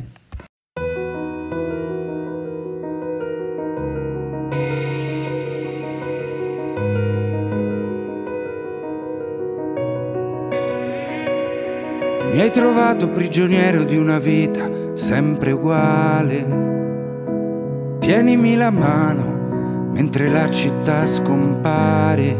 Trovato 12.53 13.09
prigioniero 13.09 13.83
di 13.83 13.97
una 13.97 14.19
vita 14.19 14.69
sempre 14.93 15.53
uguale. 15.53 16.45
Tienimi 17.99 18.55
la 18.55 18.69
mano 18.69 19.89
mentre 19.91 20.29
la 20.29 20.47
città 20.51 21.07
scompare. 21.07 22.37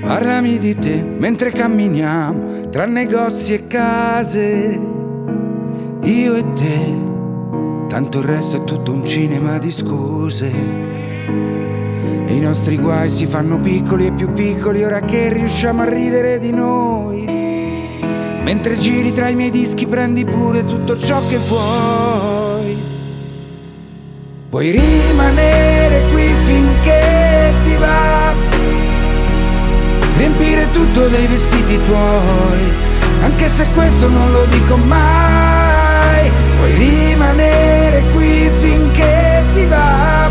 Parlami 0.00 0.60
di 0.60 0.78
te 0.78 1.02
mentre 1.02 1.50
camminiamo 1.50 2.68
tra 2.70 2.86
negozi 2.86 3.54
e 3.54 3.66
case. 3.66 4.80
Io 6.02 6.34
e 6.34 6.44
te, 6.54 6.94
tanto 7.88 8.20
il 8.20 8.24
resto 8.24 8.58
è 8.58 8.64
tutto 8.64 8.92
un 8.92 9.04
cinema 9.04 9.58
di 9.58 9.72
scuse. 9.72 10.52
I 12.26 12.38
nostri 12.38 12.78
guai 12.78 13.10
si 13.10 13.26
fanno 13.26 13.58
piccoli 13.58 14.06
e 14.06 14.12
più 14.12 14.30
piccoli 14.30 14.84
ora 14.84 15.00
che 15.00 15.32
riusciamo 15.32 15.82
a 15.82 15.88
ridere 15.88 16.38
di 16.38 16.52
noi. 16.52 17.23
Mentre 18.44 18.76
giri 18.76 19.10
tra 19.14 19.30
i 19.30 19.34
miei 19.34 19.50
dischi 19.50 19.86
prendi 19.86 20.26
pure 20.26 20.66
tutto 20.66 20.98
ciò 20.98 21.26
che 21.26 21.38
vuoi. 21.38 22.76
Puoi 24.50 24.70
rimanere 24.70 26.02
qui 26.12 26.30
finché 26.44 27.54
ti 27.64 27.74
va. 27.76 28.34
Riempire 30.18 30.70
tutto 30.72 31.08
dei 31.08 31.26
vestiti 31.26 31.82
tuoi. 31.84 32.72
Anche 33.22 33.48
se 33.48 33.66
questo 33.74 34.08
non 34.08 34.30
lo 34.30 34.44
dico 34.44 34.76
mai. 34.76 36.30
Puoi 36.58 36.74
rimanere 36.74 38.04
qui 38.12 38.50
finché 38.60 39.42
ti 39.54 39.64
va. 39.64 40.30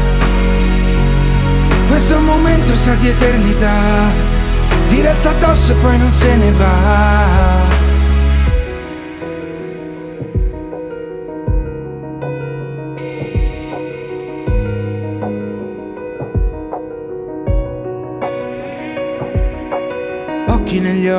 Questo 1.88 2.19
momento 2.19 2.76
sa 2.76 2.93
di 2.93 3.08
eternità. 3.08 4.12
Ti 4.88 5.02
resta 5.02 5.32
addosso 5.32 5.71
e 5.71 5.76
poi 5.82 5.97
non 5.97 6.12
se 6.12 6.36
ne 6.36 6.52
va. 6.52 7.62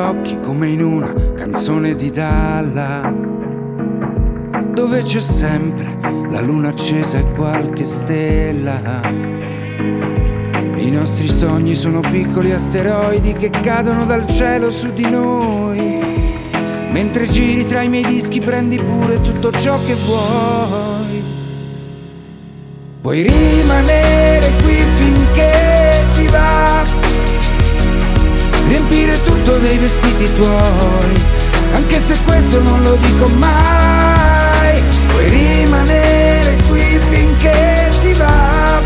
Occhi 0.09 0.39
come 0.39 0.67
in 0.67 0.83
una 0.83 1.11
canzone 1.35 1.95
di 1.95 2.11
Dalla, 2.11 3.11
dove 4.73 5.01
c'è 5.01 5.19
sempre 5.19 5.97
la 6.29 6.41
luna 6.41 6.69
accesa 6.69 7.17
e 7.17 7.29
qualche 7.31 7.85
stella. 7.85 9.01
I 10.75 10.91
nostri 10.91 11.27
sogni 11.29 11.75
sono 11.75 12.01
piccoli 12.01 12.51
asteroidi 12.51 13.33
che 13.33 13.49
cadono 13.49 14.05
dal 14.05 14.27
cielo 14.27 14.69
su 14.69 14.93
di 14.93 15.09
noi. 15.09 16.03
Mentre 16.91 17.27
giri 17.27 17.65
tra 17.65 17.81
i 17.81 17.89
miei 17.89 18.05
dischi 18.05 18.39
prendi 18.39 18.79
pure 18.79 19.19
tutto 19.21 19.51
ciò 19.51 19.79
che 19.85 19.95
vuoi. 19.95 21.23
Puoi 23.01 23.21
rimanere 23.21 24.51
qui 24.61 24.83
finché 24.97 26.05
ti 26.15 26.27
va. 26.27 26.94
Riempire 28.67 29.21
tutto 29.21 29.57
dei 29.57 29.77
vestiti 29.77 30.33
tuoi. 30.35 31.23
Anche 31.73 31.99
se 31.99 32.17
questo 32.25 32.61
non 32.61 32.83
lo 32.83 32.95
dico 32.95 33.27
mai. 33.27 34.81
Puoi 35.09 35.29
rimanere 35.29 36.57
qui 36.67 36.99
finché 37.09 37.91
ti 38.01 38.13
va. 38.13 38.81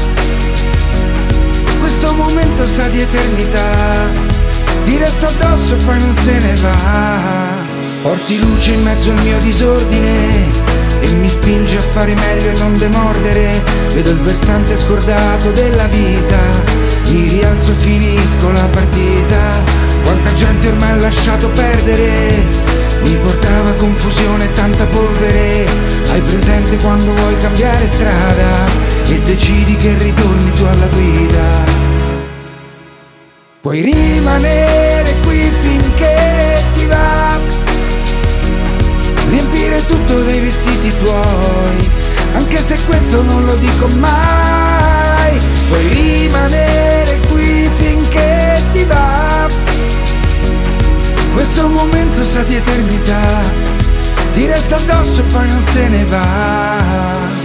Questo 1.79 2.13
momento 2.13 2.65
sa 2.65 2.87
di 2.89 3.01
eternità. 3.01 4.27
Ti 4.85 4.97
resta 4.97 5.27
addosso 5.27 5.73
e 5.73 5.77
poi 5.85 5.99
non 5.99 6.13
se 6.13 6.39
ne 6.39 6.55
va. 6.55 7.67
Porti 8.01 8.39
luce 8.39 8.71
in 8.71 8.83
mezzo 8.83 9.09
al 9.09 9.21
mio 9.21 9.37
disordine 9.39 10.47
e 11.01 11.07
mi 11.11 11.29
spinge 11.29 11.77
a 11.77 11.81
fare 11.81 12.13
meglio 12.15 12.49
e 12.51 12.59
non 12.59 12.77
demordere. 12.77 13.61
Vedo 13.93 14.11
il 14.11 14.17
versante 14.17 14.77
scordato 14.77 15.51
della 15.51 15.87
vita, 15.87 16.37
mi 17.09 17.27
rialzo 17.27 17.71
e 17.71 17.75
finisco 17.75 18.51
la 18.51 18.67
partita. 18.71 19.63
Quanta 20.03 20.33
gente 20.33 20.67
ormai 20.67 20.97
ho 20.97 21.01
lasciato 21.01 21.49
perdere, 21.49 22.45
mi 23.03 23.13
portava 23.23 23.73
confusione 23.73 24.45
e 24.45 24.51
tanta 24.53 24.85
polvere. 24.85 25.67
Hai 26.09 26.21
presente 26.21 26.77
quando 26.77 27.13
vuoi 27.13 27.37
cambiare 27.37 27.87
strada 27.87 28.65
e 29.05 29.19
decidi 29.21 29.77
che 29.77 29.97
ritorni 29.97 30.51
tu 30.53 30.63
alla 30.63 30.87
guida. 30.87 31.77
Puoi 33.61 33.81
rimanere 33.81 35.15
qui 35.23 35.51
finché 35.61 36.63
ti 36.73 36.85
va 36.85 37.37
riempire 39.29 39.85
tutto 39.85 40.21
dei 40.23 40.39
vestiti 40.39 40.91
tuoi, 41.03 41.89
anche 42.33 42.57
se 42.57 42.77
questo 42.85 43.21
non 43.21 43.45
lo 43.45 43.55
dico 43.55 43.87
mai, 43.99 45.08
puoi 45.69 45.87
rimanere 45.87 47.19
qui 47.29 47.69
finché 47.75 48.61
ti 48.73 48.83
va. 48.83 49.47
Questo 51.33 51.67
momento 51.67 52.23
sa 52.25 52.43
di 52.43 52.55
eternità, 52.55 53.41
ti 54.33 54.45
resta 54.45 54.75
addosso 54.75 55.21
e 55.21 55.23
poi 55.31 55.47
non 55.47 55.61
se 55.61 55.87
ne 55.87 56.03
va. 56.05 57.38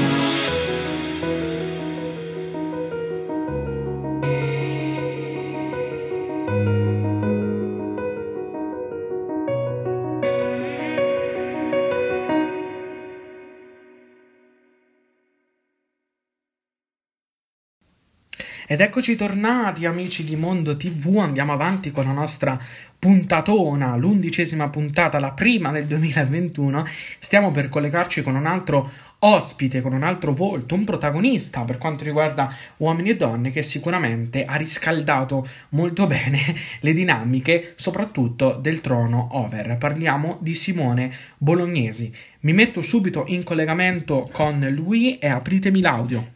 Ed 18.75 18.81
eccoci 18.81 19.15
tornati 19.15 19.87
amici 19.87 20.25
di 20.25 20.35
Mondo 20.35 20.77
TV, 20.77 21.19
andiamo 21.19 21.53
avanti 21.53 21.93
con 21.93 22.07
la 22.07 22.11
nostra 22.11 22.61
puntatona, 22.99 23.95
l'undicesima 23.95 24.69
puntata, 24.69 25.21
la 25.21 25.31
prima 25.31 25.71
del 25.71 25.87
2021. 25.87 26.85
Stiamo 27.21 27.53
per 27.53 27.69
collegarci 27.69 28.25
con 28.25 28.35
un 28.35 28.47
altro 28.47 28.91
ospite, 29.21 29.81
con 29.81 29.93
un 29.93 30.03
altro 30.03 30.33
volto, 30.33 30.75
un 30.75 30.83
protagonista 30.83 31.63
per 31.63 31.79
quanto 31.79 32.03
riguarda 32.03 32.53
uomini 32.79 33.11
e 33.11 33.17
donne 33.17 33.53
che 33.53 33.63
sicuramente 33.63 34.45
ha 34.45 34.57
riscaldato 34.57 35.47
molto 35.69 36.09
bene 36.09 36.41
le 36.81 36.93
dinamiche, 36.93 37.75
soprattutto 37.77 38.55
del 38.55 38.81
trono 38.81 39.29
over. 39.35 39.79
Parliamo 39.79 40.39
di 40.41 40.57
Simone 40.57 41.13
Bolognesi. 41.39 42.13
Mi 42.41 42.53
metto 42.53 42.83
subito 42.83 43.23
in 43.29 43.45
collegamento 43.45 44.29
con 44.33 44.67
lui 44.69 45.19
e 45.19 45.29
apritemi 45.29 45.81
l'audio. 45.81 46.34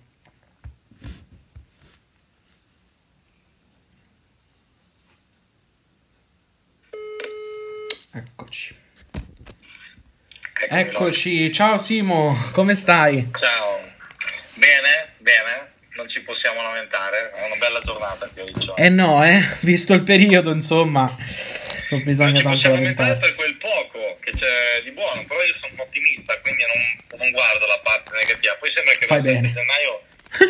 Eccoci. 8.48 8.74
Eccomi 10.60 10.80
Eccoci, 10.80 11.38
noi. 11.40 11.52
ciao 11.52 11.78
Simo, 11.78 12.48
come 12.52 12.74
stai? 12.74 13.28
Ciao. 13.38 13.76
Bene, 14.54 15.12
bene, 15.18 15.72
non 15.96 16.08
ci 16.08 16.22
possiamo 16.22 16.62
lamentare, 16.62 17.30
è 17.32 17.44
una 17.44 17.56
bella 17.56 17.78
giornata 17.80 18.26
qui 18.28 18.40
oggi. 18.40 18.72
Eh 18.76 18.88
no, 18.88 19.22
eh, 19.24 19.44
visto 19.60 19.92
il 19.92 20.02
periodo, 20.02 20.50
insomma, 20.50 21.14
non 21.90 22.02
bisogna 22.04 22.40
non 22.40 22.42
tanto 22.42 22.56
possiamo 22.56 22.76
lamentare 22.76 23.16
per 23.18 23.34
quel 23.34 23.54
poco 23.56 24.16
che 24.20 24.30
c'è 24.30 24.82
di 24.82 24.92
buono, 24.92 25.22
però 25.26 25.40
io 25.42 25.54
sono 25.60 25.74
un 25.74 25.80
ottimista, 25.80 26.40
quindi 26.40 26.62
non, 26.62 27.18
non 27.20 27.30
guardo 27.30 27.66
la 27.66 27.80
parte 27.82 28.12
negativa. 28.16 28.56
Poi 28.58 28.72
sembra 28.74 28.92
che 28.94 29.06
Fai 29.06 29.20
bene. 29.20 29.52
gennaio 29.52 30.02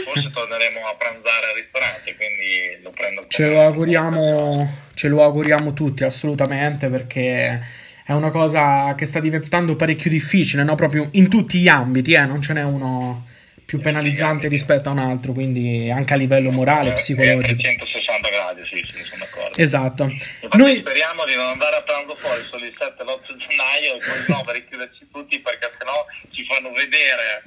forse 0.04 0.30
torneremo 0.32 0.86
a 0.86 0.94
pranzare 0.94 1.46
al 1.50 1.54
ristorante, 1.56 2.14
quindi 2.14 2.78
lo 2.82 2.90
prendo 2.90 3.24
Ce 3.26 3.46
lo 3.48 3.60
auguriamo, 3.62 4.90
ce 4.94 5.08
lo 5.08 5.22
auguriamo 5.22 5.72
tutti 5.72 6.04
assolutamente 6.04 6.88
perché 6.88 7.86
è 8.08 8.12
una 8.12 8.30
cosa 8.30 8.94
che 8.96 9.04
sta 9.04 9.20
diventando 9.20 9.76
parecchio 9.76 10.08
difficile, 10.08 10.62
no? 10.64 10.74
Proprio 10.76 11.10
in 11.12 11.28
tutti 11.28 11.58
gli 11.58 11.68
ambiti, 11.68 12.12
eh? 12.14 12.24
Non 12.24 12.40
ce 12.40 12.54
n'è 12.54 12.62
uno 12.64 13.26
più 13.66 13.80
penalizzante 13.80 14.48
rispetto 14.48 14.88
a 14.88 14.92
un 14.92 14.98
altro, 14.98 15.32
quindi 15.32 15.90
anche 15.90 16.14
a 16.14 16.16
livello 16.16 16.50
morale, 16.50 16.92
Eh, 16.92 16.94
psicologico. 16.94 17.60
360 17.60 18.28
gradi, 18.30 18.62
sì, 18.64 18.76
sì, 18.80 19.04
sono 19.04 19.20
d'accordo. 19.28 19.58
Esatto. 19.60 20.04
Infatti 20.04 20.56
Noi 20.56 20.78
speriamo 20.78 21.26
di 21.26 21.34
non 21.34 21.48
andare 21.52 21.76
a 21.76 21.82
pranzo 21.82 22.14
fuori 22.16 22.40
solo 22.48 22.64
il 22.64 22.72
7 22.78 22.96
e 22.96 23.04
l'8 23.04 23.36
gennaio 23.44 23.94
e 23.96 23.98
poi 24.00 24.24
no 24.34 24.40
per 24.40 24.54
richiuderci 24.54 25.06
tutti 25.12 25.38
perché 25.40 25.70
sennò 25.76 26.06
ci 26.32 26.44
fanno 26.48 26.72
vedere 26.72 27.44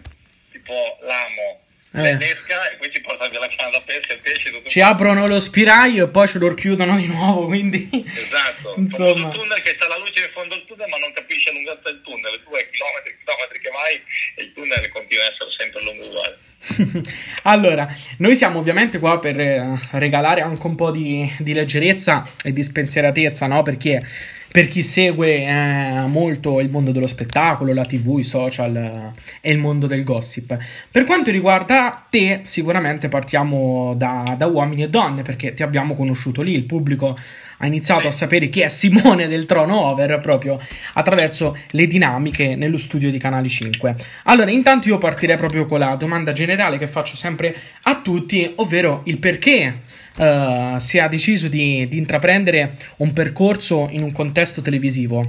tipo 0.51 0.77
l'amo 1.09 1.57
Eh. 1.93 2.15
l'esca 2.15 2.71
e 2.71 2.77
poi 2.77 2.89
ci 2.91 3.01
portano 3.01 3.29
via 3.29 3.39
la 3.39 3.49
canna 3.49 3.71
da 3.71 3.81
pesce 3.85 4.13
e 4.13 4.17
pesce 4.17 4.49
tutto 4.49 4.69
ci 4.69 4.79
aprono 4.79 5.27
lo 5.27 5.41
spiraglio 5.41 6.05
e 6.05 6.07
poi 6.07 6.27
ce 6.27 6.39
lo 6.39 6.47
richiudono 6.47 6.95
di 6.95 7.07
nuovo, 7.07 7.47
quindi 7.47 7.89
esatto 7.91 8.75
insomma. 8.79 9.27
un 9.27 9.33
tunnel 9.33 9.61
che 9.61 9.75
c'ha 9.75 9.87
la 9.87 9.97
luce 9.97 10.21
in 10.21 10.29
fondo 10.31 10.55
al 10.55 10.63
tunnel 10.65 10.87
ma 10.87 10.97
non 10.97 11.11
capisce 11.11 11.51
la 11.51 11.55
lunghezza 11.55 11.91
del 11.91 12.01
tunnel 12.01 12.41
tu 12.43 12.55
hai 12.55 12.69
chilometri 12.71 13.11
e 13.11 13.17
chilometri 13.19 13.59
che 13.59 13.69
vai 13.69 14.01
e 14.35 14.43
il 14.43 14.53
tunnel 14.53 14.89
continua 14.89 15.23
a 15.25 15.27
essere 15.27 15.49
sempre 15.57 15.83
lungo 15.83 16.05
uguale 16.05 16.49
allora, 17.43 17.93
noi 18.17 18.35
siamo 18.35 18.59
ovviamente 18.59 18.99
qua 18.99 19.19
per 19.19 19.39
eh, 19.39 19.79
regalare 19.91 20.41
anche 20.41 20.67
un 20.67 20.75
po' 20.75 20.91
di, 20.91 21.29
di 21.39 21.53
leggerezza 21.53 22.23
e 22.43 22.53
di 22.53 22.61
spensieratezza, 22.61 23.47
no? 23.47 23.63
Perché 23.63 24.01
per 24.51 24.67
chi 24.67 24.83
segue 24.83 25.45
eh, 25.45 26.03
molto 26.07 26.59
il 26.59 26.69
mondo 26.69 26.91
dello 26.91 27.07
spettacolo, 27.07 27.73
la 27.73 27.85
TV, 27.85 28.19
i 28.19 28.23
social 28.25 28.75
eh, 28.75 29.11
e 29.39 29.51
il 29.51 29.57
mondo 29.57 29.87
del 29.87 30.03
gossip. 30.03 30.57
Per 30.91 31.05
quanto 31.05 31.31
riguarda 31.31 32.05
te, 32.09 32.41
sicuramente 32.43 33.07
partiamo 33.07 33.93
da, 33.95 34.35
da 34.37 34.47
uomini 34.47 34.83
e 34.83 34.89
donne, 34.89 35.21
perché 35.21 35.53
ti 35.53 35.63
abbiamo 35.63 35.95
conosciuto 35.95 36.41
lì, 36.41 36.53
il 36.53 36.65
pubblico 36.65 37.17
ha 37.61 37.65
iniziato 37.67 38.07
a 38.07 38.11
sapere 38.11 38.49
chi 38.49 38.61
è 38.61 38.69
Simone 38.69 39.27
del 39.27 39.45
Trono 39.45 39.79
Over 39.85 40.19
proprio 40.19 40.59
attraverso 40.93 41.57
le 41.69 41.87
dinamiche 41.87 42.55
nello 42.55 42.77
studio 42.77 43.09
di 43.09 43.19
Canale 43.19 43.47
5. 43.47 43.95
Allora, 44.23 44.49
intanto 44.49 44.89
io 44.89 44.97
partirei 44.97 45.37
proprio 45.37 45.65
con 45.65 45.79
la 45.79 45.95
domanda 45.95 46.33
generale 46.33 46.77
che 46.77 46.87
faccio 46.87 47.15
sempre 47.15 47.55
a 47.83 48.01
tutti, 48.01 48.51
ovvero 48.55 49.01
il 49.05 49.19
perché 49.19 49.81
eh, 50.17 50.75
si 50.79 50.97
è 50.97 51.07
deciso 51.09 51.47
di, 51.47 51.87
di 51.87 51.97
intraprendere 51.97 52.93
un 52.97 53.13
percorso 53.13 53.87
in 53.91 54.03
un 54.03 54.11
contesto 54.11 54.61
televisivo. 54.61 55.21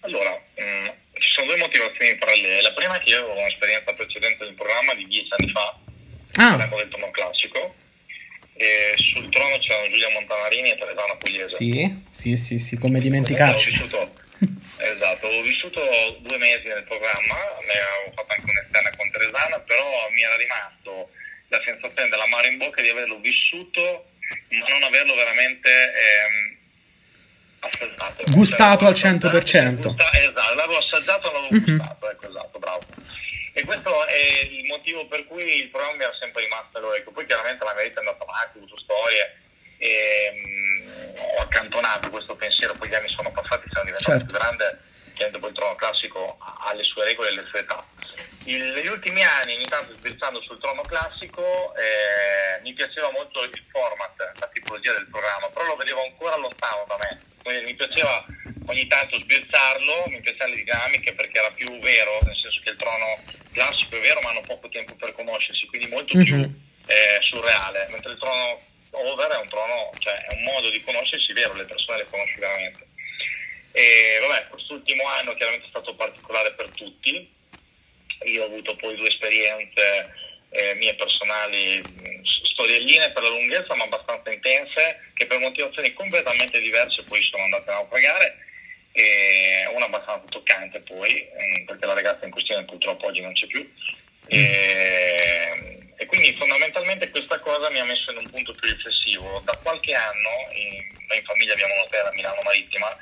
allora 0.00 0.30
mh, 0.30 0.90
ci 1.14 1.28
sono 1.34 1.46
due 1.46 1.56
motivazioni 1.56 2.16
parallele. 2.16 2.62
La 2.62 2.72
prima 2.72 2.96
è 2.96 3.00
che 3.00 3.10
io 3.10 3.18
avevo 3.18 3.38
un'esperienza 3.38 3.92
precedente 3.92 4.44
del 4.44 4.54
programma 4.54 4.94
di 4.94 5.06
dieci 5.06 5.28
anni 5.36 5.50
fa 5.50 5.76
Ah, 6.36 6.50
parliamo 6.50 6.76
del 6.76 6.88
tono 6.88 7.10
classico. 7.10 7.74
E 8.54 8.92
sul 8.96 9.28
trono 9.30 9.58
c'erano 9.58 9.88
Giulia 9.88 10.10
Montanarini 10.12 10.70
e 10.70 10.76
Teresana 10.78 11.16
Pugliese. 11.16 11.56
Sì, 11.56 12.02
sì, 12.10 12.36
sì, 12.36 12.58
sì, 12.58 12.76
come 12.76 13.00
dimenticarci. 13.00 13.72
esatto, 14.76 15.26
ho 15.26 15.42
vissuto 15.42 15.80
due 16.20 16.36
mesi 16.36 16.68
nel 16.68 16.84
programma, 16.84 17.36
ne 17.64 17.72
avevo 17.72 18.12
fatto 18.14 18.32
anche 18.36 18.50
un'esterna 18.50 18.90
con 18.96 19.10
Teresana, 19.10 19.58
però 19.60 20.08
mi 20.12 20.22
era 20.22 20.36
rimasto 20.36 21.10
la 21.50 21.60
sensazione 21.64 22.08
dell'amaro 22.08 22.46
in 22.46 22.58
bocca 22.58 22.80
di 22.80 22.88
averlo 22.88 23.18
vissuto, 23.18 24.10
ma 24.50 24.68
non 24.68 24.82
averlo 24.84 25.14
veramente 25.14 25.68
ehm, 25.70 26.56
assaggiato. 27.60 28.22
Gustato 28.30 28.86
al 28.86 28.94
Cioè, 28.94 29.10
100%. 29.12 29.88
gusta- 29.88 30.12
esatto, 30.12 30.54
l'avevo 30.54 30.78
assaggiato 30.78 31.28
e 31.28 31.32
l'avevo 31.32 31.54
Mhm. 31.54 31.76
gustato, 31.76 32.10
ecco, 32.10 32.28
esatto, 32.28 32.58
bravo. 32.58 32.80
E 33.52 33.64
questo 33.64 34.06
è 34.06 34.40
il 34.48 34.64
motivo 34.66 35.06
per 35.08 35.26
cui 35.26 35.42
il 35.58 35.68
programma 35.70 35.96
mi 35.96 36.02
era 36.04 36.14
sempre 36.14 36.42
rimasto 36.44 36.78
all'orecchio. 36.78 37.10
Poi 37.10 37.26
chiaramente 37.26 37.64
la 37.64 37.74
mia 37.74 37.82
vita 37.82 38.00
è 38.00 38.04
andata 38.06 38.22
avanti, 38.22 38.56
ho 38.58 38.62
avuto 38.62 38.78
storie, 38.78 39.36
e, 39.78 40.30
mm, 40.32 41.16
ho 41.36 41.40
accantonato 41.42 42.10
questo 42.10 42.36
pensiero, 42.36 42.74
poi 42.74 42.88
gli 42.88 42.94
anni 42.94 43.08
sono 43.08 43.32
passati, 43.32 43.66
sono 43.70 43.84
diventato 43.86 44.18
certo. 44.18 44.26
più 44.26 44.34
grande, 44.38 44.78
chiaramente 45.14 45.38
poi 45.40 45.50
il 45.50 45.56
trono 45.56 45.74
classico 45.74 46.38
ha 46.38 46.72
le 46.74 46.84
sue 46.84 47.04
regole 47.04 47.30
e 47.30 47.32
le 47.34 47.44
sue 47.50 47.58
età. 47.58 47.84
Il, 48.44 48.62
negli 48.62 48.86
ultimi 48.86 49.22
anni, 49.22 49.54
ogni 49.54 49.66
tanto 49.66 49.92
sbirciando 49.96 50.40
sul 50.42 50.58
trono 50.58 50.82
classico, 50.82 51.74
eh, 51.76 52.60
mi 52.62 52.72
piaceva 52.72 53.10
molto 53.10 53.42
il 53.42 53.62
format, 53.70 54.38
la 54.38 54.48
tipologia 54.52 54.92
del 54.94 55.08
programma, 55.10 55.48
però 55.48 55.66
lo 55.66 55.76
vedevo 55.76 56.02
ancora 56.02 56.36
lontano 56.36 56.84
da 56.86 56.96
me. 56.98 57.20
Quindi 57.42 57.66
mi 57.66 57.74
piaceva 57.74 58.24
ogni 58.66 58.86
tanto 58.86 59.20
sbirciarlo, 59.20 60.04
mi 60.08 60.20
piacevano 60.20 60.54
le 60.54 60.62
dinamiche 60.62 61.12
perché 61.14 61.38
era 61.38 61.50
più 61.50 61.78
vero, 61.80 62.18
nel 62.22 62.36
senso 62.36 62.60
che 62.62 62.70
il 62.70 62.76
trono 62.76 63.18
classico 63.52 63.96
è 63.96 64.00
vero 64.00 64.20
ma 64.20 64.30
hanno 64.30 64.42
poco 64.42 64.68
tempo 64.68 64.94
per 64.94 65.12
conoscersi, 65.12 65.66
quindi 65.66 65.88
molto 65.88 66.16
mm-hmm. 66.16 66.24
più 66.24 66.36
mhm. 66.36 66.54
eh, 66.86 67.18
surreale, 67.20 67.88
mentre 67.90 68.12
il 68.12 68.18
trono 68.18 68.60
over 68.92 69.30
è 69.30 69.40
un 69.40 69.48
trono, 69.48 69.90
cioè 69.98 70.14
è 70.26 70.34
un 70.34 70.42
modo 70.44 70.70
di 70.70 70.82
conoscersi 70.82 71.32
vero, 71.32 71.54
le 71.54 71.64
persone 71.64 71.98
le 71.98 72.06
conosci 72.08 72.38
veramente. 72.38 72.88
E 73.72 74.18
vabbè, 74.20 74.48
quest'ultimo 74.48 75.06
anno 75.06 75.34
chiaramente 75.34 75.66
è 75.66 75.70
stato 75.70 75.94
particolare 75.94 76.52
per 76.52 76.70
tutti, 76.70 77.32
io 78.24 78.42
ho 78.42 78.46
avuto 78.46 78.76
poi 78.76 78.96
due 78.96 79.08
esperienze 79.08 80.12
eh, 80.50 80.74
mie 80.74 80.94
personali, 80.94 81.82
storielline 82.52 83.12
per 83.12 83.22
la 83.22 83.28
lunghezza 83.28 83.74
ma 83.74 83.84
abbastanza 83.84 84.32
intense, 84.32 85.10
che 85.14 85.26
per 85.26 85.38
motivazioni 85.38 85.92
completamente 85.92 86.60
diverse 86.60 87.02
poi 87.04 87.22
sono 87.22 87.44
andate 87.44 87.70
a 87.70 87.74
naufragare 87.74 88.36
e 88.92 89.70
una 89.72 89.86
abbastanza 89.86 90.26
toccante 90.28 90.80
poi, 90.80 91.24
mm, 91.24 91.66
perché 91.66 91.86
la 91.86 91.94
ragazza 91.94 92.24
in 92.24 92.32
questione 92.32 92.64
purtroppo 92.64 93.06
oggi 93.06 93.20
non 93.20 93.32
c'è 93.32 93.46
più. 93.46 93.68
E, 94.26 95.78
e, 95.96 96.06
quindi 96.06 96.34
fondamentalmente 96.36 97.10
questa 97.10 97.38
cosa 97.40 97.70
mi 97.70 97.78
ha 97.78 97.84
messo 97.84 98.10
in 98.10 98.18
un 98.18 98.30
punto 98.30 98.52
più 98.54 98.68
riflessivo. 98.68 99.40
Da 99.44 99.56
qualche 99.62 99.94
anno, 99.94 100.30
in, 100.54 100.84
noi 101.08 101.18
in 101.18 101.24
famiglia 101.24 101.52
abbiamo 101.52 101.74
un 101.74 101.80
hotel 101.80 102.06
a 102.06 102.12
Milano 102.14 102.40
Marittima, 102.42 102.96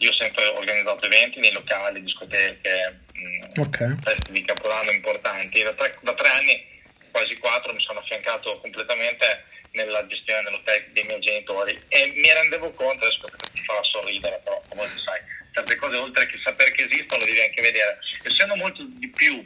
io 0.00 0.10
ho 0.10 0.14
sempre 0.14 0.46
organizzato 0.46 1.04
eventi 1.04 1.40
nei 1.40 1.52
locali, 1.52 2.02
discoteche, 2.02 3.00
mm, 3.18 3.42
okay. 3.60 3.94
feste 4.00 4.32
di 4.32 4.42
capodanno 4.42 4.92
importanti. 4.92 5.62
Da 5.62 5.74
tre, 5.74 5.94
da 6.00 6.14
tre 6.14 6.28
anni, 6.28 6.64
quasi 7.10 7.36
quattro, 7.36 7.74
mi 7.74 7.80
sono 7.80 7.98
affiancato 7.98 8.58
completamente 8.60 9.44
nella 9.72 10.06
gestione 10.06 10.42
dell'hotel 10.42 10.86
dei 10.92 11.04
miei 11.04 11.20
genitori 11.20 11.78
e 11.88 12.12
mi 12.16 12.32
rendevo 12.32 12.70
conto, 12.70 13.04
adesso 13.04 13.26
ti 13.52 13.62
farà 13.62 13.82
sorridere, 13.82 14.40
però 14.42 14.60
come 14.68 14.88
sai, 15.04 15.20
certe 15.52 15.76
cose 15.76 15.96
oltre 15.96 16.26
che 16.26 16.40
sapere 16.42 16.72
che 16.72 16.84
esistono 16.84 17.24
devi 17.24 17.40
anche 17.40 17.60
vedere. 17.60 17.98
Essendo 18.22 18.56
molto 18.56 18.82
di 18.86 19.08
più 19.08 19.44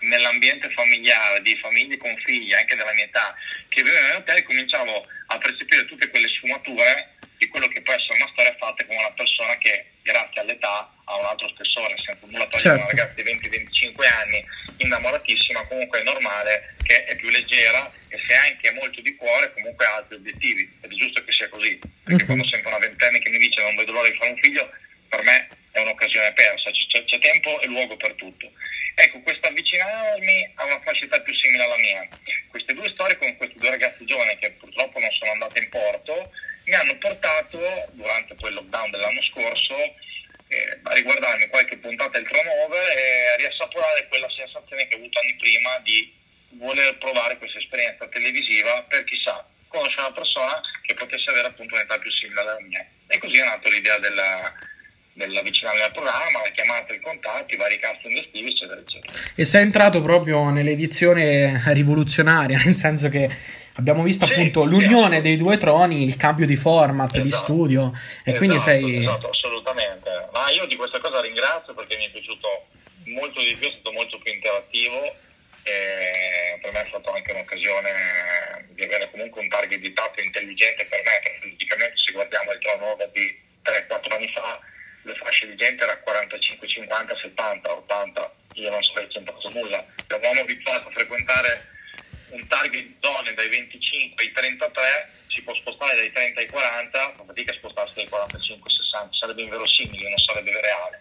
nell'ambiente 0.00 0.68
familiare, 0.70 1.42
di 1.42 1.56
famiglie 1.58 1.96
con 1.96 2.14
figli, 2.24 2.52
anche 2.52 2.74
della 2.74 2.92
mia 2.92 3.04
età, 3.04 3.34
che 3.68 3.82
vivevano 3.82 4.08
nell'hotel, 4.08 4.42
cominciavo 4.42 5.06
a 5.28 5.38
percepire 5.38 5.86
tutte 5.86 6.08
quelle 6.10 6.28
sfumature 6.28 7.14
di 7.38 7.48
quello 7.48 7.68
che 7.68 7.82
può 7.82 7.92
essere 7.92 8.16
una 8.16 8.30
storia 8.32 8.54
fatta 8.58 8.84
con 8.84 8.96
una 8.96 9.10
persona 9.12 9.56
che 9.58 9.86
grazie 10.02 10.40
all'età 10.40 10.90
ha 11.04 11.16
un 11.16 11.24
altro 11.24 11.48
spessore, 11.48 11.94
senza 11.98 12.26
nulla 12.26 12.46
togliere 12.46 12.78
certo. 12.78 12.82
una 12.82 12.90
ragazza 12.90 13.22
di 13.22 13.30
20-25 13.30 14.06
anni 14.06 14.44
innamoratissima, 14.78 15.66
comunque 15.66 16.00
è 16.00 16.02
normale 16.02 16.76
che 16.82 17.04
è 17.04 17.16
più 17.16 17.28
leggera 17.28 17.90
e 18.08 18.18
se 18.26 18.34
anche 18.34 18.70
molto 18.72 19.00
di 19.00 19.14
cuore 19.16 19.52
comunque 19.54 19.84
ha 19.86 19.96
altri 19.96 20.16
obiettivi 20.16 20.70
ed 20.80 20.90
è 20.90 20.94
giusto 20.94 21.22
che 21.24 21.32
sia 21.32 21.48
così, 21.48 21.78
perché 22.04 22.22
uh-huh. 22.22 22.26
quando 22.26 22.46
sento 22.48 22.68
una 22.68 22.78
ventenne 22.78 23.18
che 23.18 23.30
mi 23.30 23.38
dice 23.38 23.62
non 23.62 23.76
vedo 23.76 23.92
l'ora 23.92 24.08
di 24.08 24.16
fare 24.16 24.30
un 24.30 24.38
figlio, 24.38 24.70
per 25.08 25.22
me 25.22 25.48
è 25.72 25.80
un'occasione 25.80 26.32
persa, 26.32 26.70
c'è, 26.70 27.04
c'è 27.04 27.18
tempo 27.18 27.60
e 27.60 27.66
luogo 27.66 27.96
per 27.96 28.14
tutto. 28.14 28.50
Ecco, 28.98 29.20
questo 29.20 29.46
avvicinarmi 29.46 30.52
a 30.54 30.64
una 30.64 30.80
fascia 30.80 31.20
più 31.20 31.34
simile 31.34 31.64
alla 31.64 31.76
mia, 31.76 32.08
queste 32.48 32.72
due 32.72 32.88
storie 32.90 33.18
con 33.18 33.36
questi 33.36 33.58
due 33.58 33.68
ragazzi 33.68 34.06
giovani 34.06 34.38
che 34.38 34.52
purtroppo 34.52 34.98
non 34.98 35.10
sono 35.12 35.32
andate 35.32 35.58
in 35.58 35.68
porto, 35.68 36.30
mi 36.66 36.74
hanno 36.74 36.96
portato, 36.98 37.58
durante 37.92 38.34
il 38.34 38.54
lockdown 38.54 38.90
dell'anno 38.90 39.22
scorso, 39.22 39.74
eh, 40.48 40.78
a 40.82 40.92
riguardarmi 40.94 41.46
qualche 41.48 41.76
puntata 41.78 42.18
del 42.18 42.26
turnover 42.26 42.98
e 42.98 43.32
a 43.34 43.36
riassaporare 43.36 44.06
quella 44.08 44.28
sensazione 44.30 44.86
che 44.86 44.94
ho 44.94 44.98
avuto 44.98 45.18
anni 45.18 45.36
prima 45.36 45.78
di 45.82 46.12
voler 46.58 46.98
provare 46.98 47.38
questa 47.38 47.58
esperienza 47.58 48.06
televisiva 48.08 48.84
per 48.88 49.04
chissà 49.04 49.46
conoscere 49.68 50.06
una 50.06 50.12
persona 50.12 50.60
che 50.82 50.94
potesse 50.94 51.30
avere 51.30 51.48
appunto 51.48 51.74
un'età 51.74 51.98
più 51.98 52.10
simile 52.10 52.40
alla 52.40 52.60
mia. 52.60 52.84
E 53.06 53.18
così 53.18 53.38
è 53.38 53.44
nata 53.44 53.68
l'idea 53.68 53.98
della, 53.98 54.52
dell'avvicinarmi 55.12 55.82
al 55.82 55.92
programma, 55.92 56.42
la 56.42 56.50
chiamata, 56.50 56.92
i 56.92 57.00
contatti, 57.00 57.54
i 57.54 57.56
vari 57.56 57.78
casting 57.78 58.16
estivi, 58.16 58.50
eccetera, 58.50 58.80
eccetera. 58.80 59.12
E 59.34 59.44
sei 59.44 59.62
entrato 59.62 60.00
proprio 60.00 60.50
nell'edizione 60.50 61.62
rivoluzionaria, 61.66 62.58
nel 62.64 62.74
senso 62.74 63.08
che 63.08 63.28
abbiamo 63.76 64.02
visto 64.02 64.26
sì, 64.26 64.32
appunto 64.32 64.64
l'unione 64.64 65.20
dei 65.20 65.36
due 65.36 65.56
troni, 65.56 66.04
il 66.04 66.16
cambio 66.16 66.46
di 66.46 66.56
format, 66.56 67.12
esatto, 67.12 67.22
di 67.22 67.30
studio, 67.30 67.92
e 67.94 68.30
esatto, 68.30 68.36
quindi 68.36 68.60
sei... 68.60 69.04
Esatto, 69.04 69.30
assolutamente. 69.30 70.28
Ma 70.32 70.50
io 70.50 70.66
di 70.66 70.76
questa 70.76 70.98
cosa 71.00 71.20
ringrazio 71.20 71.74
perché 71.74 71.96
mi 71.96 72.06
è 72.06 72.10
piaciuto 72.10 72.66
molto 73.04 73.40
di 73.40 73.54
più, 73.58 73.68
è 73.68 73.72
stato 73.72 73.92
molto 73.92 74.18
più 74.18 74.32
interattivo 74.32 75.14
e 75.62 76.58
per 76.60 76.72
me 76.72 76.82
è 76.82 76.86
stata 76.86 77.12
anche 77.12 77.32
un'occasione 77.32 78.68
di 78.70 78.82
avere 78.82 79.10
comunque 79.10 79.40
un 79.40 79.48
target 79.48 79.80
di 79.80 79.92
tatto 79.92 80.20
intelligente 80.20 80.86
per 80.86 81.02
me, 81.04 81.20
perché 81.22 81.48
praticamente 81.48 81.96
se 81.96 82.12
guardiamo 82.12 82.52
il 82.52 82.58
turnover 82.58 83.10
di 83.10 83.38
3-4 83.64 84.14
anni 84.14 84.30
fa, 84.32 84.58
le 85.02 85.14
fasce 85.14 85.46
di 85.46 85.56
gente 85.56 85.84
era 85.84 85.96
45, 85.98 86.66
50, 86.66 87.16
70, 87.16 87.72
80, 87.72 88.32
io 88.54 88.70
non 88.70 88.82
sarei 88.82 89.08
c'entrato 89.08 89.50
nulla. 89.54 89.84
Eravamo 90.06 90.40
abituati 90.40 90.86
a 90.86 90.90
frequentare 90.90 91.66
un 92.30 92.46
target 92.48 92.94
zone 93.00 93.34
dai 93.34 93.48
25 93.48 94.24
ai 94.24 94.32
33 94.32 95.10
si 95.28 95.42
può 95.42 95.54
spostare 95.54 95.96
dai 95.96 96.12
30 96.12 96.40
ai 96.40 96.48
40, 96.48 97.14
non 97.18 97.34
dica 97.34 97.52
spostarsi 97.54 97.94
dai 97.94 98.08
45 98.08 98.70
ai 98.70 98.76
60, 98.76 99.08
sarebbe 99.12 99.42
inverosimile, 99.42 100.08
non 100.08 100.18
sarebbe 100.18 100.60
reale. 100.60 101.00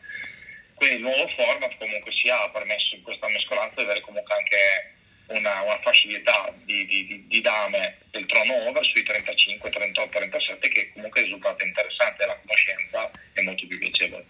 Quindi 0.76 0.96
il 0.98 1.02
nuovo 1.02 1.28
format 1.36 1.78
comunque 1.78 2.12
sia 2.12 2.44
ha 2.44 2.50
permesso 2.50 2.96
in 2.96 3.02
questa 3.02 3.28
mescolanza 3.30 3.76
di 3.78 3.84
avere 3.84 4.02
comunque 4.02 4.36
anche 4.36 4.94
una, 5.28 5.62
una 5.62 5.80
fascia 5.82 6.08
di 6.08 6.16
età 6.16 6.54
di, 6.64 6.86
di, 6.86 7.26
di, 7.28 7.42
dame 7.42 7.98
del 8.12 8.26
trono 8.26 8.68
over 8.68 8.86
sui 8.86 9.02
35, 9.02 9.70
38, 9.70 10.10
37 10.10 10.68
che 10.68 10.92
comunque 10.94 11.22
è 11.22 11.24
risultata 11.24 11.64
interessante, 11.64 12.26
la 12.26 12.38
conoscenza 12.42 13.10
è 13.34 13.42
molto 13.42 13.66
più 13.68 13.80
piacevole. 13.80 14.26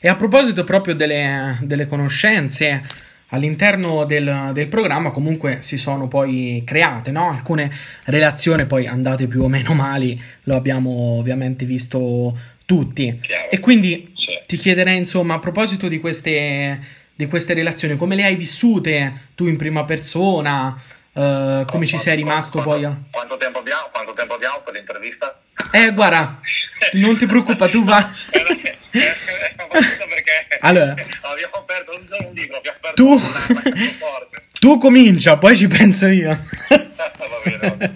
E 0.00 0.08
a 0.08 0.16
proposito 0.16 0.64
proprio 0.64 0.94
delle, 0.94 1.58
delle 1.62 1.86
conoscenze, 1.86 2.82
all'interno 3.28 4.04
del, 4.04 4.50
del, 4.52 4.68
programma 4.68 5.10
comunque 5.10 5.58
si 5.60 5.76
sono 5.76 6.08
poi 6.08 6.62
create 6.64 7.10
no? 7.10 7.30
alcune 7.30 7.70
relazioni 8.04 8.66
poi 8.66 8.86
andate 8.86 9.26
più 9.26 9.42
o 9.42 9.48
meno 9.48 9.74
male 9.74 10.16
lo 10.44 10.56
abbiamo 10.56 11.18
ovviamente 11.18 11.64
visto 11.64 12.36
tutti 12.64 13.18
Chiaro. 13.20 13.50
e 13.50 13.60
quindi 13.60 14.12
sì. 14.14 14.38
ti 14.46 14.56
chiederei 14.56 14.96
insomma 14.96 15.34
a 15.34 15.38
proposito 15.38 15.88
di 15.88 16.00
queste, 16.00 16.80
di 17.14 17.26
queste 17.26 17.54
relazioni 17.54 17.96
come 17.96 18.14
le 18.14 18.24
hai 18.24 18.34
vissute 18.34 19.28
tu 19.34 19.46
in 19.46 19.56
prima 19.56 19.84
persona 19.84 20.80
uh, 21.12 21.64
come 21.66 21.86
ci 21.86 21.98
sei 21.98 22.16
rimasto 22.16 22.62
quanto, 22.62 22.70
poi 22.70 22.84
a... 22.84 22.96
quanto, 23.10 23.36
tempo 23.36 23.58
abbiamo, 23.58 23.88
quanto 23.92 24.12
tempo 24.12 24.34
abbiamo 24.34 24.60
per 24.64 24.74
l'intervista? 24.74 25.40
eh 25.70 25.92
guarda 25.92 26.40
non 26.92 27.18
ti 27.18 27.26
preoccupare 27.26 27.70
tu 27.70 27.84
va 27.84 28.10
perché 28.98 30.58
allora, 30.60 30.94
abbiamo 31.22 31.54
aperto 31.54 31.92
un, 31.92 32.26
un 32.26 32.32
libro, 32.34 32.56
abbiamo 32.56 32.78
aperto 32.78 32.94
tu, 32.94 33.20
tu 34.58 34.78
comincia, 34.78 35.36
poi 35.36 35.56
ci 35.56 35.66
penso 35.66 36.06
io. 36.06 36.36
Va 36.68 37.40
bene, 37.44 37.92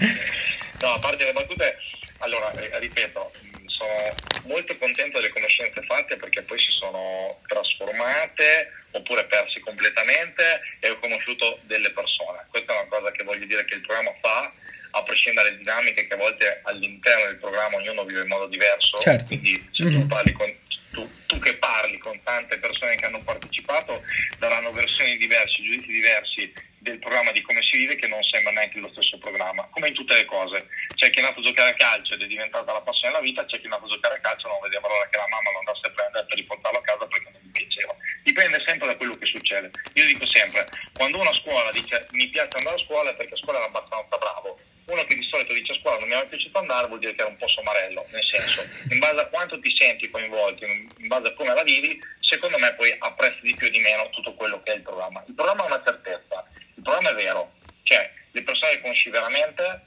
no, 0.80 0.92
a 0.94 0.98
parte 0.98 1.24
le 1.24 1.32
battute, 1.32 1.76
allora, 2.18 2.50
eh, 2.52 2.78
ripeto, 2.78 3.32
sono 3.66 4.14
molto 4.44 4.76
contento 4.76 5.18
delle 5.18 5.32
conoscenze 5.32 5.82
fatte 5.82 6.16
perché 6.16 6.42
poi 6.42 6.58
si 6.58 6.70
sono 6.70 7.40
trasformate 7.46 8.70
oppure 8.92 9.24
persi 9.24 9.60
completamente 9.60 10.60
e 10.80 10.90
ho 10.90 10.98
conosciuto 10.98 11.60
delle 11.62 11.90
persone. 11.90 12.46
Questa 12.48 12.72
è 12.72 12.80
una 12.80 12.88
cosa 12.88 13.10
che 13.10 13.24
voglio 13.24 13.46
dire 13.46 13.64
che 13.64 13.74
il 13.74 13.80
programma 13.80 14.12
fa, 14.20 14.52
a 14.94 15.02
prescindere 15.02 15.48
dalle 15.48 15.58
dinamiche 15.58 16.06
che 16.06 16.14
a 16.14 16.18
volte 16.18 16.60
all'interno 16.64 17.24
del 17.26 17.38
programma 17.38 17.76
ognuno 17.76 18.04
vive 18.04 18.20
in 18.20 18.28
modo 18.28 18.46
diverso, 18.46 18.98
certo. 18.98 19.24
quindi 19.26 19.68
se 19.72 19.84
mm-hmm. 19.84 20.00
tu 20.00 20.06
parli 20.06 20.32
con 20.32 20.54
tu, 20.92 21.08
tu, 21.26 21.38
che 21.38 21.56
parli 21.56 21.98
con 21.98 22.20
tante 22.22 22.58
persone 22.58 22.94
che 22.94 23.06
hanno 23.06 23.22
partecipato 23.24 24.02
daranno 24.38 24.72
versioni 24.72 25.16
diverse, 25.16 25.62
giudizi 25.62 25.86
diversi 25.88 26.52
del 26.78 26.98
programma 26.98 27.30
di 27.30 27.40
come 27.42 27.62
si 27.62 27.78
vive 27.78 27.96
che 27.96 28.08
non 28.08 28.22
sembra 28.24 28.52
neanche 28.52 28.78
lo 28.78 28.90
stesso 28.90 29.16
programma, 29.18 29.66
come 29.70 29.88
in 29.88 29.94
tutte 29.94 30.14
le 30.14 30.24
cose. 30.24 30.66
C'è 30.94 31.10
chi 31.10 31.20
è 31.20 31.22
nato 31.22 31.40
a 31.40 31.42
giocare 31.42 31.70
a 31.70 31.74
calcio 31.74 32.14
ed 32.14 32.22
è 32.22 32.26
diventata 32.26 32.72
la 32.72 32.80
passione 32.80 33.12
della 33.12 33.24
vita, 33.24 33.44
c'è 33.44 33.60
chi 33.60 33.66
è 33.66 33.68
nato 33.68 33.86
a 33.86 33.88
giocare 33.88 34.16
a 34.16 34.20
calcio 34.20 34.48
non 34.48 34.58
vedeva 34.62 34.88
l'ora 34.88 35.08
che 35.08 35.18
la 35.18 35.28
mamma 35.28 35.52
lo 35.52 35.58
andasse 35.58 35.86
a 35.86 35.90
prendere 35.90 36.26
per 36.26 36.36
riportarlo 36.36 36.78
a 36.78 36.82
casa 36.82 37.06
perché 37.06 37.30
non 37.30 37.40
gli 37.42 37.50
piaceva. 37.50 37.94
Dipende 38.22 38.62
sempre 38.66 38.86
da 38.88 38.96
quello 38.96 39.14
che 39.14 39.26
succede. 39.26 39.70
Io 39.94 40.06
dico 40.06 40.26
sempre, 40.26 40.66
quando 40.92 41.18
uno 41.18 41.30
a 41.30 41.34
scuola 41.34 41.70
dice 41.70 42.06
mi 42.12 42.28
piace 42.28 42.58
andare 42.58 42.76
a 42.76 42.84
scuola 42.84 43.10
è 43.10 43.14
perché 43.14 43.34
a 43.34 43.38
scuola 43.38 43.58
era 43.58 43.68
abbastanza 43.68 44.18
bravo, 44.18 44.58
uno 44.86 45.04
che 45.04 45.14
di 45.14 45.26
solito 45.28 45.52
dice 45.52 45.72
a 45.72 45.76
scuola 45.76 45.98
non 45.98 46.08
mi 46.08 46.14
è 46.14 46.26
piaciuto 46.26 46.58
andare 46.58 46.86
vuol 46.86 46.98
dire 46.98 47.14
che 47.14 47.20
era 47.20 47.30
un 47.30 47.36
po' 47.36 47.48
somarello, 47.48 48.06
nel 48.10 48.24
senso, 48.24 48.66
in 48.90 48.98
base 48.98 49.20
a 49.20 49.26
quanto 49.26 49.58
ti 49.60 49.74
senti 49.76 50.10
coinvolto, 50.10 50.64
in 50.64 51.06
base 51.06 51.28
a 51.28 51.34
come 51.34 51.54
la 51.54 51.62
vivi, 51.62 52.00
secondo 52.20 52.58
me 52.58 52.74
poi 52.74 52.94
apprezzi 52.98 53.40
di 53.42 53.54
più 53.54 53.66
o 53.66 53.70
di 53.70 53.80
meno 53.80 54.10
tutto 54.10 54.34
quello 54.34 54.62
che 54.62 54.72
è 54.72 54.76
il 54.76 54.82
programma. 54.82 55.22
Il 55.26 55.34
programma 55.34 55.64
è 55.64 55.66
una 55.66 55.82
certezza, 55.84 56.44
il 56.74 56.82
programma 56.82 57.10
è 57.10 57.14
vero, 57.14 57.52
cioè 57.82 58.10
le 58.30 58.42
persone 58.42 58.72
le 58.72 58.80
conosci 58.80 59.10
veramente, 59.10 59.82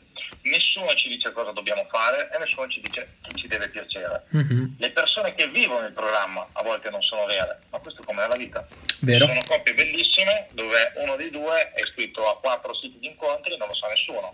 nessuno 0.50 0.93
ci 0.96 1.10
dice 1.10 1.32
cosa 1.32 1.52
dobbiamo 1.52 1.86
fare 1.89 2.30
e 2.32 2.38
nessuno 2.38 2.68
ci 2.68 2.82
dice 2.82 3.18
chi 3.22 3.36
ci 3.41 3.48
deve 3.48 3.70
piacere. 3.70 4.24
Mhm. 4.30 4.76
Le 4.78 4.91
persone 4.91 5.34
che 5.34 5.48
vivono 5.48 5.86
il 5.86 5.93
programma 5.93 6.48
a 6.54 6.64
volte 6.64 6.89
non 6.89 7.02
sono 7.02 7.26
vere, 7.26 7.60
ma 7.70 7.80
questo 7.80 8.04
come 8.04 8.24
è 8.24 8.28
la 8.28 8.36
vita. 8.36 8.66
Vero. 9.02 9.28
Sono 9.28 9.41
coppie 9.48 9.74
bellissime 9.74 10.48
dove 10.52 10.93
uno 10.96 11.16
dei 11.16 11.30
due 11.30 11.72
è 11.74 11.82
iscritto 11.82 12.28
a 12.30 12.39
quattro 12.39 12.74
siti 12.76 13.00
di 13.00 13.08
incontri 13.08 13.54
e 13.54 13.58
non 13.58 13.68
lo 13.68 13.76
sa 13.76 13.88
nessuno. 13.88 14.32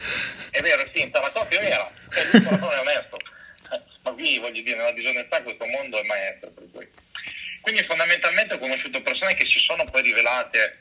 È 0.50 0.62
vero, 0.62 0.82
è 0.82 0.90
finta, 0.92 1.20
la 1.20 1.30
coppia 1.30 1.60
è 1.60 1.64
vera, 1.64 1.92
lui 2.32 2.42
però 2.42 2.58
non 2.58 2.72
è 2.72 2.80
onesto. 2.80 3.18
Ma 4.04 4.12
qui 4.12 4.40
voglio 4.40 4.62
dire, 4.62 4.78
nella 4.78 4.92
disonestà 4.92 5.42
questo 5.42 5.66
mondo 5.66 6.00
è 6.00 6.04
maestro 6.04 6.50
per 6.50 6.66
cui. 6.72 6.88
Quindi 7.62 7.84
fondamentalmente 7.84 8.56
ho 8.56 8.60
conosciuto 8.60 9.02
persone 9.02 9.36
che 9.36 9.46
si 9.46 9.60
sono 9.60 9.86
poi 9.86 10.02
rivelate 10.02 10.80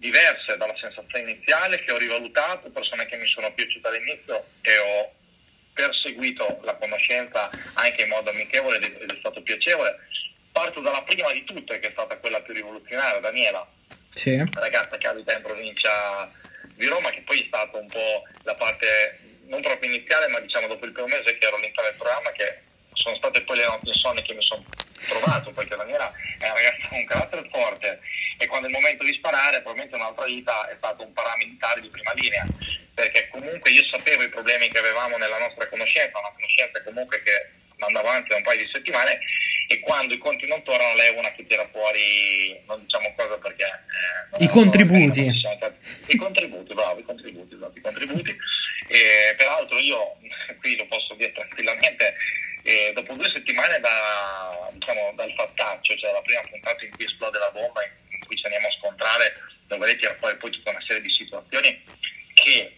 diverse 0.00 0.56
dalla 0.56 0.74
sensazione 0.80 1.30
iniziale, 1.30 1.84
che 1.84 1.92
ho 1.92 1.98
rivalutato, 1.98 2.70
persone 2.70 3.04
che 3.06 3.16
mi 3.16 3.28
sono 3.28 3.52
piaciute 3.52 3.86
all'inizio 3.86 4.46
e 4.62 4.78
ho 4.78 5.12
perseguito 5.74 6.58
la 6.64 6.74
conoscenza 6.74 7.50
anche 7.74 8.02
in 8.02 8.08
modo 8.08 8.30
amichevole 8.30 8.78
ed 8.78 8.84
è- 9.12 9.16
stato 9.18 9.42
piacevole. 9.42 9.98
Parto 10.52 10.80
dalla 10.80 11.02
prima 11.02 11.30
di 11.32 11.44
tutte, 11.44 11.78
che 11.78 11.88
è 11.88 11.92
stata 11.92 12.16
quella 12.16 12.40
più 12.40 12.54
rivoluzionaria, 12.54 13.20
Daniela, 13.20 13.66
Sì. 14.14 14.42
ragazza 14.54 14.96
che 14.96 15.06
abita 15.06 15.36
in 15.36 15.42
provincia 15.42 16.30
di 16.74 16.86
Roma, 16.86 17.10
che 17.10 17.20
poi 17.20 17.42
è 17.42 17.46
stata 17.46 17.76
un 17.76 17.86
po' 17.86 18.26
la 18.44 18.54
parte 18.54 19.18
non 19.44 19.60
proprio 19.60 19.90
iniziale, 19.92 20.28
ma 20.28 20.40
diciamo 20.40 20.66
dopo 20.66 20.86
il 20.86 20.92
primo 20.92 21.08
mese 21.08 21.36
che 21.36 21.46
ero 21.46 21.56
all'interno 21.56 21.90
del 21.90 21.98
programma, 21.98 22.32
che 22.32 22.62
sono 23.00 23.16
state 23.16 23.40
poi 23.42 23.56
le 23.56 23.66
insonne 23.82 24.22
che 24.22 24.34
mi 24.34 24.42
sono 24.42 24.64
trovato, 25.08 25.50
perché 25.52 25.74
Daniela 25.74 26.12
è 26.38 26.44
una 26.44 26.54
ragazza 26.54 26.88
con 26.88 26.98
un 26.98 27.04
carattere 27.06 27.48
forte 27.50 28.00
e 28.38 28.46
quando 28.46 28.66
è 28.66 28.70
il 28.70 28.76
momento 28.76 29.04
di 29.04 29.12
sparare, 29.14 29.60
probabilmente 29.60 29.96
un'altra 29.96 30.24
vita 30.24 30.68
è 30.68 30.74
stato 30.76 31.02
un 31.02 31.12
paramilitare 31.12 31.80
di 31.80 31.88
prima 31.88 32.12
linea, 32.12 32.44
perché 32.94 33.28
comunque 33.28 33.70
io 33.70 33.84
sapevo 33.84 34.22
i 34.22 34.28
problemi 34.28 34.68
che 34.68 34.78
avevamo 34.78 35.16
nella 35.16 35.38
nostra 35.38 35.66
conoscenza, 35.68 36.18
una 36.18 36.32
conoscenza 36.34 36.82
comunque 36.82 37.22
che 37.22 37.50
andava 37.78 38.08
avanti 38.10 38.28
da 38.28 38.36
un 38.36 38.42
paio 38.42 38.60
di 38.60 38.68
settimane 38.70 39.18
e 39.68 39.80
quando 39.80 40.12
i 40.12 40.18
conti 40.18 40.46
non 40.46 40.62
tornano 40.62 40.94
lei 40.94 41.14
è 41.14 41.18
una 41.18 41.32
che 41.32 41.46
tira 41.46 41.66
fuori, 41.72 42.60
non 42.66 42.80
diciamo 42.82 43.14
cosa 43.16 43.36
perché... 43.38 43.64
eh, 43.64 44.44
I 44.44 44.48
contributi. 44.48 45.32
stati- 45.38 46.12
I 46.12 46.16
contributi, 46.16 46.74
bravo, 46.74 46.98
i 46.98 47.04
contributi, 47.04 47.54
esatto, 47.54 47.78
i 47.78 47.80
contributi. 47.80 48.36
E, 48.88 49.34
peraltro 49.36 49.78
io, 49.78 50.18
qui 50.60 50.76
lo 50.76 50.86
posso 50.86 51.14
dire 51.14 51.32
tranquillamente, 51.32 52.14
eh, 52.62 52.92
dopo 52.94 53.14
due 53.14 53.30
settimane 53.30 53.80
da, 53.80 54.68
diciamo, 54.72 55.12
dal 55.14 55.32
fattaccio, 55.34 55.96
cioè 55.96 56.12
la 56.12 56.22
prima 56.22 56.40
puntata 56.48 56.84
in 56.84 56.90
cui 56.90 57.04
esplode 57.04 57.38
la 57.38 57.50
bomba, 57.50 57.82
in, 57.84 58.26
cui 58.26 58.36
ci 58.36 58.44
andiamo 58.44 58.68
a 58.68 58.76
scontrare, 58.78 59.34
dove 59.66 59.86
lei 59.86 59.98
fuori 60.18 60.36
poi 60.36 60.50
tutta 60.50 60.70
una 60.70 60.84
serie 60.86 61.02
di 61.02 61.10
situazioni 61.10 61.82
che, 62.34 62.76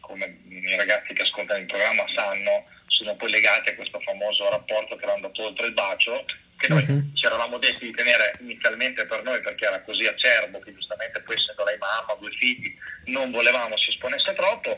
come 0.00 0.40
i 0.48 0.76
ragazzi 0.76 1.12
che 1.12 1.22
ascoltano 1.22 1.60
il 1.60 1.66
programma 1.66 2.04
sanno, 2.14 2.66
sono 2.86 3.16
poi 3.16 3.30
legate 3.30 3.70
a 3.70 3.74
questo 3.74 4.00
famoso 4.00 4.48
rapporto 4.50 4.96
che 4.96 5.04
era 5.04 5.14
andato 5.14 5.44
oltre 5.44 5.66
il 5.66 5.72
bacio, 5.72 6.24
che 6.60 6.68
noi 6.68 6.84
Mhm. 6.84 7.16
ci 7.16 7.24
eravamo 7.24 7.56
detti 7.56 7.86
di 7.86 7.92
tenere 7.92 8.36
inizialmente 8.40 9.06
per 9.06 9.22
noi 9.22 9.40
perché 9.40 9.64
era 9.64 9.80
così 9.80 10.06
acerbo 10.06 10.60
che 10.60 10.74
giustamente 10.74 11.20
poi 11.22 11.34
essendo 11.34 11.64
lei 11.64 11.78
mamma, 11.78 12.14
due 12.20 12.30
figli, 12.32 12.76
non 13.06 13.30
volevamo 13.30 13.78
si 13.78 13.88
esponesse 13.88 14.34
troppo. 14.34 14.76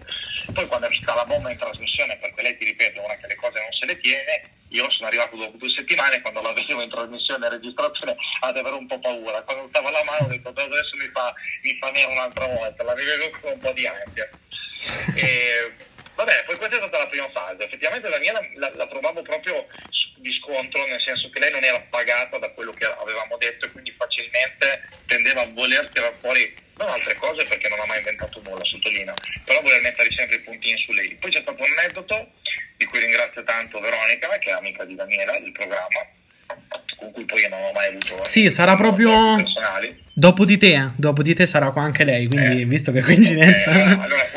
Poi 0.53 0.66
quando 0.66 0.87
è 0.87 0.89
uscita 0.89 1.14
la 1.14 1.26
bomba 1.26 1.51
in 1.51 1.59
trasmissione, 1.59 2.16
perché 2.18 2.43
lei 2.43 2.57
ti 2.57 2.64
ripeto, 2.66 3.03
una 3.03 3.16
che 3.16 3.26
le 3.26 3.35
cose 3.35 3.59
non 3.59 3.72
se 3.72 3.87
le 3.87 3.99
tiene, 3.99 4.43
io 4.68 4.89
sono 4.91 5.09
arrivato 5.09 5.37
dopo 5.37 5.57
due 5.57 5.68
settimane, 5.70 6.20
quando 6.22 6.41
la 6.41 6.53
vedevo 6.53 6.83
in 6.83 6.91
trasmissione 6.91 7.47
e 7.47 7.51
registrazione 7.51 8.16
ad 8.41 8.57
avere 8.57 8.76
un 8.76 8.87
po' 8.87 9.01
paura. 9.01 9.43
Quando 9.43 9.66
stava 9.68 9.91
la 9.91 10.05
mano 10.05 10.26
ho 10.26 10.28
detto 10.28 10.49
adesso 10.49 10.97
mi 10.97 11.09
fa, 11.12 11.35
mi 11.62 11.76
fa 11.78 11.91
un'altra 12.09 12.47
volta, 12.47 12.83
la 12.85 12.95
rivedo 12.95 13.30
con 13.41 13.53
un 13.53 13.59
po' 13.59 13.72
di 13.72 13.87
ansia. 13.87 14.28
E, 15.16 15.74
vabbè, 16.14 16.42
poi 16.46 16.56
questa 16.56 16.76
è 16.76 16.78
stata 16.80 16.98
la 16.98 17.06
prima 17.06 17.28
fase. 17.30 17.64
Effettivamente 17.64 18.08
Daniela 18.08 18.40
la, 18.56 18.70
la 18.74 18.86
trovavo 18.86 19.22
proprio 19.22 19.66
di 20.16 20.30
scontro, 20.38 20.86
nel 20.86 21.00
senso 21.04 21.28
che 21.30 21.40
lei 21.40 21.50
non 21.50 21.64
era 21.64 21.80
pagata 21.90 22.38
da 22.38 22.48
quello 22.50 22.70
che 22.70 22.84
avevamo 22.84 23.36
detto 23.38 23.66
e 23.66 23.72
quindi 23.72 23.92
facilmente 23.96 24.86
tendeva 25.06 25.42
a 25.42 25.46
voler 25.50 25.88
tirare 25.90 26.14
fuori 26.20 26.54
non 26.78 26.88
altre 26.88 27.14
cose 27.16 27.42
perché 27.44 27.68
non 27.68 27.80
ha 27.80 27.86
mai 27.86 27.98
inventato 27.98 28.40
nulla, 28.44 28.64
sottolineo, 28.64 29.14
però 29.44 29.60
voler 29.62 29.82
mettere 29.82 30.10
sempre 30.12 30.36
i 30.36 30.40
puntini 30.40 30.78
su 30.78 30.92
lei. 30.92 31.16
Poi 31.20 31.30
c'è 31.30 31.40
stato 31.42 31.60
un 31.62 31.68
aneddoto 31.76 32.30
di 32.76 32.84
cui 32.86 33.00
ringrazio 33.00 33.42
tanto 33.44 33.80
Veronica, 33.80 34.28
che 34.38 34.50
è 34.50 34.52
amica 34.52 34.84
di 34.84 34.94
Daniela 34.94 35.38
del 35.38 35.52
programma, 35.52 36.00
con 36.98 37.10
cui 37.12 37.24
poi 37.24 37.40
io 37.42 37.48
non 37.48 37.62
ho 37.64 37.72
mai 37.72 37.88
avuto 37.88 38.22
Sì, 38.24 38.48
sarà 38.50 38.74
proprio 38.76 39.36
personali. 39.36 40.02
dopo 40.12 40.44
di 40.44 40.56
te. 40.56 40.86
Dopo 40.96 41.22
di 41.22 41.34
te 41.34 41.46
sarà 41.46 41.70
qua 41.70 41.82
anche 41.82 42.04
lei, 42.04 42.26
quindi 42.26 42.62
Eh. 42.62 42.64
visto 42.64 42.92
che 42.92 43.02
coincidenza. 43.02 43.70
Eh, 43.72 43.80
allora, 43.82 44.24
gli 44.24 44.36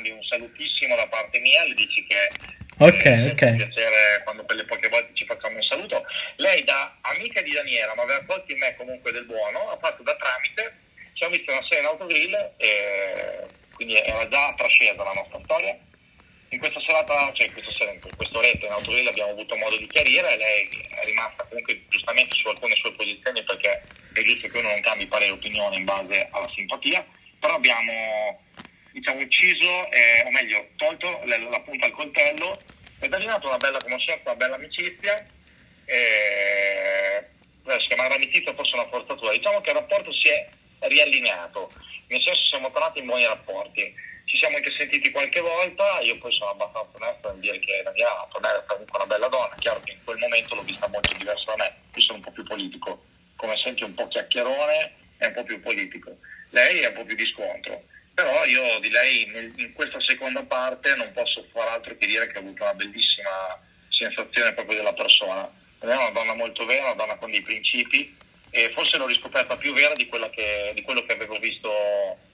mandi 0.00 0.10
un 0.10 0.22
salutissimo 0.22 0.96
da 0.96 1.06
parte 1.06 1.38
mia, 1.40 1.64
le 1.64 1.74
dici 1.74 2.04
che 2.06 2.30
Ok, 2.78 3.04
eh, 3.04 3.30
ok. 3.30 3.42
è 3.42 3.50
un 3.50 3.56
piacere 3.56 4.22
quando 4.24 4.44
per 4.44 4.56
le 4.56 4.64
poche 4.64 4.88
volte 4.88 5.12
ci 5.12 5.26
facciamo 5.26 5.56
un 5.56 5.62
saluto. 5.62 6.02
Lei, 6.36 6.64
da 6.64 6.96
amica 7.02 7.42
di 7.42 7.52
Daniela, 7.52 7.94
ma 7.94 8.02
aveva 8.02 8.24
colto 8.24 8.50
in 8.50 8.58
me 8.58 8.74
comunque 8.76 9.12
del 9.12 9.26
buono, 9.26 9.70
ha 9.70 9.76
fatto 9.76 10.02
da 10.02 10.16
tramite, 10.16 10.78
ci 11.12 11.24
ha 11.24 11.28
visto 11.28 11.52
una 11.52 11.62
sera 11.68 11.82
in 11.82 11.86
autogrill, 11.88 12.34
e 12.56 13.46
quindi 13.74 13.96
era 13.96 14.26
già 14.28 14.54
trascesa 14.56 15.02
la 15.02 15.12
nostra 15.12 15.40
storia. 15.44 15.76
In 16.52 16.58
questa 16.58 16.80
serata, 16.80 17.30
cioè 17.34 17.48
in 17.48 17.52
questa 17.52 17.70
sera, 17.72 17.92
in 17.92 18.00
questa 18.16 18.38
oretta 18.38 18.64
in 18.64 18.72
autogrill 18.72 19.06
abbiamo 19.06 19.32
avuto 19.32 19.56
modo 19.56 19.76
di 19.76 19.86
chiarire, 19.86 20.36
lei 20.36 20.68
è 20.88 21.04
rimasta 21.04 21.44
comunque 21.44 21.84
giustamente 21.90 22.34
su 22.38 22.48
alcune 22.48 22.74
sue 22.76 22.92
posizioni 22.94 23.44
perché 23.44 23.82
è 24.14 24.22
giusto 24.22 24.48
che 24.48 24.58
uno 24.58 24.70
non 24.70 24.80
cambi 24.80 25.06
parere 25.06 25.32
e 25.32 25.34
opinione 25.34 25.76
in 25.76 25.84
base 25.84 26.28
alla 26.30 26.48
simpatia, 26.48 27.06
però 27.38 27.54
abbiamo 27.54 28.42
diciamo 28.92 29.20
ucciso, 29.20 29.90
eh, 29.90 30.24
o 30.26 30.30
meglio, 30.30 30.68
tolto 30.76 31.20
la, 31.24 31.38
la 31.38 31.60
punta 31.60 31.86
al 31.86 31.92
coltello 31.92 32.60
ed 33.00 33.12
è 33.12 33.18
diventata 33.18 33.46
una 33.48 33.56
bella 33.56 33.78
conoscenza, 33.78 34.30
una 34.30 34.34
bella 34.34 34.54
amicizia. 34.56 35.24
E, 35.84 37.28
adesso 37.64 37.86
chiamare 37.88 38.14
amicizia 38.14 38.54
forse 38.54 38.72
è 38.72 38.80
una 38.80 38.88
forzatura, 38.88 39.32
diciamo 39.32 39.60
che 39.60 39.70
il 39.70 39.76
rapporto 39.76 40.12
si 40.12 40.28
è 40.28 40.48
riallineato, 40.80 41.70
nel 42.08 42.22
senso 42.22 42.46
siamo 42.46 42.70
tornati 42.70 42.98
in 43.00 43.06
buoni 43.06 43.24
rapporti. 43.26 44.08
Ci 44.24 44.36
siamo 44.38 44.56
anche 44.56 44.70
sentiti 44.78 45.10
qualche 45.10 45.40
volta, 45.40 45.98
io 46.02 46.16
poi 46.18 46.30
sono 46.30 46.50
abbastanza 46.50 46.96
onesto 46.96 47.30
nel 47.32 47.40
dire 47.40 47.58
che 47.58 47.82
Daniela 47.82 48.28
per 48.30 48.40
me 48.40 48.48
era 48.48 48.62
comunque 48.62 48.96
una 48.96 49.06
bella 49.06 49.26
donna, 49.26 49.54
chiaro 49.58 49.80
che 49.80 49.90
in 49.90 50.04
quel 50.04 50.18
momento 50.18 50.54
l'ho 50.54 50.62
vista 50.62 50.86
molto 50.86 51.18
diversa 51.18 51.44
da 51.46 51.56
me, 51.56 51.74
io 51.92 52.00
sono 52.00 52.18
un 52.18 52.24
po' 52.24 52.30
più 52.30 52.44
politico, 52.44 53.04
come 53.34 53.56
senti 53.56 53.82
un 53.82 53.92
po' 53.92 54.06
chiacchierone 54.06 54.94
è 55.18 55.26
un 55.26 55.32
po' 55.32 55.42
più 55.42 55.60
politico, 55.60 56.16
lei 56.50 56.78
è 56.78 56.86
un 56.86 56.94
po' 56.94 57.04
più 57.04 57.16
di 57.16 57.26
scontro, 57.26 57.82
però 58.20 58.44
io 58.44 58.78
di 58.80 58.90
lei 58.90 59.24
nel- 59.32 59.52
in 59.56 59.72
questa 59.72 59.98
seconda 60.00 60.42
parte 60.42 60.94
non 60.94 61.10
posso 61.14 61.46
far 61.52 61.68
altro 61.68 61.96
che 61.96 62.06
dire 62.06 62.26
che 62.26 62.36
ho 62.36 62.40
avuto 62.40 62.62
una 62.62 62.74
bellissima 62.74 63.58
sensazione 63.88 64.52
proprio 64.52 64.76
della 64.76 64.92
persona, 64.92 65.50
è 65.78 65.86
una 65.86 66.10
donna 66.10 66.34
molto 66.34 66.66
vera, 66.66 66.92
una 66.92 66.94
donna 66.94 67.16
con 67.16 67.30
dei 67.30 67.40
principi 67.40 68.14
e 68.50 68.72
forse 68.74 68.98
l'ho 68.98 69.06
riscoperta 69.06 69.56
più 69.56 69.72
vera 69.72 69.94
di, 69.94 70.08
che, 70.32 70.72
di 70.74 70.82
quello 70.82 71.02
che 71.04 71.14
avevo 71.14 71.38
visto 71.38 71.70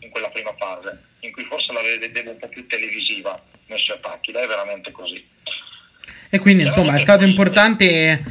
in 0.01 0.11
quella 0.11 0.29
prima 0.29 0.53
fase, 0.57 0.99
in 1.21 1.31
cui 1.31 1.45
forse 1.45 1.73
la 1.73 1.83
vedevo 1.83 2.31
un 2.31 2.39
po' 2.39 2.49
più 2.49 2.67
televisiva 2.67 3.41
nei 3.67 3.79
suoi 3.79 3.97
attacchi, 3.99 4.33
lei 4.33 4.45
è 4.45 4.49
veramente 4.49 4.91
così. 4.91 5.25
E 6.31 6.39
quindi, 6.39 6.65
insomma, 6.65 6.97
è 6.97 6.99
stato 6.99 7.25
importante, 7.25 8.23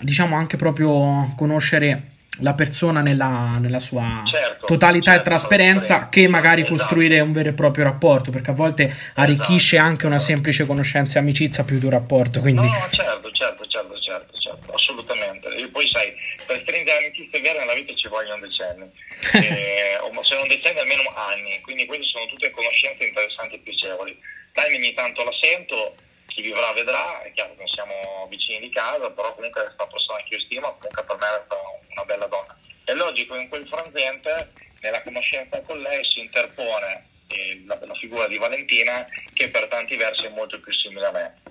diciamo, 0.00 0.36
anche 0.36 0.56
proprio 0.56 1.32
conoscere 1.36 2.17
la 2.40 2.54
persona 2.54 3.00
nella, 3.00 3.58
nella 3.58 3.80
sua 3.80 4.22
Certo, 4.30 4.66
totalità 4.66 5.12
certo, 5.12 5.26
e 5.26 5.30
trasparenza 5.30 6.08
che 6.08 6.28
magari 6.28 6.62
Esatto. 6.62 6.76
costruire 6.76 7.20
un 7.20 7.32
vero 7.32 7.48
e 7.50 7.52
proprio 7.52 7.84
rapporto, 7.84 8.30
perché 8.30 8.50
a 8.50 8.54
volte 8.54 8.94
arricchisce 9.14 9.76
anche 9.78 10.06
una 10.06 10.16
esatto. 10.16 10.32
semplice 10.32 10.66
conoscenza 10.66 11.18
e 11.18 11.22
amicizia 11.22 11.64
più 11.64 11.78
di 11.78 11.84
un 11.84 11.90
rapporto, 11.92 12.40
quindi... 12.40 12.62
No, 12.66 12.88
certo, 12.90 13.30
certo, 13.32 13.66
certo, 13.66 13.98
certo, 14.00 14.38
certo, 14.38 14.72
assolutamente. 14.74 15.48
E 15.54 15.68
poi 15.68 15.88
sai, 15.92 16.12
per 16.46 16.60
stringere 16.62 17.04
amicizie 17.04 17.40
vere 17.40 17.58
nella 17.58 17.74
vita 17.74 17.94
ci 17.94 18.08
vogliono 18.08 18.40
decenni, 18.46 18.90
Eh, 19.34 19.98
o 20.00 20.22
se 20.22 20.34
non 20.34 20.48
decenni 20.48 20.78
almeno 20.78 21.02
anni, 21.14 21.60
quindi 21.62 21.86
queste 21.86 22.06
sono 22.06 22.26
tutte 22.26 22.50
conoscenze 22.50 23.04
interessanti 23.04 23.54
e 23.56 23.58
piacevoli. 23.58 24.16
Dai, 24.52 24.74
ogni 24.74 24.92
tanto 24.94 25.22
la 25.24 25.32
sento, 25.40 25.94
chi 26.38 26.42
vivrà 26.42 26.72
vedrà, 26.72 27.20
è 27.22 27.32
chiaro 27.32 27.50
che 27.54 27.58
non 27.58 27.66
siamo 27.66 28.26
vicini 28.30 28.60
di 28.60 28.70
casa, 28.70 29.10
però 29.10 29.34
comunque 29.34 29.60
è 29.60 29.72
una 29.76 29.88
persona 29.88 30.22
che 30.22 30.36
io 30.36 30.40
stimo, 30.42 30.76
comunque 30.78 31.02
per 31.02 31.16
me 31.16 31.26
è 31.26 31.92
una 31.94 32.04
bella 32.04 32.26
donna. 32.26 32.56
È 32.84 32.92
logico 32.92 33.34
in 33.34 33.48
quel 33.48 33.66
frangente, 33.66 34.52
nella 34.80 35.02
conoscenza 35.02 35.60
con 35.62 35.80
lei 35.80 36.04
si 36.08 36.20
interpone 36.20 37.08
eh, 37.26 37.64
la, 37.66 37.76
la 37.84 37.94
figura 37.94 38.28
di 38.28 38.38
Valentina 38.38 39.04
che 39.34 39.48
per 39.48 39.66
tanti 39.66 39.96
versi 39.96 40.26
è 40.26 40.28
molto 40.28 40.60
più 40.60 40.72
simile 40.72 41.06
a 41.06 41.10
me. 41.10 41.42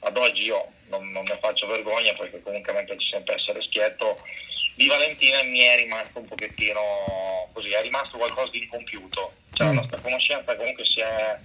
Ad 0.00 0.16
oggi 0.16 0.44
io 0.44 0.70
non, 0.90 1.10
non 1.10 1.24
ne 1.24 1.38
faccio 1.40 1.66
vergogna 1.66 2.12
perché 2.12 2.40
comunque 2.40 2.72
me 2.72 2.84
piace 2.84 3.08
sempre 3.10 3.34
essere 3.34 3.60
schietto. 3.62 4.16
Di 4.76 4.86
Valentina 4.86 5.42
mi 5.42 5.58
è 5.58 5.74
rimasto 5.74 6.20
un 6.20 6.28
pochettino 6.28 7.50
così, 7.52 7.70
è 7.72 7.82
rimasto 7.82 8.16
qualcosa 8.16 8.52
di 8.52 8.62
incompiuto. 8.62 9.32
Cioè, 9.54 9.66
Mm. 9.66 9.74
la 9.74 9.80
nostra 9.80 10.00
conoscenza 10.00 10.54
comunque 10.54 10.84
si 10.84 11.00
è, 11.00 11.36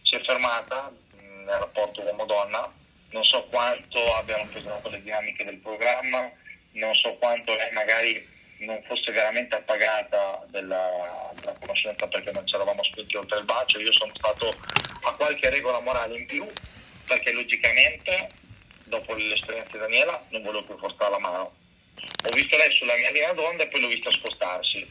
si 0.00 0.14
è 0.14 0.20
fermata 0.22 0.90
nel 1.44 1.56
rapporto 1.56 2.02
uomo-donna. 2.02 2.70
Non 3.10 3.24
so 3.24 3.44
quanto 3.50 4.02
abbiano 4.14 4.46
pesato 4.50 4.88
le 4.88 5.02
dinamiche 5.02 5.44
del 5.44 5.58
programma, 5.58 6.30
non 6.72 6.94
so 6.94 7.14
quanto 7.14 7.54
lei 7.54 7.70
magari 7.72 8.30
non 8.58 8.82
fosse 8.84 9.10
veramente 9.10 9.56
appagata 9.56 10.44
della, 10.48 11.30
della 11.40 11.56
conoscenza 11.58 12.06
perché 12.06 12.30
non 12.32 12.46
ci 12.46 12.54
eravamo 12.54 12.82
spinti 12.84 13.16
oltre 13.16 13.38
il 13.38 13.44
bacio. 13.44 13.78
Io 13.78 13.92
sono 13.92 14.12
stato 14.14 14.54
a 15.02 15.12
qualche 15.14 15.50
regola 15.50 15.80
morale 15.80 16.16
in 16.16 16.26
più 16.26 16.46
perché 17.06 17.32
logicamente 17.32 18.28
dopo 18.84 19.14
l'esperienza 19.14 19.72
di 19.72 19.78
Daniela, 19.78 20.22
non 20.28 20.42
volevo 20.42 20.64
più 20.64 20.78
forzare 20.78 21.10
la 21.10 21.18
mano. 21.18 21.54
Ho 22.24 22.34
visto 22.34 22.56
lei 22.56 22.70
sulla 22.76 22.96
mia 22.96 23.10
linea 23.10 23.32
d'onda 23.32 23.64
e 23.64 23.68
poi 23.68 23.80
l'ho 23.80 23.88
vista 23.88 24.10
spostarsi 24.10 24.86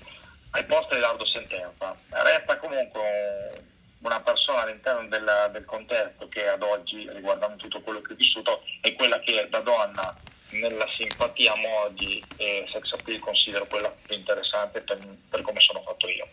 ai 0.52 0.66
posti 0.66 0.96
di 0.96 1.02
Lardo 1.02 1.26
Sentenza. 1.26 1.96
Resta 2.10 2.58
comunque 2.58 3.64
una 4.02 4.22
persona 4.22 4.64
all'interno 4.64 5.08
del, 5.08 5.50
del, 5.52 5.66
contesto 5.66 6.28
che 6.28 6.48
ad 6.48 6.62
oggi, 6.62 7.10
riguardando 7.12 7.58
tutto 7.58 7.82
quello 7.82 8.02
che 8.02 8.14
ho 8.14 8.16
vissuto, 8.16 8.64
è 8.82 8.94
quella 8.94 9.20
che 9.20 9.48
da 9.50 9.60
donna 9.60 10.16
nella 10.52 10.88
simpatia, 10.90 11.56
modi 11.56 12.22
e 12.38 12.68
sex 12.72 12.92
appeal 12.92 13.20
considero 13.20 13.66
quella 13.68 13.94
più 14.06 14.16
interessante 14.16 14.82
per, 14.82 15.00
per 15.30 15.42
come 15.42 15.60
sono 15.60 15.82
fatto 15.82 16.08
io. 16.08 16.28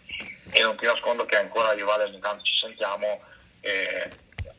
E 0.50 0.62
non 0.62 0.76
ti 0.76 0.86
nascondo 0.86 1.24
che 1.24 1.36
ancora 1.36 1.72
io 1.74 1.84
Vale 1.84 2.04
ogni 2.04 2.18
tanto 2.20 2.42
ci 2.42 2.54
sentiamo 2.60 3.20
eh, 3.60 4.08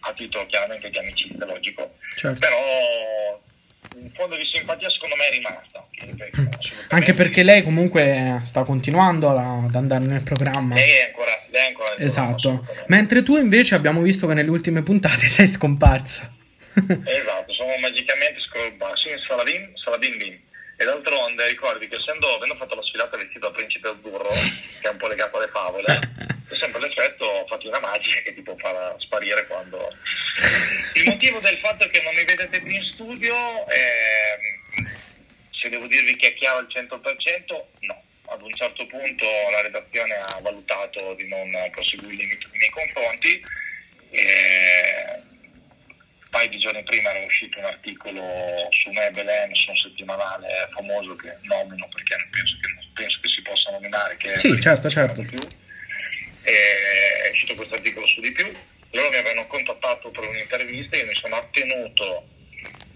a 0.02 0.14
titolo 0.14 0.46
chiaramente 0.46 0.90
di 0.90 0.98
amicizia, 0.98 1.46
logico. 1.46 1.96
Certo. 2.16 2.40
Però 2.40 3.42
un 3.96 4.10
fondo 4.14 4.36
di 4.36 4.46
simpatia 4.46 4.90
secondo 4.90 5.16
me 5.16 5.28
è 5.28 5.32
rimasta. 5.32 5.88
Anche 6.90 7.14
perché 7.14 7.44
lei 7.44 7.62
comunque 7.62 8.42
sta 8.44 8.64
continuando 8.64 9.30
ad 9.30 9.76
andare 9.76 10.06
nel 10.06 10.22
programma. 10.22 10.76
Lei 10.76 10.90
è 10.92 11.06
ancora, 11.08 11.32
lei 11.50 11.64
è 11.64 11.68
ancora 11.68 11.98
Esatto. 11.98 12.68
Mentre 12.88 13.24
tu 13.24 13.38
invece 13.38 13.76
abbiamo 13.76 14.02
visto 14.02 14.28
che 14.28 14.34
nelle 14.34 14.50
ultime 14.50 14.82
puntate 14.84 15.28
sei 15.28 15.48
scomparso. 15.48 16.38
esatto, 16.74 17.54
sono 17.54 17.76
magicamente 17.82 18.40
scomparso 18.50 19.10
in 19.10 19.18
Saladin, 19.28 19.72
Saladin 19.76 20.18
Din. 20.18 20.40
E 20.82 20.86
d'altronde 20.86 21.46
ricordi 21.46 21.90
che 21.90 21.98
essendo 21.98 22.36
avendo 22.36 22.56
fatto 22.56 22.74
la 22.74 22.82
sfilata 22.84 23.18
vestito 23.18 23.50
da 23.50 23.52
principe 23.52 23.90
azzurro, 23.90 24.30
che 24.30 24.88
è 24.88 24.90
un 24.90 24.96
po' 24.96 25.08
legato 25.08 25.36
alle 25.36 25.50
favole, 25.50 25.84
c'è 26.48 26.56
sempre 26.58 26.80
l'effetto 26.80 27.46
fatti 27.50 27.68
una 27.68 27.82
magica 27.82 28.22
che 28.22 28.34
ti 28.34 28.42
può 28.42 28.56
far 28.56 28.96
sparire 29.00 29.46
quando. 29.48 29.78
Il 30.94 31.04
motivo 31.04 31.40
del 31.42 31.58
fatto 31.58 31.86
che 31.90 32.02
non 32.02 32.16
mi 32.16 32.24
vedete 32.24 32.62
più 32.62 32.72
in 32.72 32.84
studio 32.94 33.68
è 33.68 34.38
se 35.52 35.68
devo 35.68 35.86
dirvi 35.88 36.16
che 36.16 36.30
è 36.30 36.34
chiaro 36.36 36.60
al 36.60 36.68
100%, 36.70 37.64
no. 37.80 38.04
Ad 38.32 38.42
un 38.42 38.54
certo 38.56 38.86
punto 38.86 39.26
la 39.52 39.62
redazione 39.62 40.16
ha 40.16 40.40
valutato 40.40 41.14
di 41.16 41.28
non 41.28 41.50
proseguire 41.72 42.26
nei 42.26 42.38
miei 42.54 42.70
confronti. 42.70 43.44
E 44.12 45.24
un 45.29 45.29
paio 46.30 46.50
di 46.50 46.60
giorni 46.60 46.84
prima 46.84 47.10
era 47.10 47.26
uscito 47.26 47.60
un 47.60 47.66
articolo 47.66 48.68
su 48.72 48.90
me 48.92 49.12
Belen, 49.12 49.54
su 49.56 49.70
un 49.70 49.76
settimanale 49.76 50.70
famoso 50.72 51.16
che 51.16 51.36
nomino 51.42 51.88
perché 51.90 52.16
non 52.16 52.30
penso 52.30 52.56
che, 52.62 52.88
penso 52.94 53.20
che 53.22 53.28
si 53.30 53.42
possa 53.42 53.72
nominare. 53.72 54.18
Che 54.18 54.40
sì, 54.40 54.60
certo, 54.62 54.90
certo. 54.90 55.22
Più. 55.22 55.38
è 56.44 57.30
uscito 57.32 57.56
questo 57.56 57.76
articolo 57.76 58.08
su 58.08 58.22
di 58.22 58.32
più. 58.32 58.52
Loro 58.92 59.10
mi 59.10 59.18
avevano 59.18 59.46
contattato 59.48 60.10
per 60.10 60.28
un'intervista, 60.28 60.98
io 60.98 61.06
mi 61.06 61.16
sono 61.16 61.36
attenuto 61.36 62.28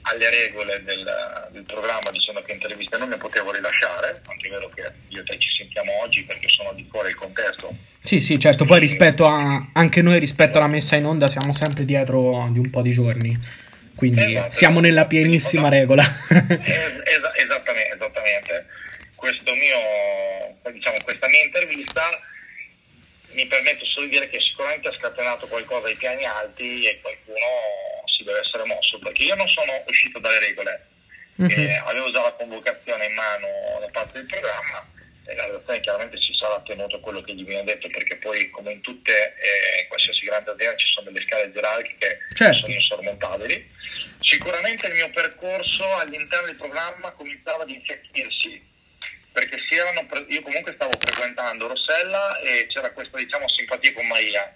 alle 0.03 0.29
regole 0.29 0.83
del, 0.83 1.49
del, 1.51 1.63
programma 1.63 2.09
dicendo 2.11 2.41
che 2.41 2.51
interviste 2.51 2.97
non 2.97 3.09
ne 3.09 3.17
potevo 3.17 3.51
rilasciare, 3.51 4.21
anche 4.27 4.47
è 4.47 4.51
vero 4.51 4.69
che 4.69 4.91
io 5.09 5.21
e 5.21 5.23
te 5.23 5.37
ci 5.39 5.49
sentiamo 5.55 6.01
oggi 6.01 6.23
perché 6.23 6.49
sono 6.49 6.73
di 6.73 6.87
cuore 6.87 7.09
il 7.09 7.15
contesto. 7.15 7.73
Sì, 8.01 8.19
sì, 8.19 8.39
certo, 8.39 8.65
poi 8.65 8.79
rispetto 8.79 9.25
a, 9.25 9.69
anche 9.73 10.01
noi 10.01 10.19
rispetto 10.19 10.57
alla 10.57 10.67
messa 10.67 10.95
in 10.95 11.05
onda 11.05 11.27
siamo 11.27 11.53
sempre 11.53 11.85
dietro 11.85 12.49
di 12.51 12.59
un 12.59 12.69
po' 12.69 12.81
di 12.81 12.91
giorni, 12.91 13.37
quindi 13.95 14.35
esatto, 14.35 14.51
siamo 14.51 14.79
nella 14.79 15.05
pienissima 15.05 15.69
regola. 15.69 16.03
es- 16.03 17.31
esattamente, 17.35 17.93
esattamente. 17.95 18.65
Questo 19.15 19.53
mio, 19.53 20.71
diciamo, 20.73 20.97
questa 21.03 21.27
mia 21.29 21.43
intervista 21.43 22.01
mi 23.31 23.45
permette 23.45 23.85
solo 23.85 24.05
di 24.05 24.11
dire 24.11 24.29
che 24.29 24.39
sicuramente 24.39 24.89
ha 24.89 24.93
scatenato 24.93 25.47
qualcosa 25.47 25.87
ai 25.87 25.95
piani 25.95 26.25
alti 26.25 26.85
e 26.85 26.99
qualcuno 27.01 27.37
si 28.15 28.23
deve 28.23 28.39
essere 28.39 28.63
mosso, 28.65 28.99
perché 28.99 29.23
io 29.23 29.35
non 29.35 29.47
sono 29.47 29.83
uscito 29.87 30.19
dalle 30.19 30.39
regole, 30.39 30.87
eh, 31.37 31.81
avevo 31.85 32.11
già 32.11 32.21
la 32.21 32.33
convocazione 32.33 33.05
in 33.07 33.13
mano 33.13 33.47
da 33.79 33.89
parte 33.91 34.19
del 34.19 34.27
programma 34.27 34.85
e 35.25 35.35
la 35.35 35.45
redazione 35.45 35.79
chiaramente 35.79 36.19
si 36.19 36.33
sarà 36.33 36.61
tenuto 36.61 36.97
a 36.97 36.99
quello 36.99 37.21
che 37.21 37.33
gli 37.33 37.45
viene 37.45 37.63
detto, 37.63 37.89
perché 37.89 38.17
poi 38.17 38.49
come 38.49 38.73
in 38.73 38.81
tutte, 38.81 39.35
eh, 39.39 39.87
qualsiasi 39.87 40.25
grande 40.25 40.51
azienda 40.51 40.77
ci 40.77 40.87
sono 40.87 41.09
delle 41.09 41.25
scale 41.25 41.51
gerarchiche 41.51 42.19
certo. 42.33 42.53
che 42.53 42.59
sono 42.59 42.73
insormontabili. 42.73 43.71
Sicuramente 44.19 44.87
il 44.87 44.93
mio 44.93 45.09
percorso 45.09 45.91
all'interno 45.95 46.47
del 46.47 46.55
programma 46.55 47.11
cominciava 47.11 47.63
ad 47.63 47.69
infiacchirsi, 47.69 48.61
perché 49.31 49.57
erano, 49.69 50.07
io 50.27 50.41
comunque 50.41 50.73
stavo 50.73 50.91
frequentando 50.99 51.67
Rossella 51.67 52.39
e 52.39 52.67
c'era 52.67 52.91
questa 52.91 53.17
diciamo 53.17 53.49
simpatia 53.49 53.93
con 53.93 54.05
Maria 54.05 54.53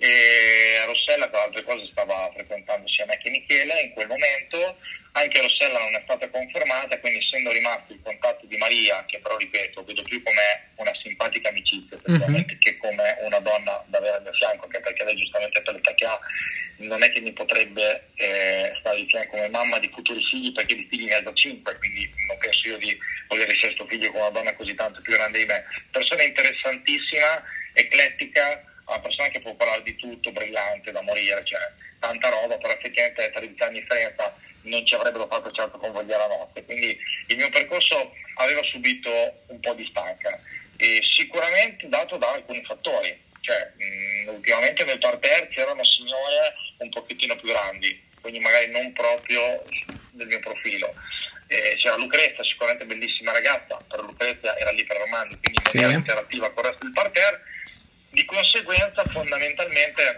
e 0.00 0.82
Rossella 0.86 1.28
tra 1.28 1.42
altre 1.42 1.62
cose 1.62 1.86
stava 1.90 2.30
frequentando 2.32 2.88
sia 2.88 3.04
me 3.04 3.18
che 3.18 3.28
Michele 3.28 3.82
in 3.82 3.92
quel 3.92 4.06
momento, 4.06 4.78
anche 5.12 5.42
Rossella 5.42 5.78
non 5.78 5.94
è 5.94 6.00
stata 6.04 6.26
confermata, 6.30 6.98
quindi 7.00 7.18
essendo 7.18 7.50
rimasto 7.50 7.92
il 7.92 8.00
contatto 8.02 8.46
di 8.46 8.56
Maria, 8.56 9.04
che 9.06 9.18
però 9.18 9.36
ripeto, 9.36 9.84
vedo 9.84 10.00
più 10.02 10.22
come 10.22 10.70
una 10.76 10.94
simpatica 11.02 11.50
amicizia 11.50 11.98
mm-hmm. 12.08 12.42
che 12.58 12.78
come 12.78 13.18
una 13.20 13.40
donna 13.40 13.84
da 13.88 13.98
avere 13.98 14.16
al 14.16 14.22
mio 14.22 14.32
fianco, 14.32 14.64
anche 14.64 14.80
perché 14.80 15.04
lei 15.04 15.16
giustamente 15.16 15.60
per 15.60 15.74
l'età 15.74 15.92
che 15.92 16.06
ha 16.06 16.18
non 16.78 17.02
è 17.02 17.12
che 17.12 17.20
mi 17.20 17.32
potrebbe 17.32 18.08
eh, 18.14 18.72
stare 18.80 18.96
di 18.96 19.06
fianco 19.06 19.36
come 19.36 19.50
mamma 19.50 19.78
di 19.78 19.90
futuri 19.92 20.24
figli 20.24 20.50
perché 20.52 20.76
di 20.76 20.86
figli 20.88 21.04
ne 21.04 21.16
ha 21.16 21.22
già 21.22 21.32
cinque, 21.34 21.76
quindi 21.76 22.10
non 22.26 22.38
penso 22.38 22.68
io 22.68 22.78
di 22.78 22.98
volere 23.28 23.52
il 23.52 23.58
sesto 23.58 23.84
figlio 23.84 24.10
con 24.10 24.22
una 24.22 24.30
donna 24.30 24.54
così 24.54 24.74
tanto 24.74 25.02
più 25.02 25.12
grande 25.12 25.40
di 25.40 25.44
me. 25.44 25.62
Persona 25.90 26.22
interessantissima, 26.22 27.42
eclettica, 27.74 28.64
una 28.90 29.00
persona 29.00 29.28
che 29.28 29.40
può 29.40 29.54
parlare 29.54 29.82
di 29.82 29.94
tutto, 29.96 30.32
brillante 30.32 30.90
da 30.90 31.00
morire, 31.02 31.44
cioè 31.44 31.60
tanta 32.00 32.28
roba, 32.28 32.56
però 32.58 32.72
effettivamente 32.72 33.30
13 33.30 33.62
anni 33.62 33.74
di 33.74 33.80
differenza 33.80 34.36
non 34.62 34.84
ci 34.84 34.94
avrebbero 34.94 35.26
fatto 35.26 35.50
certo 35.52 35.78
convogliare 35.78 36.26
la 36.28 36.34
notte. 36.34 36.64
Quindi 36.64 36.98
il 37.28 37.36
mio 37.36 37.48
percorso 37.50 38.12
aveva 38.34 38.62
subito 38.64 39.10
un 39.46 39.60
po' 39.60 39.74
di 39.74 39.86
stanca 39.88 40.38
e 40.76 41.00
sicuramente 41.16 41.88
dato 41.88 42.16
da 42.16 42.32
alcuni 42.32 42.62
fattori. 42.64 43.28
Cioè, 43.40 43.72
mh, 43.76 44.28
ultimamente 44.34 44.84
nel 44.84 44.98
parterre 44.98 45.48
c'erano 45.48 45.84
signore 45.84 46.54
un 46.78 46.90
pochettino 46.90 47.36
più 47.36 47.48
grandi, 47.48 48.02
quindi 48.20 48.40
magari 48.40 48.70
non 48.70 48.92
proprio 48.92 49.62
del 50.12 50.26
mio 50.26 50.40
profilo. 50.40 50.92
Eh, 51.46 51.76
c'era 51.78 51.96
Lucrezia, 51.96 52.44
sicuramente 52.44 52.84
bellissima 52.84 53.32
ragazza, 53.32 53.76
però 53.88 54.02
Lucrezia 54.02 54.56
era 54.56 54.70
lì 54.70 54.84
per 54.84 54.98
Armando, 54.98 55.36
quindi 55.40 55.58
non 55.62 55.72
sì. 55.72 55.78
era 55.78 55.92
interattiva 55.92 56.50
con 56.50 56.64
il 56.64 56.70
resto 56.70 56.84
del 56.84 56.92
parterre 56.92 57.42
di 58.10 58.24
conseguenza 58.24 59.04
fondamentalmente 59.04 60.16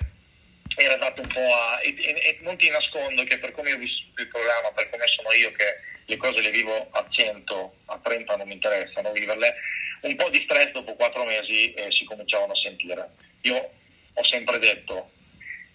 era 0.77 0.97
dato 0.97 1.21
un 1.21 1.29
po' 1.29 1.55
a... 1.55 1.81
E, 1.83 1.95
e, 1.97 2.39
non 2.41 2.57
ti 2.57 2.69
nascondo 2.71 3.25
che 3.25 3.39
per 3.39 3.53
come 3.53 3.73
ho 3.73 3.77
vissuto 3.77 4.23
il 4.23 4.29
programma, 4.29 4.73
per 4.73 4.89
come 4.91 5.05
sono 5.09 5.33
io 5.33 5.53
che 5.53 5.79
le 6.07 6.17
cose 6.17 6.41
le 6.41 6.51
vivo 6.51 6.89
a 6.91 7.07
100, 7.09 7.75
a 7.87 8.01
30 8.03 8.37
non 8.37 8.49
mi 8.49 8.55
interessano 8.55 9.13
viverle, 9.13 9.55
un 10.03 10.17
po' 10.17 10.31
di 10.31 10.43
stress 10.45 10.73
dopo 10.73 10.95
quattro 10.95 11.25
mesi 11.25 11.73
eh, 11.75 11.91
si 11.93 12.05
cominciavano 12.05 12.53
a 12.53 12.57
sentire. 12.57 13.11
Io 13.43 13.71
ho 14.15 14.25
sempre 14.25 14.59
detto, 14.59 15.11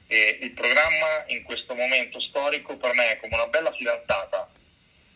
eh, 0.08 0.40
il 0.42 0.52
programma 0.52 1.24
in 1.28 1.44
questo 1.44 1.76
momento 1.76 2.20
storico 2.20 2.78
per 2.78 2.94
me 2.94 3.12
è 3.12 3.18
come 3.18 3.36
una 3.36 3.48
bella 3.48 3.72
fidanzata 3.72 4.50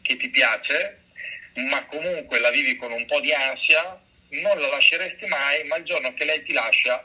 che 0.01 0.17
ti 0.17 0.29
piace, 0.29 0.99
ma 1.55 1.85
comunque 1.85 2.39
la 2.39 2.49
vivi 2.49 2.75
con 2.77 2.91
un 2.91 3.05
po' 3.05 3.19
di 3.19 3.33
ansia 3.33 3.99
non 4.39 4.59
la 4.59 4.69
lasceresti 4.69 5.25
mai, 5.27 5.63
ma 5.67 5.75
il 5.77 5.83
giorno 5.83 6.13
che 6.13 6.25
lei 6.25 6.43
ti 6.43 6.53
lascia 6.53 7.03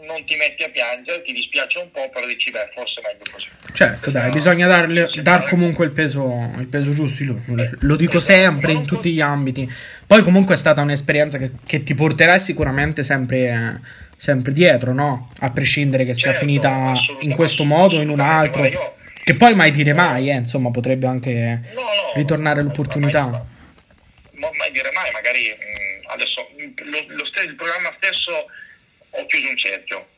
non 0.00 0.24
ti 0.24 0.34
metti 0.36 0.62
a 0.64 0.68
piangere, 0.68 1.22
ti 1.22 1.32
dispiace 1.32 1.78
un 1.78 1.90
po', 1.90 2.08
però 2.10 2.26
dici 2.26 2.50
beh, 2.50 2.70
forse 2.74 3.00
è 3.00 3.04
meglio 3.04 3.24
così. 3.30 3.48
Certo, 3.72 4.10
dai, 4.10 4.30
bisogna 4.30 4.66
darle, 4.66 5.08
dar 5.22 5.48
comunque 5.48 5.84
il 5.84 5.92
peso, 5.92 6.52
il 6.58 6.66
peso 6.66 6.92
giusto, 6.92 7.24
lo, 7.24 7.70
lo 7.80 7.96
dico 7.96 8.16
esatto. 8.16 8.32
sempre 8.32 8.72
in 8.72 8.86
tutti 8.86 9.12
gli 9.12 9.20
ambiti. 9.20 9.70
Poi 10.06 10.22
comunque 10.22 10.54
è 10.54 10.58
stata 10.58 10.80
un'esperienza 10.80 11.38
che, 11.38 11.52
che 11.64 11.82
ti 11.82 11.94
porterai 11.94 12.40
sicuramente 12.40 13.04
sempre, 13.04 13.80
sempre, 14.16 14.52
dietro, 14.52 14.92
no? 14.92 15.30
A 15.38 15.50
prescindere 15.52 16.04
che 16.04 16.14
sia 16.14 16.32
certo, 16.32 16.40
finita 16.40 16.94
in 17.20 17.34
questo 17.34 17.64
modo 17.64 17.96
o 17.96 18.00
in 18.00 18.08
un 18.08 18.20
altro. 18.20 18.64
Io, 18.66 18.96
che 19.24 19.36
poi 19.36 19.54
mai 19.54 19.70
dire 19.70 19.92
mai, 19.92 20.30
eh, 20.30 20.34
insomma, 20.34 20.70
potrebbe 20.70 21.06
anche 21.06 21.60
no, 21.74 21.80
no, 21.80 22.12
ritornare 22.14 22.60
l'opportunità. 22.62 23.26
Mai, 24.32 24.50
mai 24.56 24.72
dire 24.72 24.90
mai, 24.92 25.10
magari 25.12 25.48
mh, 25.48 25.91
adesso 25.91 25.91
lo, 26.84 27.04
lo 27.06 27.24
stesso, 27.26 27.48
il 27.48 27.54
programma 27.54 27.92
stesso 27.96 28.46
ho 29.10 29.26
chiuso 29.26 29.48
un 29.48 29.56
cerchio, 29.56 30.08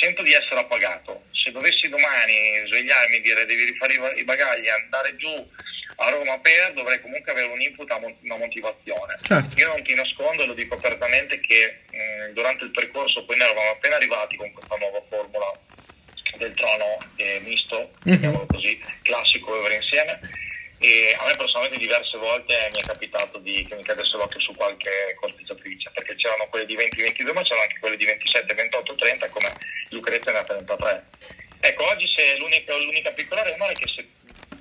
sento 0.00 0.22
di 0.22 0.32
essere 0.32 0.60
appagato. 0.60 1.24
Se 1.32 1.50
dovessi 1.50 1.88
domani 1.88 2.62
svegliarmi 2.66 3.16
e 3.16 3.20
dire 3.20 3.46
devi 3.46 3.64
rifare 3.64 3.94
i 4.16 4.24
bagagli 4.24 4.66
e 4.66 4.70
andare 4.70 5.16
giù 5.16 5.32
a 5.96 6.10
Roma 6.10 6.38
per, 6.38 6.72
dovrei 6.72 7.00
comunque 7.00 7.32
avere 7.32 7.48
un 7.48 7.60
input, 7.60 7.90
una 7.90 8.36
motivazione. 8.36 9.18
Certo. 9.22 9.60
Io 9.60 9.68
non 9.68 9.82
ti 9.82 9.94
nascondo, 9.94 10.46
lo 10.46 10.54
dico 10.54 10.74
apertamente, 10.74 11.40
che 11.40 11.80
mh, 11.90 12.32
durante 12.32 12.64
il 12.64 12.70
percorso 12.70 13.24
poi 13.24 13.36
ne 13.36 13.44
eravamo 13.44 13.70
appena 13.70 13.96
arrivati 13.96 14.36
con 14.36 14.50
questa 14.52 14.76
nuova 14.76 15.02
formula 15.08 15.52
del 16.36 16.54
trono 16.54 16.98
eh, 17.16 17.40
misto, 17.44 17.92
mm-hmm. 18.08 18.46
così, 18.46 18.82
classico 19.02 19.68
e 19.68 19.74
insieme 19.74 20.20
e 20.82 21.16
a 21.16 21.26
me 21.26 21.34
personalmente 21.36 21.78
diverse 21.78 22.18
volte 22.18 22.68
mi 22.72 22.80
è 22.80 22.84
capitato 22.84 23.38
di, 23.38 23.64
che 23.64 23.76
mi 23.76 23.84
cadesse 23.84 24.16
l'occhio 24.16 24.40
su 24.40 24.52
qualche 24.52 25.14
corteggiatrice 25.14 25.60
perché 25.60 25.61
c'erano 26.32 26.48
quelle 26.48 26.66
di 26.66 26.76
20-22 26.76 27.32
ma 27.32 27.42
c'erano 27.42 27.62
anche 27.62 27.78
quelle 27.78 27.96
di 27.96 28.06
27-28-30 28.06 29.30
come 29.30 29.52
Lucrezia 29.90 30.32
ne 30.32 30.38
ha 30.38 30.44
33 30.44 31.04
ecco 31.60 31.88
oggi 31.88 32.06
se 32.14 32.36
l'unica, 32.38 32.76
l'unica 32.76 33.10
piccola 33.12 33.42
remora 33.42 33.70
è 33.70 33.74
che 33.74 33.88
se 33.88 34.06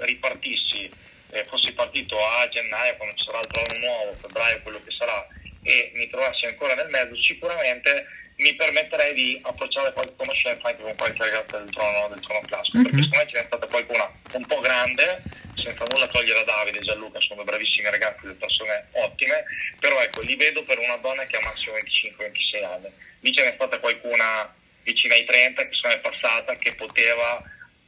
ripartissi, 0.05 0.89
eh, 1.32 1.45
fossi 1.45 1.72
partito 1.74 2.17
a 2.24 2.47
gennaio 2.49 2.95
quando 2.97 3.15
ci 3.15 3.26
sarà 3.26 3.39
il 3.39 3.47
trono 3.47 3.80
nuovo, 3.80 4.13
febbraio, 4.19 4.61
quello 4.61 4.82
che 4.84 4.91
sarà, 4.91 5.28
e 5.63 5.91
mi 5.95 6.09
trovassi 6.09 6.45
ancora 6.45 6.74
nel 6.76 6.89
mezzo, 6.89 7.15
sicuramente 7.22 8.05
mi 8.38 8.55
permetterei 8.55 9.13
di 9.13 9.39
approcciare 9.43 9.93
qualche 9.93 10.15
conoscenza 10.15 10.67
anche 10.67 10.82
con 10.82 10.95
qualche 10.95 11.24
ragazza 11.24 11.57
del 11.59 11.69
trono, 11.69 12.07
del 12.07 12.19
trono 12.22 12.41
classico, 12.41 12.78
mm-hmm. 12.78 12.86
perché 12.89 13.03
secondo 13.03 13.24
me 13.24 13.32
c'è 13.32 13.45
stata 13.45 13.67
qualcuna 13.67 14.11
un 14.34 14.45
po' 14.45 14.59
grande, 14.59 15.22
senza 15.62 15.86
nulla 15.89 16.07
togliere 16.07 16.39
a 16.39 16.43
Davide 16.43 16.80
e 16.80 16.84
Gianluca, 16.84 17.20
sono 17.22 17.43
bravissimi 17.43 17.89
ragazzi, 17.89 18.22
delle 18.24 18.34
persone 18.34 18.88
ottime, 18.93 19.43
però 19.80 20.01
ecco, 20.01 20.22
li 20.22 20.36
vedo 20.36 20.64
per 20.64 20.80
una 20.80 20.97
donna 20.97 21.26
che 21.26 21.38
ha 21.38 21.41
massimo 21.43 21.76
25-26 21.78 22.64
anni. 22.66 22.89
Lì 23.22 23.34
ce 23.34 23.43
n'è 23.43 23.53
stata 23.55 23.80
qualcuna 23.80 24.53
vicina 24.84 25.14
ai 25.14 25.26
30 25.26 25.68
che 25.68 25.78
è 25.93 25.99
passata, 25.99 26.55
che 26.55 26.74
poteva 26.76 27.41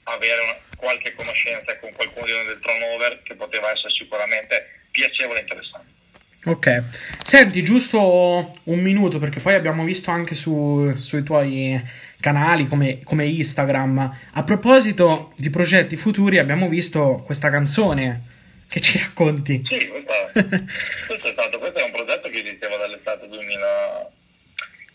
avere 0.04 0.42
una, 0.42 0.58
qualche 0.78 1.14
conoscenza 1.14 1.78
con 1.80 1.92
qualcuno 1.94 2.26
del 2.26 2.60
turnover 2.62 3.22
che 3.24 3.36
poteva 3.36 3.72
essere 3.72 3.94
sicuramente 3.94 4.82
piacevole 4.92 5.40
e 5.40 5.42
interessante. 5.42 5.92
Ok, 6.46 6.84
senti 7.24 7.64
giusto 7.64 8.52
un 8.64 8.80
minuto 8.80 9.18
perché 9.18 9.40
poi 9.40 9.54
abbiamo 9.54 9.86
visto 9.86 10.12
anche 10.12 10.36
su, 10.36 10.94
sui 10.98 11.24
tuoi 11.24 11.82
canali 12.24 12.68
come, 12.68 13.04
come, 13.04 13.26
Instagram. 13.26 14.18
A 14.32 14.44
proposito 14.44 15.34
di 15.36 15.50
progetti 15.50 15.98
futuri 15.98 16.38
abbiamo 16.38 16.70
visto 16.70 17.22
questa 17.26 17.50
canzone 17.50 18.32
che 18.70 18.80
ci 18.80 18.98
racconti. 18.98 19.62
Sì, 19.68 19.90
questa, 19.90 20.32
questo, 21.06 21.28
è 21.28 21.32
stato, 21.34 21.60
questo 21.60 21.80
è 21.80 21.84
un 21.84 21.92
progetto 21.92 22.30
che 22.30 22.40
esisteva 22.40 22.78
dall'estate 22.78 23.28
2000, 23.28 24.10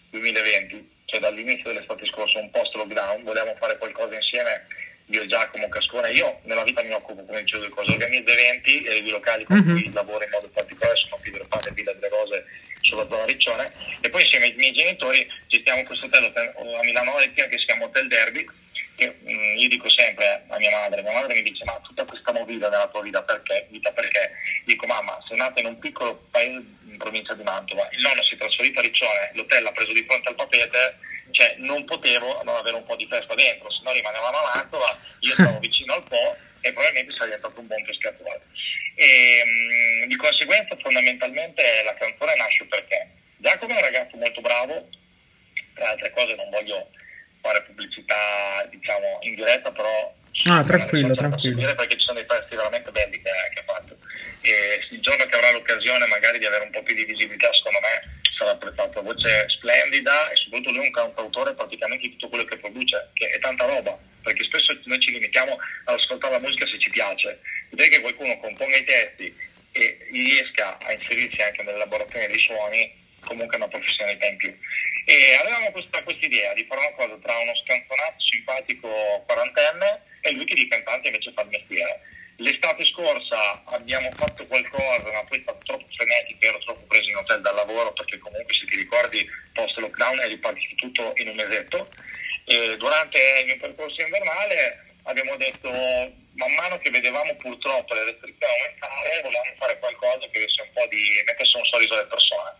2020, 0.08 0.88
cioè 1.04 1.20
dall'inizio 1.20 1.70
dell'estate 1.70 2.06
scorsa, 2.06 2.38
un 2.38 2.50
post 2.50 2.74
lockdown, 2.74 3.22
volevamo 3.22 3.54
fare 3.58 3.76
qualcosa 3.76 4.14
insieme 4.14 4.64
io 5.10 5.22
e 5.22 5.26
Giacomo 5.26 5.68
Cascone, 5.68 6.10
io 6.12 6.40
nella 6.44 6.64
vita 6.64 6.82
mi 6.82 6.92
occupo, 6.92 7.24
come 7.24 7.42
dicevo, 7.42 7.64
di 7.64 7.70
cose, 7.70 7.92
organizzo 7.92 8.32
eventi 8.32 8.82
e 8.84 8.96
i 8.96 9.08
locali 9.10 9.44
con 9.44 9.58
mm-hmm. 9.58 9.76
cui 9.76 9.92
lavoro 9.92 10.24
in 10.24 10.30
modo 10.30 10.48
particolare 10.48 10.96
sono 10.96 11.20
Pan 11.48 11.60
e 11.68 11.72
Villa 11.72 11.92
delle 11.92 12.08
Rose 12.08 12.44
sulla 12.88 13.06
zona 13.08 13.24
Riccione 13.24 13.70
e 14.00 14.08
poi 14.08 14.22
insieme 14.22 14.46
ai 14.46 14.54
miei 14.54 14.72
genitori 14.72 15.26
gestiamo 15.46 15.84
questo 15.84 16.06
hotel 16.06 16.24
a 16.24 16.84
Milano 16.84 17.14
Oretia 17.14 17.46
che 17.46 17.58
si 17.58 17.66
chiama 17.66 17.84
Hotel 17.84 18.08
Derby 18.08 18.46
che 18.96 19.14
mh, 19.20 19.30
mm, 19.30 19.56
io 19.58 19.68
dico 19.68 19.88
sempre 19.90 20.44
a 20.48 20.56
mia 20.56 20.70
madre, 20.70 21.02
mia 21.02 21.12
madre 21.12 21.34
mi 21.34 21.42
dice 21.42 21.64
ma 21.64 21.78
tutta 21.84 22.04
questa 22.04 22.32
movida 22.32 22.68
nella 22.68 22.88
tua 22.88 23.02
vita 23.02 23.22
perché? 23.22 23.66
Vita 23.70 23.92
perché? 23.92 24.32
Dico 24.64 24.86
mamma, 24.86 25.18
sei 25.28 25.36
nata 25.36 25.60
in 25.60 25.66
un 25.66 25.78
piccolo 25.78 26.26
paese 26.30 26.64
in 26.88 26.96
provincia 26.96 27.34
di 27.34 27.42
Mantova, 27.42 27.88
il 27.92 28.02
nonno 28.02 28.22
si 28.24 28.34
è 28.34 28.38
trasferito 28.38 28.80
a 28.80 28.82
Riccione, 28.82 29.30
l'hotel 29.34 29.62
l'ha 29.62 29.72
preso 29.72 29.92
di 29.92 30.04
fronte 30.04 30.28
al 30.30 30.34
papete 30.34 30.98
cioè 31.30 31.54
non 31.58 31.84
potevo 31.84 32.42
non 32.42 32.56
avere 32.56 32.76
un 32.76 32.84
po' 32.84 32.96
di 32.96 33.06
festa 33.06 33.34
dentro, 33.34 33.70
se 33.70 33.80
no 33.82 33.92
rimanevamo 33.92 34.36
a 34.38 34.52
Mantova, 34.54 34.98
io 35.20 35.32
stavo 35.34 35.58
vicino 35.58 35.94
al 35.94 36.02
Po 36.08 36.36
e 36.60 36.72
probabilmente 36.72 37.14
sarei 37.14 37.34
diventato 37.34 37.60
un 37.60 37.66
buon 37.66 37.84
pescatore. 37.84 38.40
E, 38.94 39.42
mh, 39.44 40.08
di 40.08 40.16
conseguenza 40.16 40.76
fondamentalmente 40.76 41.62
la 41.84 41.94
canzone 41.94 42.34
nasce 42.36 42.64
perché 42.64 43.08
Giacomo 43.36 43.72
è 43.72 43.76
un 43.76 43.82
ragazzo 43.82 44.16
molto 44.16 44.40
bravo, 44.40 44.88
tra 45.74 45.90
altre 45.90 46.10
cose 46.10 46.34
non 46.34 46.50
voglio 46.50 46.90
fare 47.40 47.62
pubblicità 47.62 48.66
diciamo 48.70 49.18
in 49.22 49.34
diretta, 49.34 49.70
però 49.70 50.16
Ah, 50.44 50.62
tranquillo, 50.62 51.14
tranquillo. 51.16 51.74
Perché 51.74 51.96
ci 51.96 52.04
sono 52.04 52.18
dei 52.18 52.26
pezzi 52.26 52.54
veramente 52.54 52.92
belli 52.92 53.20
che, 53.20 53.30
che 53.52 53.58
ha 53.58 53.62
fatto. 53.64 53.98
E 54.42 54.78
il 54.90 55.00
giorno 55.00 55.26
che 55.26 55.34
avrà 55.34 55.50
l'occasione 55.50 56.06
magari 56.06 56.38
di 56.38 56.46
avere 56.46 56.62
un 56.62 56.70
po' 56.70 56.82
più 56.82 56.94
di 56.94 57.04
visibilità, 57.04 57.52
secondo 57.52 57.80
me 57.80 58.17
sarà 58.38 58.52
apprezzato. 58.52 59.02
Voce 59.02 59.48
splendida 59.48 60.30
e 60.30 60.36
soprattutto 60.36 60.70
lui 60.70 60.84
è 60.84 60.86
un 60.86 60.92
cantautore 60.92 61.54
praticamente 61.54 62.06
di 62.06 62.12
tutto 62.12 62.28
quello 62.28 62.44
che 62.44 62.56
produce, 62.58 63.10
che 63.12 63.26
è 63.26 63.38
tanta 63.40 63.66
roba, 63.66 63.98
perché 64.22 64.44
spesso 64.44 64.78
noi 64.84 65.00
ci 65.00 65.10
limitiamo 65.10 65.58
ad 65.84 65.94
ascoltare 65.94 66.34
la 66.34 66.40
musica 66.40 66.66
se 66.66 66.78
ci 66.78 66.90
piace. 66.90 67.40
Vedere 67.70 67.88
che 67.88 68.00
qualcuno 68.00 68.38
componga 68.38 68.76
i 68.76 68.84
testi 68.84 69.34
e 69.72 69.98
riesca 70.10 70.78
a 70.78 70.92
inserirsi 70.92 71.42
anche 71.42 71.62
nell'elaborazione 71.62 72.28
dei 72.28 72.40
suoni, 72.40 73.06
comunque 73.20 73.56
è 73.56 73.60
una 73.60 73.68
professionalità 73.68 74.26
in 74.26 74.36
più. 74.36 74.56
E 75.04 75.34
avevamo 75.34 75.70
questa 75.72 76.02
idea 76.20 76.52
di 76.54 76.64
fare 76.64 76.80
una 76.80 76.92
cosa 76.92 77.18
tra 77.22 77.38
uno 77.38 77.54
scanzonato 77.64 78.20
simpatico 78.20 78.88
quarantenne 79.26 80.02
e 80.20 80.32
lui 80.32 80.44
che 80.44 80.54
di 80.54 80.68
cantante 80.68 81.08
invece 81.08 81.32
fa 81.32 81.42
il 81.42 81.48
mestiere. 81.48 82.00
L'estate 82.40 82.84
scorsa 82.84 83.64
abbiamo 83.64 84.08
fatto 84.12 84.46
qualcosa, 84.46 85.10
ma 85.10 85.24
poi 85.24 85.38
è 85.38 85.42
stato 85.42 85.58
troppo 85.64 85.86
frenetico, 85.90 86.44
ero 86.44 86.58
troppo 86.58 86.86
preso 86.86 87.08
in 87.08 87.16
hotel 87.16 87.40
dal 87.40 87.56
lavoro 87.56 87.92
perché 87.92 88.16
comunque 88.18 88.54
se 88.54 88.64
ti 88.66 88.76
ricordi 88.76 89.26
post 89.52 89.76
lockdown 89.78 90.20
è 90.20 90.28
ripartito 90.28 90.74
tutto 90.76 91.12
in 91.16 91.28
un 91.30 91.34
mesetto. 91.34 91.88
E 92.44 92.76
durante 92.76 93.18
il 93.40 93.46
mio 93.46 93.56
percorso 93.58 94.00
invernale 94.02 94.94
abbiamo 95.02 95.34
detto, 95.34 95.68
man 95.68 96.54
mano 96.54 96.78
che 96.78 96.90
vedevamo 96.90 97.34
purtroppo 97.34 97.94
le 97.94 98.04
restrizioni 98.04 98.52
aumentare, 98.54 99.20
volevamo 99.22 99.54
fare 99.58 99.78
qualcosa 99.80 100.28
che 100.30 100.38
avesse 100.38 100.62
un 100.62 100.72
po' 100.72 100.86
di 100.86 101.22
mettesse 101.26 101.56
un 101.56 101.64
sorriso 101.64 101.94
alle 101.94 102.06
persone, 102.06 102.54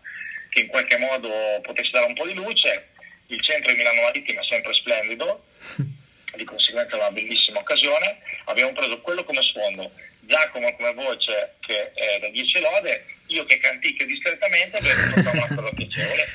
che 0.49 0.59
in 0.59 0.67
qualche 0.67 0.97
modo 0.97 1.29
potesse 1.61 1.91
dare 1.91 2.05
un 2.05 2.15
po' 2.15 2.27
di 2.27 2.33
luce. 2.33 2.89
Il 3.27 3.41
centro 3.43 3.71
di 3.71 3.77
Milano 3.77 4.01
Marittima 4.01 4.41
è 4.41 4.43
sempre 4.43 4.73
splendido, 4.73 5.45
di 6.39 6.45
conseguenza 6.45 6.95
una 6.95 7.11
bellissima 7.11 7.59
occasione. 7.59 8.17
Abbiamo 8.45 8.71
preso 8.71 8.99
quello 9.01 9.23
come 9.23 9.41
sfondo, 9.43 9.91
Giacomo 10.21 10.73
come 10.75 10.93
voce 10.93 11.55
che 11.59 11.91
è 11.93 12.19
da 12.19 12.29
10 12.29 12.59
lode, 12.61 13.05
io 13.27 13.45
che 13.45 13.59
canticchio 13.59 14.05
discretamente 14.05 14.77
abbiamo 14.77 15.01
fatto 15.11 15.29
una 15.35 15.47
cosa 15.47 15.75
piacevole. 15.75 16.27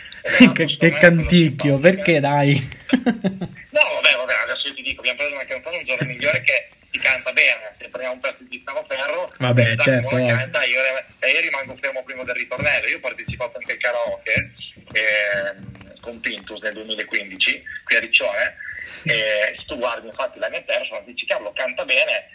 che, 0.53 0.77
che 0.77 0.91
canticchio, 0.91 1.79
perché 1.79 2.21
dai? 2.21 2.61
no, 2.93 3.81
vabbè, 3.81 4.15
vabbè, 4.15 4.35
adesso 4.45 4.69
io 4.69 4.75
ti 4.75 4.83
dico, 4.83 5.01
abbiamo 5.01 5.19
preso 5.19 5.35
una 5.35 5.45
canzone 5.47 5.79
un 5.79 5.85
giorno 5.85 6.07
migliore 6.07 6.43
che 6.43 6.69
si 6.93 6.99
canta 6.99 7.33
bene, 7.33 7.75
se 7.79 7.89
prendiamo 7.89 8.15
un 8.15 8.21
pezzo 8.21 8.43
di 8.45 8.49
Tiziano 8.49 8.85
Ferro, 8.87 9.33
vabbè, 9.39 9.77
certo, 9.79 10.17
canta, 10.17 10.65
io, 10.65 10.81
e 11.19 11.31
io 11.31 11.41
rimango 11.41 11.77
fermo 11.81 12.05
prima 12.05 12.23
del 12.25 12.37
ritornello. 12.37 12.87
Io 12.87 12.99
ho 12.99 13.01
partecipato 13.01 13.59
anche 13.59 13.73
al 13.73 13.79
karaoke 13.79 14.53
eh, 14.93 15.99
con 16.01 16.21
Pintus 16.21 16.61
nel 16.61 16.75
2015 16.75 17.63
qui 17.85 17.97
a 17.97 18.01
Riccione 18.01 18.57
e 19.05 19.55
se 19.57 19.65
tu 19.67 19.77
guardi 19.77 20.07
infatti 20.07 20.39
la 20.39 20.49
mia 20.49 20.63
persona 20.63 21.01
dici 21.05 21.27
cavolo 21.27 21.53
canta 21.55 21.85
bene 21.85 22.29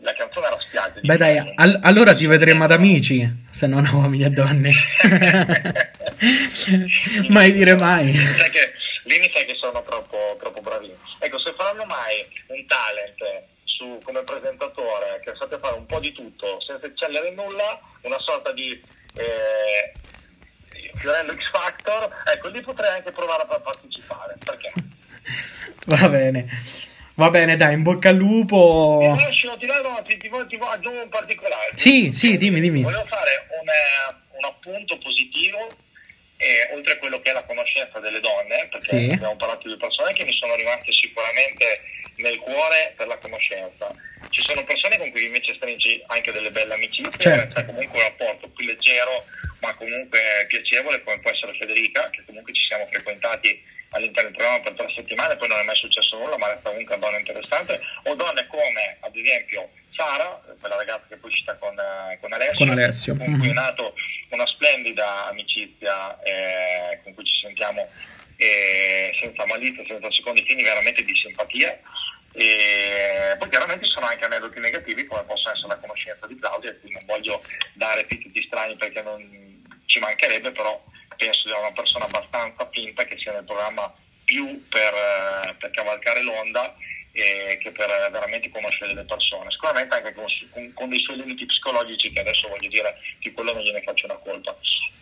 la 0.00 0.14
canzone 0.14 0.46
era 0.46 0.58
spiaggia 0.60 1.00
beh 1.00 1.16
dai 1.16 1.38
all- 1.56 1.80
allora 1.82 2.14
ti 2.14 2.26
vedremo 2.26 2.64
ad 2.64 2.72
amici 2.72 3.28
se 3.50 3.66
non 3.66 3.86
a 3.86 3.94
uomini 3.94 4.24
e 4.24 4.30
donne. 4.30 4.72
Mai 7.28 7.52
dire 7.52 7.74
mai. 7.74 8.12
Sai 8.14 8.50
che, 8.50 8.72
lì 9.04 9.18
mi 9.18 9.30
sai 9.32 9.44
che 9.46 9.54
sono 9.54 9.82
troppo, 9.82 10.36
troppo 10.40 10.60
bravino. 10.60 10.94
Ecco 11.18 11.38
se 11.38 11.52
faranno 11.56 11.84
mai 11.84 12.24
un 12.48 12.66
talent 12.66 13.46
su, 13.64 13.98
come 14.02 14.22
presentatore 14.22 15.20
che 15.24 15.32
sapete 15.36 15.60
fare 15.60 15.76
un 15.76 15.86
po' 15.86 16.00
di 16.00 16.12
tutto 16.12 16.60
senza 16.60 16.86
eccellere 16.86 17.30
nulla 17.32 17.78
una 18.02 18.18
sorta 18.18 18.52
di 18.52 18.80
eh, 19.14 19.92
Fiorello 20.96 21.32
X 21.32 21.50
Factor 21.50 22.08
ecco 22.32 22.48
lì 22.48 22.60
potrei 22.60 22.90
anche 22.90 23.12
provare 23.12 23.42
a 23.42 23.60
partecipare. 23.60 24.36
Perché 24.44 24.72
Va 25.86 26.08
bene. 26.08 26.46
Va 27.16 27.30
bene, 27.30 27.56
dai, 27.56 27.74
in 27.74 27.82
bocca 27.82 28.08
al 28.08 28.16
lupo. 28.16 28.98
Ti 29.00 29.22
lascio, 29.22 29.56
ti, 29.56 29.66
lascio, 29.66 30.02
ti, 30.02 30.16
ti, 30.16 30.28
ti 30.48 30.58
aggiungo 30.60 31.02
un 31.02 31.08
particolare. 31.08 31.70
Sì, 31.74 32.12
sì, 32.12 32.36
dimmi, 32.36 32.60
dimmi. 32.60 32.82
Volevo 32.82 33.04
fare 33.04 33.46
un, 33.60 33.68
eh, 33.68 34.36
un 34.36 34.44
appunto 34.44 34.98
positivo, 34.98 35.68
eh, 36.38 36.74
oltre 36.74 36.94
a 36.94 36.98
quello 36.98 37.20
che 37.20 37.30
è 37.30 37.32
la 37.32 37.44
conoscenza 37.44 38.00
delle 38.00 38.18
donne, 38.18 38.66
perché 38.68 39.06
sì. 39.06 39.08
abbiamo 39.12 39.36
parlato 39.36 39.68
di 39.68 39.76
persone 39.76 40.12
che 40.12 40.24
mi 40.24 40.32
sono 40.32 40.56
rimaste 40.56 40.90
sicuramente 40.90 41.82
nel 42.16 42.38
cuore 42.38 42.94
per 42.96 43.06
la 43.06 43.18
conoscenza. 43.18 43.94
Ci 44.30 44.42
sono 44.44 44.64
persone 44.64 44.98
con 44.98 45.10
cui 45.12 45.24
invece 45.24 45.54
stringi 45.54 46.02
anche 46.08 46.32
delle 46.32 46.50
belle 46.50 46.74
amicizie, 46.74 47.12
certo. 47.12 47.54
c'è 47.54 47.66
comunque 47.66 47.96
un 47.96 48.04
rapporto 48.04 48.48
più 48.48 48.66
leggero, 48.66 49.24
ma 49.60 49.72
comunque 49.74 50.18
piacevole, 50.48 51.00
come 51.04 51.20
può 51.20 51.30
essere 51.30 51.54
Federica, 51.54 52.10
che 52.10 52.24
comunque 52.26 52.52
ci 52.52 52.66
siamo 52.66 52.88
frequentati 52.90 53.62
all'interno 53.94 54.30
del 54.30 54.38
programma 54.38 54.62
per 54.62 54.74
tre 54.74 54.92
settimane, 54.94 55.36
poi 55.36 55.48
non 55.48 55.58
è 55.58 55.64
mai 55.64 55.76
successo 55.76 56.18
nulla, 56.18 56.36
ma 56.36 56.48
resta 56.48 56.70
comunque 56.70 56.94
una 56.96 57.06
donna 57.06 57.18
interessante, 57.18 57.80
o 58.04 58.14
donne 58.14 58.46
come 58.46 58.96
ad 59.00 59.16
esempio 59.16 59.70
Sara, 59.94 60.40
quella 60.58 60.76
ragazza 60.76 61.06
che 61.08 61.16
poi 61.16 61.30
è 61.30 61.32
uscita 61.32 61.54
con, 61.56 61.78
eh, 61.78 62.18
con 62.20 62.32
Alessio, 62.32 62.66
con, 62.66 62.70
Alessio. 62.70 63.16
con 63.16 63.38
cui 63.38 63.48
è 63.48 63.52
nato 63.52 63.94
una 64.30 64.46
splendida 64.46 65.26
amicizia 65.28 66.20
eh, 66.22 67.00
con 67.02 67.14
cui 67.14 67.24
ci 67.24 67.38
sentiamo 67.40 67.88
eh, 68.36 69.16
senza 69.20 69.46
malizia, 69.46 69.84
senza 69.86 70.10
secondi 70.10 70.42
fini, 70.42 70.62
veramente 70.62 71.02
di 71.02 71.14
simpatia. 71.14 71.78
E 72.36 73.36
poi 73.38 73.48
chiaramente 73.48 73.84
ci 73.84 73.92
sono 73.92 74.06
anche 74.06 74.24
aneddoti 74.24 74.58
negativi 74.58 75.06
come 75.06 75.22
possono 75.22 75.54
essere 75.54 75.68
la 75.68 75.76
conoscenza 75.76 76.26
di 76.26 76.36
Claudia, 76.36 76.74
quindi 76.80 76.98
non 76.98 77.16
voglio 77.16 77.40
dare 77.74 78.00
epiteti 78.00 78.42
strani 78.42 78.74
perché 78.74 79.02
non 79.02 79.62
ci 79.86 80.00
mancherebbe, 80.00 80.50
però 80.50 80.82
penso 81.24 81.48
sia 81.48 81.58
una 81.58 81.72
persona 81.72 82.04
abbastanza 82.04 82.68
finta 82.70 83.04
che 83.04 83.16
sia 83.18 83.32
nel 83.32 83.44
programma 83.44 83.92
più 84.24 84.66
per, 84.68 84.92
eh, 84.92 85.54
per 85.58 85.70
cavalcare 85.70 86.22
l'onda 86.22 86.74
eh, 87.12 87.58
che 87.62 87.70
per 87.70 87.88
veramente 88.10 88.50
conoscere 88.50 88.92
delle 88.92 89.06
persone, 89.06 89.50
sicuramente 89.50 89.94
anche 89.94 90.12
con, 90.12 90.26
con, 90.50 90.72
con, 90.74 90.88
dei 90.88 90.98
suoi 91.00 91.16
limiti 91.16 91.46
psicologici 91.46 92.10
che 92.10 92.20
adesso 92.20 92.48
voglio 92.48 92.68
dire 92.68 92.98
di 93.20 93.32
quello 93.32 93.52
non 93.52 93.62
gliene 93.62 93.82
faccio 93.82 94.06
una 94.06 94.16
colpa. 94.16 94.56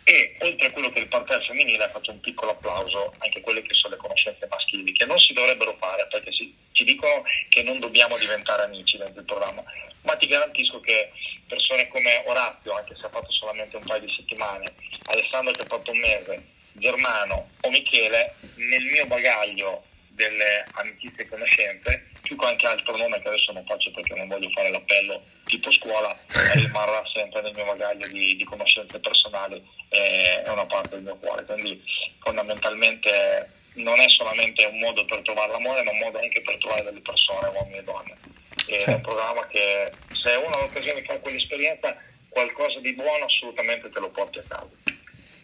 E 0.05 0.35
oltre 0.39 0.67
a 0.67 0.71
quello 0.71 0.91
che 0.91 0.99
il 0.99 1.07
parterre 1.07 1.43
femminile 1.45 1.89
faccio 1.89 2.11
un 2.11 2.19
piccolo 2.19 2.51
applauso 2.51 3.13
anche 3.19 3.39
a 3.39 3.41
quelle 3.41 3.61
che 3.61 3.73
sono 3.73 3.95
le 3.95 3.99
conoscenze 4.01 4.47
maschili, 4.47 4.91
che 4.91 5.05
non 5.05 5.17
si 5.17 5.33
dovrebbero 5.33 5.75
fare 5.77 6.05
perché 6.07 6.31
si, 6.31 6.53
ci 6.73 6.83
dicono 6.83 7.23
che 7.49 7.63
non 7.63 7.79
dobbiamo 7.79 8.17
diventare 8.17 8.63
amici 8.63 8.97
dentro 8.97 9.21
il 9.21 9.25
programma, 9.25 9.63
ma 10.01 10.15
ti 10.15 10.27
garantisco 10.27 10.79
che 10.81 11.09
persone 11.53 11.87
come 11.89 12.23
Orazio, 12.25 12.73
anche 12.73 12.95
se 12.95 13.05
ha 13.05 13.09
fatto 13.09 13.31
solamente 13.31 13.75
un 13.75 13.83
paio 13.85 14.01
di 14.01 14.13
settimane, 14.15 14.65
Alessandro 15.05 15.51
che 15.51 15.61
ha 15.61 15.65
fatto 15.65 15.91
un 15.91 15.99
mese, 15.99 16.43
Germano 16.73 17.49
o 17.61 17.69
Michele, 17.69 18.33
nel 18.55 18.83
mio 18.83 19.05
bagaglio 19.05 19.83
delle 20.09 20.65
amicizie 20.73 21.23
e 21.23 21.29
conoscenze, 21.29 22.09
più 22.21 22.35
che 22.37 22.45
anche 22.45 22.65
altro 22.65 22.97
nome 22.97 23.21
che 23.21 23.27
adesso 23.27 23.51
non 23.51 23.65
faccio 23.65 23.91
perché 23.91 24.15
non 24.15 24.27
voglio 24.27 24.49
fare 24.49 24.71
l'appello 24.71 25.21
tipo 25.45 25.71
scuola, 25.71 26.17
rimarrà 26.53 27.03
sempre 27.13 27.41
nel 27.41 27.53
mio 27.53 27.65
bagaglio 27.65 28.07
di, 28.07 28.35
di 28.35 28.43
conoscenze 28.43 28.99
personali, 28.99 29.63
eh, 29.89 30.41
è 30.41 30.49
una 30.49 30.65
parte 30.65 30.89
del 30.89 31.03
mio 31.03 31.15
cuore. 31.17 31.45
Quindi 31.45 31.83
fondamentalmente 32.19 33.49
non 33.75 33.99
è 33.99 34.09
solamente 34.09 34.65
un 34.65 34.79
modo 34.79 35.05
per 35.05 35.21
trovare 35.21 35.51
l'amore, 35.51 35.83
ma 35.83 35.91
un 35.91 35.99
modo 35.99 36.19
anche 36.19 36.41
per 36.41 36.57
trovare 36.57 36.83
delle 36.83 37.01
persone, 37.01 37.49
uomini 37.49 37.77
e 37.77 37.83
donne. 37.83 38.32
E 38.67 38.79
certo. 38.79 38.91
È 38.91 38.93
un 38.93 39.01
programma 39.01 39.47
che 39.47 39.91
se 40.21 40.31
uno 40.35 40.49
ha 40.49 40.59
l'occasione 40.59 41.01
di 41.01 41.05
fare 41.05 41.19
quell'esperienza, 41.19 41.95
qualcosa 42.29 42.79
di 42.79 42.93
buono 42.93 43.25
assolutamente 43.25 43.89
te 43.89 43.99
lo 43.99 44.09
porti 44.09 44.39
a 44.39 44.43
casa. 44.47 44.69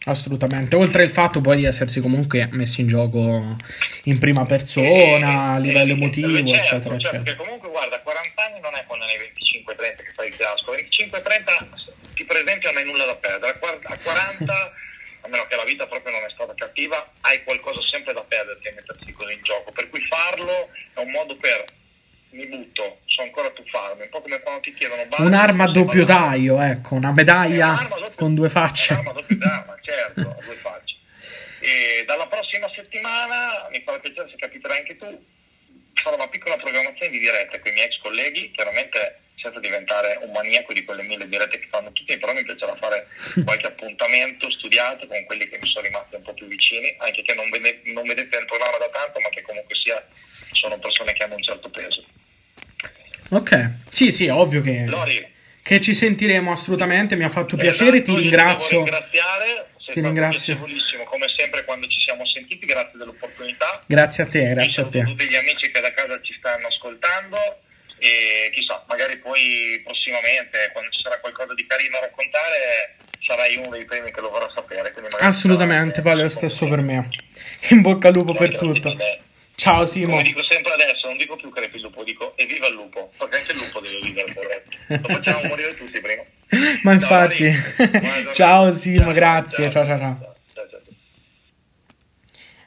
Assolutamente, 0.05 0.75
oltre 0.75 1.03
il 1.03 1.09
fatto 1.09 1.41
poi 1.41 1.57
di 1.57 1.65
essersi 1.65 1.99
comunque 1.99 2.47
messi 2.51 2.81
in 2.81 2.87
gioco 2.87 3.57
in 4.03 4.17
prima 4.17 4.45
persona, 4.45 5.53
a 5.53 5.57
livello 5.59 5.91
emotivo, 5.91 6.29
certo, 6.29 6.49
eccetera, 6.49 6.63
certo, 6.63 6.93
eccetera. 6.93 7.23
Perché 7.23 7.35
comunque 7.35 7.69
guarda, 7.69 7.99
40 7.99 8.43
anni 8.45 8.59
non 8.61 8.75
è 8.75 8.85
quando 8.87 9.05
nei 9.05 9.17
25-30 9.17 9.95
che 9.97 10.11
fai 10.15 10.27
il 10.29 10.33
fiasco, 10.33 10.73
25-30 10.73 12.13
ti 12.15 12.23
presenti 12.23 12.65
non 12.65 12.77
hai 12.77 12.85
nulla 12.85 13.05
da 13.05 13.15
perdere, 13.15 13.59
a 13.59 13.97
40 13.97 14.71
a 15.21 15.27
meno 15.27 15.45
che 15.47 15.55
la 15.57 15.65
vita 15.65 15.85
proprio 15.85 16.13
non 16.13 16.23
è 16.23 16.31
stata 16.31 16.53
cattiva, 16.55 17.11
hai 17.21 17.43
qualcosa 17.43 17.81
sempre 17.91 18.13
da 18.13 18.23
perderti 18.23 18.67
e 18.69 18.71
mettersi 18.71 19.11
così 19.11 19.33
in 19.33 19.43
gioco. 19.43 19.71
Per 19.71 19.89
cui 19.89 20.01
farlo 20.05 20.69
è 20.93 20.99
un 20.99 21.11
modo 21.11 21.35
per 21.35 21.65
mi 22.31 22.45
butto, 22.45 22.99
so 23.05 23.21
ancora 23.21 23.49
tuffarmi, 23.49 24.03
un 24.03 24.09
po' 24.09 24.21
come 24.21 24.39
quando 24.41 24.61
ti 24.61 24.73
chiedono 24.73 25.05
base, 25.05 25.23
Un'arma 25.23 25.63
a 25.65 25.71
doppio 25.71 26.05
taglio, 26.05 26.61
ecco, 26.61 26.95
una 26.95 27.11
medaglia 27.11 27.87
doppio, 27.89 28.11
con 28.15 28.35
due 28.35 28.49
facce. 28.49 28.93
Un'arma 28.93 29.11
a 29.11 29.13
doppio 29.13 29.37
taglio, 29.37 29.77
certo, 29.81 30.21
a 30.21 30.43
due 30.43 30.55
facce. 30.55 30.95
E 31.59 32.03
dalla 32.05 32.27
prossima 32.27 32.69
settimana, 32.75 33.67
mi 33.71 33.81
farà 33.81 33.99
piacere 33.99 34.29
se 34.29 34.35
capiterai 34.35 34.77
anche 34.77 34.97
tu, 34.97 35.25
farò 35.93 36.15
una 36.15 36.29
piccola 36.29 36.55
programmazione 36.57 37.11
di 37.11 37.19
diretta 37.19 37.59
con 37.59 37.71
i 37.71 37.73
miei 37.73 37.87
ex 37.87 37.99
colleghi, 37.99 38.51
chiaramente 38.51 39.21
senza 39.35 39.59
diventare 39.59 40.19
un 40.21 40.31
maniaco 40.31 40.73
di 40.73 40.83
quelle 40.83 41.03
mille 41.03 41.27
dirette 41.27 41.59
che 41.59 41.67
fanno 41.69 41.91
tutti, 41.93 42.17
però 42.17 42.33
mi 42.33 42.43
piacerà 42.43 42.75
fare 42.75 43.07
qualche 43.43 43.67
appuntamento 43.67 44.49
studiato 44.51 45.07
con 45.07 45.23
quelli 45.25 45.47
che 45.47 45.57
mi 45.61 45.69
sono 45.69 45.85
rimasti 45.85 46.15
un 46.15 46.23
po' 46.23 46.33
più 46.33 46.47
vicini, 46.47 46.93
anche 46.99 47.21
che 47.23 47.33
non, 47.33 47.49
vede, 47.49 47.81
non 47.85 48.05
vedete 48.05 48.37
il 48.37 48.45
programma 48.45 48.77
da 48.77 48.89
tanto, 48.89 49.19
ma 49.19 49.29
che 49.29 49.41
comunque 49.41 49.75
sia 49.75 50.05
sono 50.51 50.77
persone 50.77 51.13
che 51.13 51.23
hanno 51.23 51.35
un 51.35 51.43
certo 51.43 51.69
peso. 51.69 52.03
Ok, 53.29 53.71
sì, 53.91 54.11
sì, 54.11 54.27
ovvio 54.27 54.61
che, 54.61 54.85
Lori, 54.85 55.27
che 55.61 55.81
ci 55.81 55.93
sentiremo 55.93 56.51
assolutamente. 56.51 57.15
Mi 57.15 57.23
ha 57.23 57.29
fatto 57.29 57.55
esatto, 57.55 57.61
piacere, 57.61 58.01
ti 58.01 58.15
ringrazio. 58.15 58.83
Ti 58.83 58.89
ringraziare. 58.89 59.67
Ti 59.91 60.01
ringrazio. 60.01 60.57
come 61.05 61.25
sempre 61.35 61.65
quando 61.65 61.87
ci 61.87 61.99
siamo 61.99 62.25
sentiti, 62.25 62.65
grazie 62.65 62.97
dell'opportunità. 62.97 63.83
Grazie 63.85 64.23
a 64.23 64.27
te, 64.27 64.47
grazie 64.49 64.83
a 64.83 64.87
te. 64.87 65.03
tutti 65.03 65.27
gli 65.27 65.35
amici 65.35 65.71
che 65.71 65.79
da 65.79 65.91
casa 65.93 66.19
ci 66.21 66.33
stanno 66.37 66.67
ascoltando 66.67 67.37
e 67.99 68.49
chissà, 68.53 68.83
magari 68.87 69.17
poi 69.17 69.81
prossimamente, 69.83 70.69
quando 70.71 70.89
ci 70.91 71.01
sarà 71.01 71.19
qualcosa 71.19 71.53
di 71.53 71.65
carino 71.67 71.99
da 71.99 72.05
raccontare, 72.05 72.95
sarai 73.19 73.57
uno 73.57 73.69
dei 73.69 73.85
primi 73.85 74.11
che 74.11 74.21
lo 74.21 74.29
vorrà 74.29 74.49
sapere. 74.55 74.93
Assolutamente, 75.19 76.01
vale 76.01 76.23
lo 76.23 76.29
stesso 76.29 76.67
per 76.67 76.81
me. 76.81 77.09
In 77.69 77.81
bocca 77.81 78.07
al 78.07 78.13
lupo 78.13 78.33
per 78.33 78.55
tutto. 78.55 78.95
Ciao 79.59 79.83
Simo. 79.83 80.11
Come 80.11 80.23
dico 80.23 80.41
sempre 80.41 80.71
adesso, 80.71 81.07
non 81.07 81.17
dico 81.17 81.35
più 81.35 81.49
crepi 81.49 81.81
lupo, 81.81 82.01
dico 82.05 82.31
evviva 82.37 82.67
il 82.67 82.75
lupo, 82.75 83.11
perché 83.17 83.39
anche 83.39 83.51
il 83.51 83.57
lupo 83.57 83.81
deve 83.81 83.99
vivere 83.99 84.33
corretto. 84.33 84.71
Lo 84.87 85.13
facciamo 85.15 85.47
morire 85.49 85.75
tutti 85.75 85.99
prima. 85.99 86.23
Ma 86.83 86.93
infatti. 86.93 87.51
ciao 88.31 88.73
Simo, 88.73 88.99
ciao, 88.99 89.11
grazie. 89.11 89.69
Ciao 89.69 89.83
ciao, 89.83 89.97
ciao 89.97 90.17
ciao, 90.53 90.69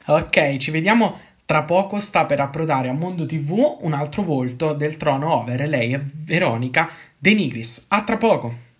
ciao. 0.05 0.17
Ok, 0.17 0.57
ci 0.57 0.69
vediamo 0.69 1.19
tra 1.45 1.63
poco. 1.63 1.99
Sta 1.99 2.25
per 2.25 2.39
approdare 2.39 2.89
a 2.89 2.93
Mondo 2.93 3.25
TV 3.25 3.79
un 3.81 3.93
altro 3.93 4.21
volto 4.21 4.73
del 4.73 4.95
trono 4.97 5.33
over. 5.33 5.67
Lei 5.67 5.93
è 5.93 5.99
Veronica 5.99 6.91
De 7.17 7.33
Nigris. 7.33 7.85
A 7.87 8.03
tra 8.03 8.17
poco. 8.17 8.71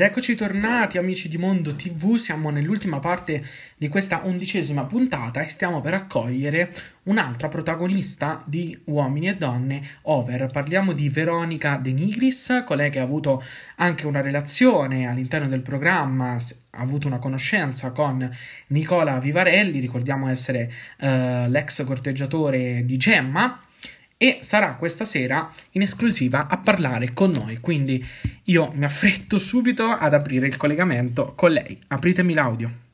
Ed 0.00 0.06
eccoci 0.06 0.34
tornati 0.34 0.96
amici 0.96 1.28
di 1.28 1.36
Mondo 1.36 1.74
TV, 1.74 2.14
siamo 2.14 2.48
nell'ultima 2.48 3.00
parte 3.00 3.44
di 3.76 3.88
questa 3.88 4.22
undicesima 4.24 4.84
puntata 4.84 5.42
e 5.42 5.48
stiamo 5.48 5.82
per 5.82 5.92
accogliere 5.92 6.72
un'altra 7.02 7.48
protagonista 7.48 8.42
di 8.46 8.80
Uomini 8.84 9.28
e 9.28 9.36
Donne 9.36 9.82
Over. 10.04 10.48
Parliamo 10.50 10.94
di 10.94 11.10
Veronica 11.10 11.76
De 11.76 11.92
Nigris, 11.92 12.62
colei 12.64 12.88
che 12.88 12.98
ha 12.98 13.02
avuto 13.02 13.44
anche 13.76 14.06
una 14.06 14.22
relazione 14.22 15.06
all'interno 15.06 15.48
del 15.48 15.60
programma, 15.60 16.36
ha 16.36 16.80
avuto 16.80 17.06
una 17.06 17.18
conoscenza 17.18 17.90
con 17.90 18.26
Nicola 18.68 19.18
Vivarelli, 19.18 19.80
ricordiamo 19.80 20.30
essere 20.30 20.72
eh, 20.96 21.46
l'ex 21.46 21.84
corteggiatore 21.84 22.86
di 22.86 22.96
Gemma 22.96 23.60
e 24.22 24.40
sarà 24.42 24.74
questa 24.74 25.06
sera 25.06 25.50
in 25.70 25.80
esclusiva 25.80 26.46
a 26.46 26.58
parlare 26.58 27.14
con 27.14 27.30
noi. 27.30 27.58
Quindi 27.58 28.06
io 28.44 28.70
mi 28.74 28.84
affretto 28.84 29.38
subito 29.38 29.84
ad 29.84 30.12
aprire 30.12 30.46
il 30.46 30.58
collegamento 30.58 31.32
con 31.34 31.52
lei. 31.52 31.78
Apritemi 31.86 32.34
l'audio. 32.34 32.89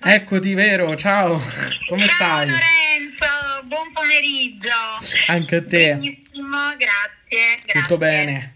Eccoti, 0.02 0.54
vero? 0.54 0.96
Ciao, 0.96 1.38
come 1.86 2.06
Ciao, 2.06 2.16
stai? 2.16 2.48
Lorenzo, 2.48 3.62
buon 3.64 3.92
pomeriggio. 3.92 4.72
Anche 5.26 5.56
a 5.56 5.62
te. 5.62 5.94
Benissimo, 5.94 6.74
grazie, 6.76 7.56
grazie. 7.64 7.80
Tutto 7.82 7.98
bene? 7.98 8.54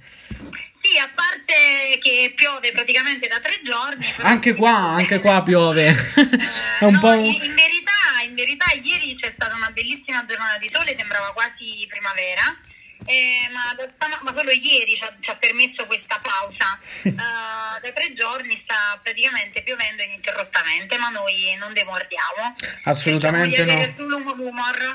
Sì, 0.80 0.98
a 0.98 1.10
parte 1.14 1.98
che 2.00 2.32
piove 2.34 2.72
praticamente 2.72 3.28
da 3.28 3.40
tre 3.40 3.60
giorni. 3.62 4.06
Anche 4.18 4.54
qua, 4.54 4.74
anche 4.74 5.18
qua 5.18 5.42
piove. 5.42 5.88
Eh, 5.88 5.94
È 6.80 6.84
un 6.84 6.94
no, 6.94 7.00
po' 7.00 7.12
in 7.12 7.54
verità, 7.54 8.22
in 8.26 8.34
verità 8.34 8.72
ieri 8.82 9.14
c'è 9.20 9.32
stata 9.34 9.54
una 9.54 9.70
bellissima 9.70 10.24
giornata 10.26 10.56
di 10.56 10.70
sole, 10.72 10.96
sembrava 10.96 11.30
quasi 11.32 11.86
primavera. 11.90 12.42
Eh, 13.06 13.48
ma, 13.52 13.74
da 13.76 13.88
ma 14.22 14.32
solo 14.34 14.50
ieri 14.50 14.94
ci 14.96 15.02
ha, 15.02 15.14
ci 15.20 15.30
ha 15.30 15.36
permesso 15.36 15.86
questa 15.86 16.20
pausa. 16.22 16.78
Eh, 17.14 17.80
da 17.80 17.92
tre 17.92 18.14
giorni 18.14 18.58
sta 18.62 18.98
praticamente 19.02 19.62
piovendo 19.62 20.02
ininterrottamente, 20.02 20.96
ma 20.96 21.08
noi 21.10 21.54
non 21.58 21.72
demordiamo. 21.72 22.54
Assolutamente 22.84 23.64
di 23.64 23.70
no. 23.70 24.94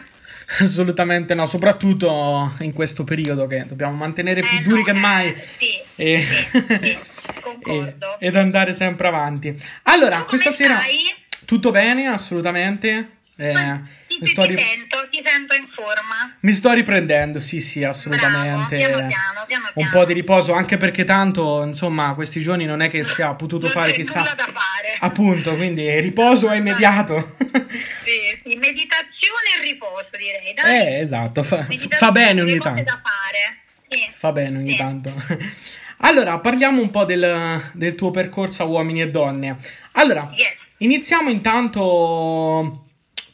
Assolutamente 0.59 1.35
no, 1.35 1.45
soprattutto 1.45 2.55
in 2.61 2.73
questo 2.73 3.03
periodo 3.03 3.45
che 3.45 3.65
dobbiamo 3.67 3.93
mantenere 3.93 4.41
più 4.41 4.57
Eh, 4.57 4.61
duri 4.61 4.79
no, 4.79 4.85
che 4.85 4.93
mai 4.93 5.27
eh, 5.27 5.47
sì, 5.57 5.81
e, 5.95 6.47
sì, 6.51 6.67
sì, 6.67 6.97
e- 7.69 7.95
ed 8.19 8.35
andare 8.35 8.73
sempre 8.73 9.07
avanti. 9.07 9.55
Allora, 9.83 10.23
questa 10.23 10.51
sera 10.51 10.79
stai? 10.79 11.13
tutto 11.45 11.69
bene, 11.71 12.07
assolutamente. 12.07 13.17
Eh, 13.35 13.79
mi, 14.19 14.25
ti- 14.25 14.31
sto 14.33 14.43
ti 14.43 14.55
ri- 14.55 14.57
sento, 14.61 15.07
ti 15.09 15.21
sento 15.23 15.55
in 15.55 15.67
forma. 15.73 16.37
mi 16.41 16.51
sto 16.53 16.71
riprendendo, 16.73 17.39
sì, 17.39 17.59
sì, 17.61 17.83
assolutamente. 17.83 18.77
Bravo, 18.77 18.93
piano 18.93 19.07
piano, 19.07 19.45
piano 19.47 19.71
Un 19.73 19.89
po' 19.89 20.05
di 20.05 20.13
riposo, 20.13 20.53
anche 20.53 20.77
perché 20.77 21.03
tanto, 21.03 21.63
insomma, 21.63 22.13
questi 22.13 22.41
giorni 22.41 22.65
non 22.65 22.81
è 22.81 22.89
che 22.89 23.03
si 23.03 23.21
è 23.21 23.35
potuto 23.35 23.65
Non 23.65 23.71
fare 23.73 23.91
chissà. 23.93 24.19
nulla 24.19 24.33
da 24.35 24.43
fare. 24.45 24.97
Appunto, 24.99 25.55
quindi 25.55 25.87
riposo 25.99 26.49
è 26.49 26.55
immediato. 26.57 27.35
Sì, 27.39 28.39
sì, 28.43 28.55
meditazione 28.55 29.57
e 29.59 29.63
riposo 29.63 30.07
direi. 30.17 30.53
Dai. 30.53 30.79
eh, 30.87 30.99
esatto, 31.01 31.43
fa, 31.43 31.65
fa 31.97 32.11
bene 32.11 32.41
ogni 32.41 32.57
tanto. 32.59 32.83
da 32.83 33.01
fare. 33.03 33.57
Sì. 33.87 34.07
Fa 34.17 34.31
bene 34.31 34.57
ogni 34.57 34.71
Sì. 34.71 34.77
tanto. 34.77 35.13
Allora, 36.01 36.39
parliamo 36.39 36.81
un 36.81 36.91
po' 36.91 37.03
del, 37.03 37.71
del 37.73 37.95
tuo 37.95 38.09
percorso 38.09 38.63
a 38.63 38.65
uomini 38.65 39.01
e 39.01 39.09
donne. 39.11 39.57
Allora, 39.93 40.29
Yes. 40.33 40.53
iniziamo 40.77 41.29
intanto 41.29 42.85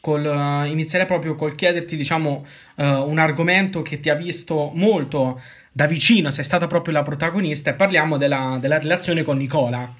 col, 0.06 0.68
inizierei 0.68 1.04
proprio 1.04 1.34
col 1.34 1.56
chiederti, 1.56 1.96
diciamo, 1.96 2.46
eh, 2.76 2.86
un 2.86 3.18
argomento 3.18 3.82
che 3.82 3.98
ti 3.98 4.08
ha 4.08 4.14
visto 4.14 4.70
molto 4.72 5.42
da 5.72 5.86
vicino, 5.88 6.30
sei 6.30 6.44
stata 6.44 6.68
proprio 6.68 6.94
la 6.94 7.02
protagonista, 7.02 7.70
e 7.70 7.74
parliamo 7.74 8.16
della, 8.16 8.56
della 8.60 8.78
relazione 8.78 9.24
con 9.24 9.36
Nicola, 9.36 9.92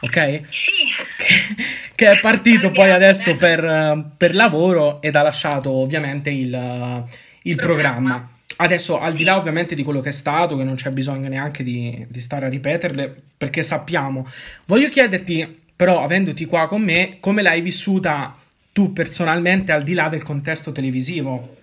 ok? 0.00 0.40
Sì. 0.48 1.92
che 1.94 2.10
è 2.10 2.18
partito 2.20 2.70
poi 2.70 2.90
adesso 2.90 3.34
per, 3.36 4.12
per 4.16 4.34
lavoro 4.34 5.02
ed 5.02 5.14
ha 5.14 5.20
lasciato 5.20 5.70
ovviamente 5.70 6.30
il, 6.30 7.04
il 7.42 7.56
programma. 7.56 7.92
Programma. 7.92 8.28
Adesso, 8.56 8.98
al 8.98 9.12
di 9.12 9.24
là 9.24 9.36
ovviamente 9.36 9.74
di 9.74 9.82
quello 9.82 10.00
che 10.00 10.08
è 10.08 10.12
stato, 10.12 10.56
che 10.56 10.64
non 10.64 10.76
c'è 10.76 10.90
bisogno 10.90 11.28
neanche 11.28 11.62
di, 11.62 12.06
di 12.08 12.20
stare 12.22 12.46
a 12.46 12.48
ripeterle, 12.48 13.14
perché 13.36 13.62
sappiamo, 13.62 14.26
voglio 14.64 14.88
chiederti, 14.88 15.58
però, 15.76 16.02
avendoti 16.02 16.46
qua 16.46 16.66
con 16.66 16.80
me, 16.80 17.18
come 17.20 17.42
l'hai 17.42 17.60
vissuta 17.60 18.36
tu 18.72 18.92
personalmente 18.92 19.72
al 19.72 19.82
di 19.82 19.94
là 19.94 20.08
del 20.08 20.22
contesto 20.22 20.72
televisivo? 20.72 21.56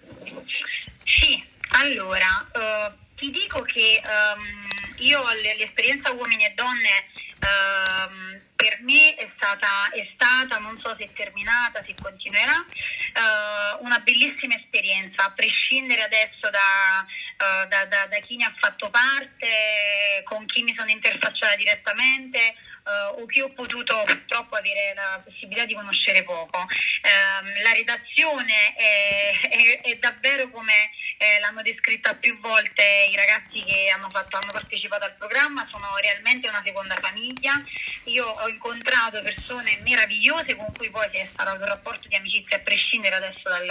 Sì, 1.05 1.43
allora, 1.69 2.45
eh, 2.53 2.91
ti 3.15 3.31
dico 3.31 3.61
che 3.63 4.01
ehm, 4.03 4.67
io 4.97 5.23
l'esperienza 5.57 6.11
uomini 6.11 6.45
e 6.45 6.53
donne 6.55 7.05
ehm, 7.39 8.41
per 8.55 8.79
me 8.81 9.15
è 9.15 9.29
stata, 9.35 9.89
è 9.93 10.07
stata, 10.15 10.57
non 10.57 10.77
so 10.79 10.95
se 10.97 11.05
è 11.05 11.09
terminata, 11.13 11.83
se 11.85 11.93
continuerà, 12.01 12.65
eh, 12.65 13.77
una 13.81 13.99
bellissima 13.99 14.55
esperienza, 14.55 15.25
a 15.25 15.31
prescindere 15.31 16.01
adesso 16.03 16.49
da, 16.49 17.05
eh, 17.05 17.67
da- 17.67 17.85
da- 17.85 18.07
da 18.07 18.19
chi 18.19 18.35
ne 18.35 18.45
ha 18.45 18.53
fatto 18.59 18.89
parte, 18.89 20.23
con 20.23 20.45
chi 20.47 20.63
mi 20.63 20.73
sono 20.75 20.89
interfacciata 20.89 21.55
direttamente 21.55 22.55
eh, 22.87 23.21
o 23.21 23.25
chi 23.25 23.41
ho 23.41 23.49
potuto 23.51 24.01
purtroppo 24.05 24.55
avere 24.55 24.93
la 24.95 25.21
possibilità 25.23 25.65
di 25.65 25.73
conoscere 25.73 26.23
poco. 26.23 26.59
Ehm, 26.59 27.61
la 27.61 27.71
redazione 27.73 28.73
è, 28.75 29.31
è- 29.49 29.81
è 29.81 29.95
davvero 29.97 30.49
come 30.49 30.89
eh, 31.17 31.39
l'hanno 31.39 31.61
descritta 31.61 32.13
più 32.15 32.39
volte 32.39 33.07
i 33.11 33.15
ragazzi 33.15 33.59
che 33.63 33.89
hanno, 33.93 34.09
fatto- 34.09 34.37
hanno 34.37 34.51
partecipato 34.51 35.03
al 35.05 35.15
programma, 35.15 35.67
sono 35.69 35.95
realmente 36.01 36.47
una 36.47 36.61
seconda 36.63 36.95
famiglia. 36.95 37.61
Io 38.05 38.25
ho 38.25 38.47
incontrato 38.47 39.21
persone 39.21 39.79
meravigliose 39.83 40.55
con 40.55 40.71
cui 40.73 40.89
poi 40.89 41.07
si 41.11 41.17
è 41.17 41.21
instaurato 41.21 41.59
un 41.61 41.67
rapporto 41.67 42.07
di 42.07 42.15
amicizia 42.15 42.57
a 42.57 42.59
prescindere 42.59 43.15
adesso 43.15 43.49
dal, 43.49 43.65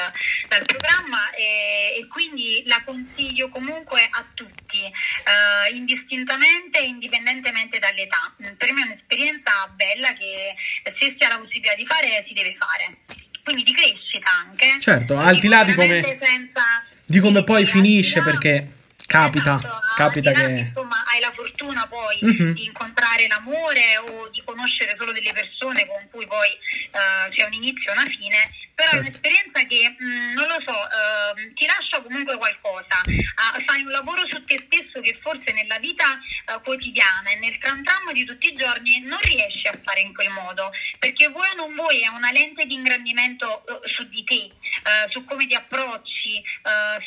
dal 0.49 0.65
programma 0.65 1.31
e, 1.31 1.95
e 1.99 2.07
quindi 2.09 2.63
la 2.67 2.83
consiglio 2.85 3.49
comunque 3.49 4.07
a 4.11 4.27
tutti, 4.35 4.83
eh, 4.85 5.71
indistintamente 5.73 6.79
e 6.81 6.85
indipendentemente 6.85 7.79
dall'età. 7.79 8.35
Per 8.57 8.73
me 8.73 8.83
è 8.83 8.87
un'esperienza 9.07 9.69
bella 9.75 10.13
che 10.15 10.55
se 10.99 11.15
si 11.17 11.25
ha 11.25 11.29
la 11.29 11.39
possibilità 11.39 11.75
di 11.75 11.87
fare 11.87 12.25
si 12.27 12.35
deve 12.35 12.57
fare. 12.59 12.97
Quindi 13.45 13.63
di 13.63 13.73
crescita 13.73 14.31
anche. 14.45 14.81
Certo, 14.81 15.17
al 15.17 15.39
di 15.39 15.47
là 15.49 15.63
di 15.65 15.73
come- 15.75 16.19
senza- 16.21 16.85
Di 17.05 17.21
come 17.21 17.45
poi 17.45 17.65
finisce, 17.65 18.15
di 18.19 18.19
là- 18.19 18.25
perché 18.33 18.71
capita, 19.07 19.57
Esatto, 19.59 19.79
capita 19.97 20.33
che... 20.33 20.43
insomma 20.67 21.05
hai 21.07 21.21
la 21.21 21.31
fortuna 21.33 21.87
poi 21.87 22.19
Mhm. 22.23 22.55
di 22.55 22.65
incontrare 22.65 23.29
l'amore 23.29 23.97
o 23.99 24.29
di 24.31 24.43
conoscere 24.45 24.97
solo 24.99 25.13
delle 25.13 25.33
persone 25.33 25.87
con 25.87 26.09
cui 26.11 26.27
poi 26.27 26.49
eh, 26.51 27.31
c'è 27.31 27.45
un 27.45 27.53
inizio 27.53 27.91
e 27.91 27.95
una 27.95 28.07
fine 28.11 28.51
però 28.77 28.91
Certo. 28.91 28.97
è 28.97 29.09
un'esperienza 29.09 29.65
che 29.65 29.81
mh, 29.97 30.33
non 30.37 30.47
lo 30.53 30.61
so 30.61 30.77
ehm, 30.77 31.55
ti 31.55 31.65
lascia 31.65 32.03
comunque 32.03 32.37
qualcosa 32.37 33.01
Ah, 33.37 33.57
fai 33.67 33.83
un 33.83 33.91
lavoro 33.91 34.23
su 34.29 34.43
te 34.45 34.57
stesso 34.67 35.01
che 35.01 35.17
forse 35.21 35.53
nella 35.53 35.79
vita 35.79 36.05
eh, 36.49 36.61
quotidiana 36.63 37.31
e 37.33 37.39
nel 37.41 37.57
tram 37.59 37.83
tram 37.83 38.13
di 38.13 38.25
tutti 38.25 38.49
i 38.49 38.55
giorni 38.55 39.01
non 39.01 39.19
riesci 39.23 39.67
a 39.69 39.79
fare 39.83 40.01
in 40.01 40.13
quel 40.15 40.29
modo 40.31 40.71
perché 40.99 41.29
vuoi 41.29 41.49
o 41.53 41.55
non 41.57 41.75
vuoi 41.75 42.01
è 42.03 42.09
una 42.09 42.31
lente 42.33 42.65
di 42.67 42.75
ingrandimento 42.75 43.65
eh, 43.67 43.81
su 43.89 44.07
di 44.09 44.23
te 44.25 44.35
eh, 44.45 45.09
su 45.09 45.25
come 45.25 45.47
ti 45.47 45.55
approcci 45.55 46.43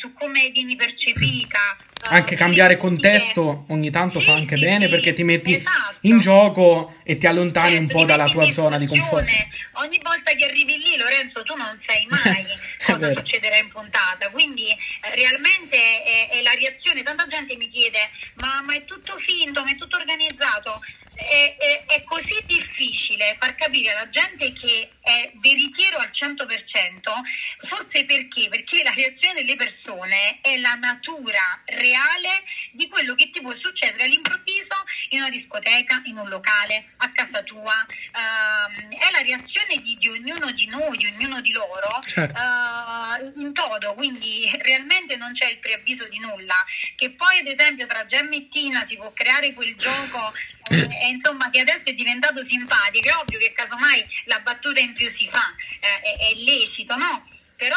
su 0.00 0.12
come 0.14 0.48
vieni 0.50 0.74
percepita 0.76 1.76
Anche 2.08 2.34
cambiare 2.34 2.76
contesto 2.78 3.66
ogni 3.68 3.90
tanto 3.90 4.20
fa 4.20 4.32
Sì, 4.32 4.38
anche 4.40 4.56
sì, 4.56 4.62
bene 4.64 4.84
sì, 4.86 4.90
perché 4.90 5.12
ti 5.12 5.22
metti 5.22 5.54
esatto. 5.54 5.96
in 6.02 6.18
gioco 6.18 6.94
e 7.04 7.18
ti 7.18 7.26
allontani 7.26 7.76
un 7.76 7.86
po' 7.88 8.04
dalla 8.04 8.28
tua 8.28 8.50
zona 8.50 8.78
di 8.78 8.86
conforto. 8.86 9.30
Ogni 9.74 9.98
volta 10.02 10.32
che 10.32 10.44
arrivi 10.46 10.78
lì, 10.78 10.96
Lorenzo, 10.96 11.42
tu 11.42 11.54
non 11.64 11.80
sai 11.86 12.06
mai 12.08 12.46
cosa 12.84 13.12
succederà 13.14 13.56
in 13.58 13.68
puntata. 13.70 14.28
Quindi 14.30 14.68
eh, 14.70 14.76
realmente 15.14 16.02
è, 16.02 16.28
è 16.30 16.42
la 16.42 16.52
reazione. 16.54 17.02
Tanta 17.02 17.26
gente 17.26 17.56
mi 17.56 17.68
chiede: 17.70 18.10
ma, 18.36 18.60
ma 18.62 18.74
è 18.74 18.84
tutto 18.84 19.16
finto, 19.18 19.62
ma 19.62 19.70
è 19.70 19.76
tutto 19.76 19.96
organizzato? 19.96 20.80
È, 21.14 21.56
è- 21.58 21.84
è 21.86 22.02
così 22.04 22.40
difficile 22.46 23.36
far 23.38 23.54
capire 23.54 23.90
alla 23.92 24.08
gente 24.08 24.52
che 24.54 24.90
è 25.10 25.32
veritiero 25.34 25.98
al 25.98 26.10
100%, 26.12 27.66
forse 27.68 28.04
perché? 28.04 28.48
Perché 28.48 28.82
la 28.82 28.92
reazione 28.94 29.44
delle 29.44 29.56
persone 29.56 30.38
è 30.40 30.56
la 30.58 30.74
natura 30.74 31.62
reale 31.66 32.42
di 32.72 32.88
quello 32.88 33.14
che 33.14 33.30
ti 33.32 33.40
può 33.40 33.52
succedere 33.56 34.04
all'improvviso 34.04 34.76
in 35.10 35.20
una 35.20 35.30
discoteca, 35.30 36.02
in 36.04 36.16
un 36.16 36.28
locale, 36.28 36.90
a 36.98 37.10
casa 37.10 37.42
tua. 37.42 37.74
Ehm, 38.14 38.90
è 38.96 39.10
la 39.10 39.22
reazione 39.22 39.76
di, 39.82 39.96
di 39.98 40.08
ognuno 40.08 40.50
di 40.52 40.66
noi, 40.66 40.96
di 40.96 41.06
ognuno 41.06 41.40
di 41.40 41.52
loro, 41.52 42.00
Certo. 42.06 42.36
eh, 42.38 43.40
in 43.40 43.52
toto, 43.52 43.94
quindi 43.94 44.48
realmente 44.62 45.16
non 45.16 45.32
c'è 45.32 45.50
il 45.50 45.58
preavviso 45.58 46.06
di 46.06 46.18
nulla. 46.18 46.54
Che 46.94 47.10
poi 47.10 47.38
ad 47.38 47.46
esempio 47.46 47.86
tra 47.86 48.06
Gemma 48.06 48.36
e 48.36 48.48
Tina 48.50 48.86
si 48.88 48.96
può 48.96 49.12
creare 49.12 49.52
quel 49.54 49.74
gioco 49.76 50.32
eh, 50.70 50.88
e 51.02 51.08
insomma 51.08 51.50
che 51.50 51.60
adesso 51.60 51.82
è 51.84 51.92
diventato 51.92 52.44
simpatico, 52.48 53.08
è 53.08 53.16
ovvio 53.16 53.38
che 53.38 53.52
casomai 53.52 54.06
la 54.26 54.38
battuta 54.40 54.80
in 54.80 54.94
più 55.00 55.10
si 55.16 55.28
fa, 55.32 55.54
eh, 55.80 56.00
è, 56.02 56.28
è 56.28 56.34
lecito, 56.34 56.94
no? 56.94 57.24
però 57.56 57.76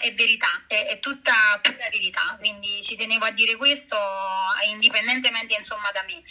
è 0.00 0.12
verità, 0.14 0.64
è, 0.66 0.86
è, 0.86 1.00
tutta 1.00 1.32
pura 1.60 1.88
verità, 1.90 2.36
quindi 2.38 2.82
ci 2.86 2.96
tenevo 2.96 3.26
a 3.26 3.30
dire 3.30 3.56
questo 3.56 3.96
indipendentemente 4.70 5.54
insomma 5.58 5.90
da 5.92 6.02
me. 6.06 6.22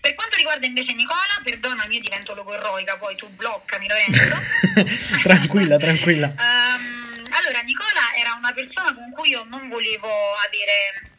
Per 0.00 0.14
quanto 0.14 0.36
riguarda 0.36 0.66
invece 0.66 0.92
Nicola, 0.92 1.40
perdonami, 1.42 1.96
io 1.96 2.00
divento 2.00 2.34
logorroica, 2.34 2.96
poi 2.96 3.16
tu 3.16 3.28
bloccami 3.28 3.88
Lorenzo. 3.88 4.38
tranquilla, 5.22 5.76
tranquilla. 5.78 6.26
um, 6.26 7.22
allora, 7.34 7.60
Nicola 7.62 8.14
era 8.16 8.34
una 8.38 8.52
persona 8.52 8.94
con 8.94 9.10
cui 9.10 9.30
io 9.30 9.42
non 9.44 9.68
volevo 9.68 10.34
avere 10.46 11.10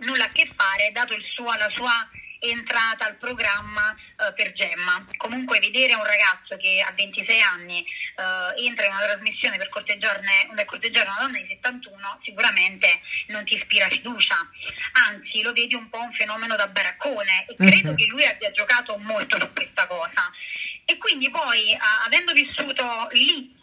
nulla 0.00 0.24
a 0.24 0.28
che 0.28 0.50
fare, 0.54 0.92
dato 0.92 1.14
il 1.14 1.24
suo, 1.32 1.50
la 1.54 1.70
sua 1.72 2.08
entrata 2.42 3.06
al 3.06 3.16
programma 3.16 3.90
uh, 3.90 4.34
per 4.34 4.52
Gemma. 4.52 5.04
Comunque 5.16 5.60
vedere 5.60 5.94
un 5.94 6.04
ragazzo 6.04 6.56
che 6.56 6.82
a 6.84 6.92
26 6.92 7.40
anni 7.40 7.84
uh, 8.16 8.60
entra 8.60 8.86
in 8.86 8.92
una 8.92 9.06
trasmissione 9.06 9.58
per 9.58 9.68
corteggiare, 9.68 10.20
per 10.54 10.64
corteggiare 10.64 11.08
una 11.08 11.20
donna 11.20 11.38
di 11.38 11.46
71 11.48 12.20
sicuramente 12.24 13.00
non 13.28 13.44
ti 13.44 13.54
ispira 13.54 13.88
fiducia, 13.88 14.36
anzi 15.08 15.42
lo 15.42 15.52
vedi 15.52 15.74
un 15.74 15.88
po' 15.88 16.00
un 16.00 16.12
fenomeno 16.12 16.56
da 16.56 16.66
baraccone 16.66 17.46
e 17.46 17.54
credo 17.54 17.90
uh-huh. 17.90 17.96
che 17.96 18.06
lui 18.06 18.24
abbia 18.24 18.50
giocato 18.50 18.96
molto 18.98 19.38
su 19.38 19.52
questa 19.52 19.86
cosa. 19.86 20.30
E 20.84 20.98
quindi 20.98 21.30
poi, 21.30 21.74
uh, 21.74 22.06
avendo 22.06 22.32
vissuto 22.32 23.08
lì 23.12 23.60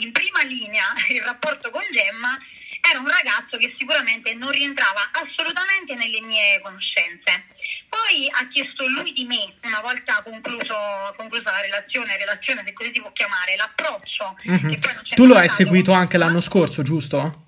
in 0.00 0.12
prima 0.12 0.42
linea 0.42 0.92
il 1.08 1.22
rapporto 1.22 1.70
con 1.70 1.82
Gemma, 1.90 2.38
era 2.80 2.98
un 2.98 3.08
ragazzo 3.08 3.56
che 3.56 3.74
sicuramente 3.78 4.34
non 4.34 4.50
rientrava 4.50 5.10
assolutamente 5.12 5.94
nelle 5.94 6.20
mie 6.20 6.60
conoscenze. 6.62 7.46
Poi 7.88 8.28
ha 8.30 8.46
chiesto 8.48 8.86
lui 8.86 9.12
di 9.12 9.24
me, 9.24 9.54
una 9.62 9.80
volta 9.80 10.22
concluso, 10.22 10.74
conclusa 11.16 11.50
la 11.50 11.60
relazione, 11.60 12.18
relazione 12.18 12.62
se 12.64 12.72
così 12.72 12.92
si 12.92 13.00
può 13.00 13.10
chiamare, 13.12 13.56
l'approccio. 13.56 14.36
Mm-hmm. 14.46 14.72
tu 15.14 15.24
lo 15.24 15.36
hai 15.36 15.48
seguito 15.48 15.92
anche 15.92 16.18
l'anno 16.18 16.40
scorso, 16.40 16.82
giusto? 16.82 17.46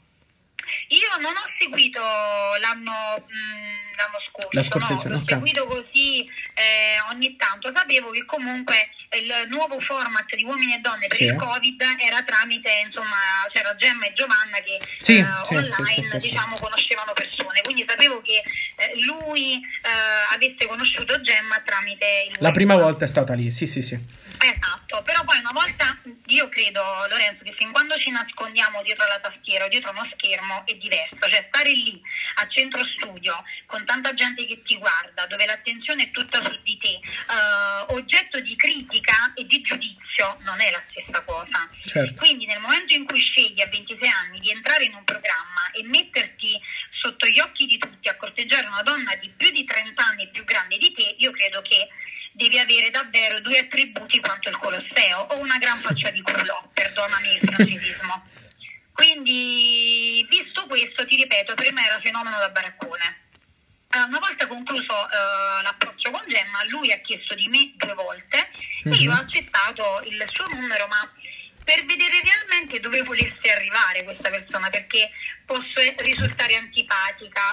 Io 0.88 1.20
non 1.20 1.36
ho 1.36 1.46
seguito 1.58 2.00
l'anno, 2.00 3.24
mh, 3.26 3.34
mm, 3.36 3.89
l'anno 4.00 4.20
scorso, 4.24 4.48
La 4.52 4.62
scorsa 4.62 4.94
no, 4.94 5.02
l'ho 5.04 5.22
okay. 5.22 5.36
seguito 5.36 5.66
così 5.66 6.24
eh, 6.54 6.96
ogni 7.12 7.36
tanto. 7.36 7.70
Sapevo 7.74 8.10
che 8.10 8.24
comunque 8.24 8.88
il 9.12 9.48
nuovo 9.48 9.80
format 9.80 10.34
di 10.34 10.44
uomini 10.44 10.74
e 10.74 10.78
donne 10.78 11.06
per 11.08 11.16
Sì. 11.16 11.24
il 11.24 11.36
Covid 11.36 11.82
era 11.98 12.22
tramite, 12.22 12.70
insomma, 12.86 13.16
c'era 13.52 13.74
Gemma 13.76 14.06
e 14.06 14.12
Giovanna 14.14 14.58
che 14.58 14.80
Sì, 15.00 15.16
eh, 15.18 15.26
sì, 15.44 15.54
online 15.54 16.18
diciamo 16.18 16.56
conoscevano 16.58 17.12
persone, 17.12 17.60
quindi 17.62 17.84
sapevo 17.86 18.20
che 18.22 18.42
eh, 18.76 19.00
lui 19.02 19.54
eh, 19.56 20.34
avesse 20.34 20.66
conosciuto 20.66 21.20
Gemma 21.20 21.60
tramite 21.64 22.28
il 22.30 22.36
La 22.38 22.52
prima 22.52 22.76
volta 22.76 23.04
è 23.04 23.08
stata 23.08 23.34
lì, 23.34 23.50
sì, 23.50 23.66
sì, 23.66 23.82
sì. 23.82 23.98
Esatto, 24.42 25.02
però 25.02 25.22
poi 25.24 25.38
una 25.38 25.52
volta 25.52 26.00
io 26.26 26.48
credo 26.48 26.80
Lorenzo 27.10 27.44
che 27.44 27.52
fin 27.52 27.72
quando 27.72 27.98
ci 27.98 28.08
nascondiamo 28.10 28.82
dietro 28.82 29.04
alla 29.04 29.20
tastiera 29.20 29.66
o 29.66 29.68
dietro 29.68 29.90
uno 29.90 30.08
schermo 30.14 30.64
è 30.64 30.74
diverso, 30.74 31.28
cioè 31.28 31.44
stare 31.48 31.70
lì 31.70 32.00
a 32.36 32.48
centro 32.48 32.82
studio 32.96 33.42
con 33.66 33.84
tanta 33.84 34.14
gente 34.14 34.46
che 34.46 34.62
ti 34.62 34.78
guarda, 34.78 35.26
dove 35.26 35.44
l'attenzione 35.44 36.04
è 36.04 36.10
tutta 36.10 36.42
su 36.42 36.58
di 36.62 36.78
te, 36.78 36.88
eh, 36.88 37.00
oggetto 37.88 38.40
di 38.40 38.56
critica 38.56 39.32
e 39.34 39.44
di 39.44 39.60
giudizio 39.60 40.38
non 40.40 40.60
è 40.60 40.70
la 40.70 40.82
stessa 40.88 41.22
cosa. 41.22 41.68
Certo. 41.84 42.14
Quindi 42.14 42.46
nel 42.46 42.60
momento 42.60 42.94
in 42.94 43.04
cui 43.04 43.20
scegli 43.20 43.60
a 43.60 43.66
26 43.66 44.08
anni 44.08 44.40
di 44.40 44.50
entrare 44.50 44.84
in 44.84 44.94
un 44.94 45.04
programma 45.04 45.70
e 45.72 45.82
metterti 45.82 46.58
sotto 47.02 47.26
gli 47.26 47.40
occhi 47.40 47.66
di 47.66 47.76
tutti 47.76 48.08
a 48.08 48.16
corteggiare 48.16 48.66
una 48.66 48.82
donna 48.82 49.14
di 49.16 49.30
più 49.36 49.50
di 49.50 49.64
30 49.64 50.02
anni 50.02 50.28
più 50.30 50.44
grande 50.44 50.78
di 50.78 50.92
te, 50.92 51.14
io 51.18 51.30
credo 51.30 51.60
che 51.62 51.88
devi 52.40 52.58
avere 52.58 52.88
davvero 52.90 53.38
due 53.40 53.58
attributi 53.58 54.18
quanto 54.20 54.48
il 54.48 54.56
Colosseo 54.56 55.18
o 55.28 55.38
una 55.40 55.58
gran 55.58 55.76
faccia 55.78 56.08
di 56.10 56.22
culo, 56.22 56.70
perdonami 56.72 57.34
il 57.34 57.40
francesismo. 57.52 58.24
Quindi, 58.92 60.26
visto 60.28 60.66
questo, 60.66 61.04
ti 61.06 61.16
ripeto, 61.16 61.52
per 61.54 61.70
me 61.72 61.84
era 61.84 62.00
fenomeno 62.00 62.38
da 62.38 62.48
baraccone. 62.48 63.18
Eh, 63.92 64.00
Una 64.02 64.18
volta 64.18 64.46
concluso 64.46 64.92
eh, 65.08 65.62
l'approccio 65.62 66.10
con 66.10 66.22
Gemma, 66.28 66.64
lui 66.68 66.92
ha 66.92 66.98
chiesto 67.00 67.34
di 67.34 67.48
me 67.48 67.72
due 67.76 67.92
volte 67.94 68.48
e 68.84 68.94
io 68.96 69.10
ho 69.10 69.14
accettato 69.14 70.00
il 70.06 70.22
suo 70.32 70.46
numero, 70.54 70.86
ma 70.86 71.10
per 71.62 71.84
vedere 71.84 72.20
realmente 72.22 72.80
dove 72.80 73.02
volesse 73.02 73.50
arrivare 73.54 74.02
questa 74.04 74.30
persona, 74.30 74.70
perché 74.70 75.10
posso 75.44 75.80
risultare 75.98 76.56
antipatica. 76.56 77.52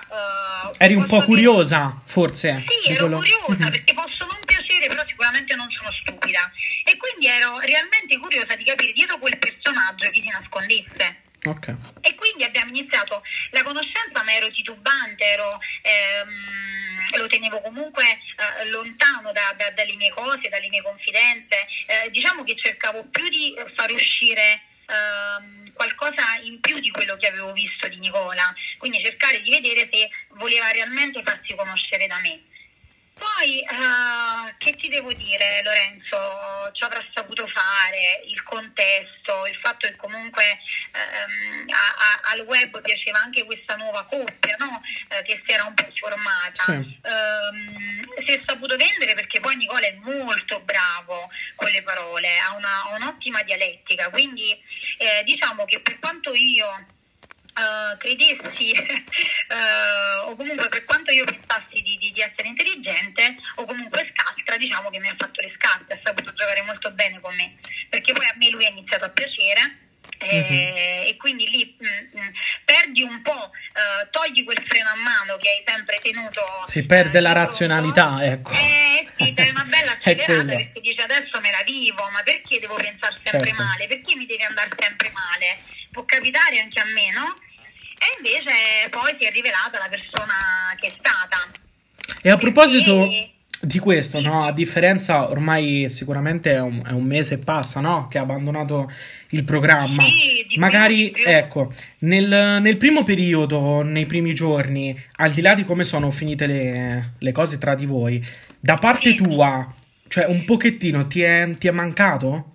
eh, 0.70 0.86
Eri 0.86 0.94
un 0.96 1.06
po' 1.08 1.24
curiosa, 1.24 2.00
forse? 2.06 2.64
sì, 2.68 2.90
ero 2.92 3.08
quello- 3.08 3.18
curiosa 3.18 3.66
Mhm. 3.66 3.72
perché 3.72 3.94
posso 3.94 4.26
non 4.26 4.38
piacere, 4.68 4.88
però 4.88 5.04
sicuramente 5.08 5.56
non 5.56 5.70
sono 5.72 5.92
stupida. 5.94 6.52
E 6.84 6.98
quindi 6.98 7.28
ero 7.28 7.60
realmente 7.60 8.18
curiosa 8.20 8.56
di 8.56 8.66
capire 8.66 8.92
dietro 8.92 9.18
quel 9.18 9.38
personaggio 9.38 10.10
chi 10.12 10.22
si 10.22 10.28
nascondesse. 10.28 11.22
Ok. 11.46 11.74
E 12.02 12.16
quindi 12.16 12.44
abbiamo 12.44 12.70
iniziato 12.76 13.22
la 13.52 13.64
conoscenza, 13.64 14.22
ma 14.24 14.34
ero 14.34 14.52
titubante, 14.52 15.24
ero, 15.24 15.60
ehm, 15.82 17.16
lo 17.16 17.28
tenevo 17.28 17.62
comunque 17.62 18.04
eh, 18.06 18.66
lontano 18.70 19.32
da- 19.32 19.54
da- 19.58 19.72
dalle 19.72 19.96
mie 19.96 20.10
cose, 20.10 20.50
dalle 20.50 20.68
mie 20.68 20.82
confidenze. 20.82 21.66
Eh, 21.86 22.10
diciamo 22.12 22.44
che 22.44 22.56
cercavo 22.58 23.06
più 23.06 23.28
di 23.30 23.54
far 23.76 23.92
uscire 23.92 24.62
ehm, 24.90 25.72
qualcosa 25.74 26.24
in 26.44 26.60
più 26.60 26.80
di 26.80 26.90
quello 26.92 27.16
che 27.18 27.28
avevo 27.28 27.52
visto 27.54 27.88
di 27.88 28.00
Nicola, 28.00 28.54
quindi 28.78 29.04
cercare 29.04 29.42
di 29.42 29.50
vedere 29.50 29.88
se 29.92 30.10
voleva 30.30 30.72
realmente 30.72 31.22
farsi 31.24 31.54
conoscere 31.56 32.08
da 32.08 32.20
me. 32.20 32.42
Poi, 33.18 33.60
eh, 33.62 34.56
che 34.58 34.76
ti 34.76 34.90
devo 34.90 35.12
dire 35.14 35.62
Lorenzo, 35.64 36.70
ci 36.74 36.84
avrà 36.84 37.04
saputo 37.14 37.48
fare, 37.48 38.22
il 38.28 38.44
contesto, 38.44 39.46
il 39.48 39.56
fatto 39.62 39.88
che 39.88 39.96
comunque 39.96 40.60
ehm, 40.92 41.66
a- 41.70 41.96
a- 41.98 42.32
al 42.32 42.42
web 42.42 42.82
piaceva 42.82 43.20
anche 43.20 43.44
questa 43.44 43.76
nuova 43.76 44.06
coppia 44.06 44.56
no? 44.60 44.82
Eh, 45.10 45.24
che 45.24 45.42
si 45.46 45.52
era 45.52 45.64
un 45.64 45.74
po' 45.74 45.88
formata. 45.96 46.64
Sì. 46.64 47.00
Ehm, 47.04 48.06
si 48.26 48.34
è 48.34 48.42
saputo 48.46 48.76
vendere 48.78 49.14
perché 49.16 49.40
poi 49.40 49.56
Nicola 49.56 49.86
è 49.88 49.94
molto 50.02 50.60
bravo 50.62 51.30
con 51.56 51.70
le 51.70 51.82
parole, 51.84 52.38
ha, 52.40 52.54
una- 52.54 52.84
ha 52.84 52.96
un'ottima 52.96 53.42
dialettica, 53.44 54.10
quindi 54.10 54.52
eh, 54.98 55.24
diciamo 55.24 55.66
che 55.66 55.80
per 55.80 56.00
quanto 56.00 56.34
io 56.34 56.86
eh, 57.58 57.98
credessi 57.98 58.70
eh, 58.72 60.16
o 60.26 60.36
comunque 60.36 60.68
per 60.70 60.86
quanto 60.86 61.12
io 61.12 61.26
pensassi 61.26 61.82
di, 61.82 61.98
di- 61.98 62.12
di 62.12 62.22
essere 62.22 62.48
intelligente 62.48 63.36
o 63.56 63.66
comunque 63.66 64.12
scaltra, 64.14 64.58
diciamo 64.58 64.90
che 64.90 65.00
mi 65.00 65.10
ha 65.10 65.16
fatto 65.18 65.42
le 65.42 65.52
scarpe, 65.56 65.94
ha 65.94 66.00
saputo 66.04 66.34
giocare 66.34 66.62
molto 66.62 66.92
bene 66.92 67.20
con 67.20 67.36
me, 67.36 67.56
perché 67.90 68.14
poi 68.14 68.26
a 68.26 68.34
me 68.38 68.50
lui 68.50 68.66
è 68.66 68.70
iniziato 68.70 69.06
a 69.06 69.10
piacere. 69.10 69.87
Eh, 70.20 71.06
E 71.08 71.16
quindi 71.18 71.50
lì 71.50 71.76
mm, 71.82 72.20
mm, 72.20 72.28
perdi 72.66 73.02
un 73.04 73.22
po', 73.22 73.52
eh, 73.52 74.08
togli 74.12 74.44
quel 74.44 74.62
freno 74.68 74.90
a 74.90 74.96
mano 74.96 75.38
che 75.38 75.50
hai 75.50 75.64
sempre 75.66 76.00
tenuto. 76.02 76.44
Si 76.66 76.86
perde 76.86 77.20
la 77.20 77.32
razionalità, 77.32 78.24
ecco. 78.24 78.52
Eh 78.52 79.08
sì, 79.18 79.34
dai 79.34 79.50
una 79.50 79.66
bella 79.66 79.92
accelerata 79.98 80.56
perché 80.56 80.80
dici 80.82 81.02
adesso 81.02 81.40
me 81.40 81.52
la 81.52 81.64
vivo, 81.66 82.08
ma 82.12 82.22
perché 82.24 82.60
devo 82.60 82.76
pensare 82.76 83.16
sempre 83.24 83.50
Certo. 83.50 83.64
male? 83.64 83.88
Perché 83.88 84.16
mi 84.16 84.26
deve 84.26 84.44
andare 84.44 84.70
sempre 84.78 85.12
male? 85.12 85.58
Può 85.92 86.06
capitare 86.06 86.60
anche 86.60 86.80
a 86.80 86.86
me, 86.86 87.12
no? 87.12 87.36
E 88.00 88.06
invece 88.18 88.90
poi 88.90 89.16
si 89.20 89.26
è 89.26 89.32
rivelata 89.32 89.80
la 89.80 89.90
persona 89.90 90.76
che 90.78 90.88
è 90.88 90.92
stata. 90.98 91.50
E 92.22 92.30
a 92.30 92.38
proposito 92.38 93.10
di 93.60 93.80
questo, 93.80 94.20
no? 94.20 94.46
A 94.46 94.52
differenza, 94.52 95.30
ormai 95.30 95.90
sicuramente 95.90 96.54
è 96.54 96.62
un, 96.62 96.84
è 96.86 96.92
un 96.92 97.04
mese 97.04 97.36
e 97.36 97.38
passa, 97.40 97.80
no? 97.80 98.08
Che 98.08 98.20
ha 98.20 98.22
abbandonato 98.22 98.92
il 99.32 99.44
programma. 99.44 100.04
Sì, 100.04 100.46
Magari, 100.58 101.12
più, 101.12 101.24
ecco, 101.28 101.74
nel, 102.00 102.60
nel 102.62 102.78
primo 102.78 103.04
periodo, 103.04 103.82
nei 103.84 104.06
primi 104.06 104.34
giorni, 104.34 104.98
al 105.18 105.32
di 105.32 105.42
là 105.42 105.54
di 105.54 105.64
come 105.64 105.84
sono 105.84 106.12
finite 106.12 106.48
le, 106.48 107.14
le 107.20 107.32
cose 107.32 107.58
tra 107.58 107.76
di 107.76 107.86
voi, 107.86 108.26
da 108.60 108.78
parte 108.78 109.12
Sì. 109.12 109.16
tua, 109.18 109.74
cioè 110.08 110.26
un 110.26 110.46
pochettino 110.46 111.08
ti 111.08 111.22
è, 111.22 111.50
ti 111.58 111.68
è 111.68 111.72
mancato? 111.72 112.52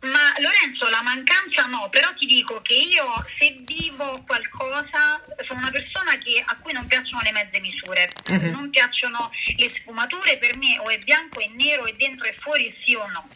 Ma 0.00 0.30
Lorenzo, 0.38 0.88
la 0.88 1.02
mancanza 1.02 1.66
no, 1.66 1.88
però 1.90 2.12
ti 2.14 2.26
dico 2.26 2.60
che 2.62 2.74
io 2.74 3.02
se 3.38 3.58
vivo 3.64 4.22
qualcosa 4.24 5.18
sono 5.48 5.58
una 5.60 5.70
persona 5.70 6.16
che- 6.22 6.42
a 6.44 6.56
cui 6.60 6.72
non 6.72 6.86
piacciono 6.86 7.22
le 7.24 7.32
mezze 7.32 7.58
misure, 7.58 8.10
Mhm. 8.30 8.50
non 8.50 8.70
piacciono 8.70 9.30
le 9.56 9.68
sfumature, 9.74 10.36
per 10.38 10.56
me 10.58 10.78
o 10.78 10.88
è 10.90 10.98
bianco 10.98 11.40
e 11.40 11.50
nero, 11.56 11.86
è 11.86 11.94
dentro 11.96 12.26
e 12.26 12.36
fuori, 12.38 12.72
sì 12.84 12.94
o 12.94 13.06
no. 13.08 13.26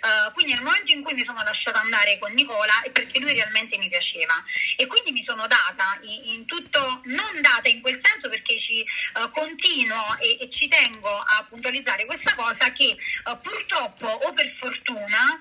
Eh, 0.00 0.32
quindi 0.32 0.52
nel 0.54 0.62
momento 0.62 0.92
in 0.92 1.02
cui 1.02 1.14
mi 1.14 1.24
sono 1.24 1.42
lasciata 1.42 1.80
andare 1.80 2.18
con 2.18 2.32
Nicola 2.32 2.82
è 2.82 2.90
perché 2.90 3.18
lui 3.18 3.32
realmente 3.32 3.76
mi 3.78 3.88
piaceva 3.88 4.34
e 4.76 4.86
quindi 4.86 5.10
mi 5.12 5.24
sono 5.26 5.46
data 5.46 5.98
in, 6.02 6.34
in 6.34 6.46
tutto, 6.46 7.00
non 7.04 7.40
data 7.40 7.68
in 7.68 7.80
quel 7.80 8.00
senso 8.02 8.28
perché 8.28 8.60
ci 8.60 8.80
eh, 8.80 9.30
continuo 9.32 10.16
e, 10.18 10.38
e 10.40 10.50
ci 10.52 10.68
tengo 10.68 11.08
a 11.08 11.44
puntualizzare 11.48 12.04
questa 12.06 12.34
cosa 12.34 12.70
che 12.72 12.90
eh, 12.90 13.36
purtroppo 13.42 14.06
o 14.06 14.32
per 14.32 14.54
fortuna 14.60 15.38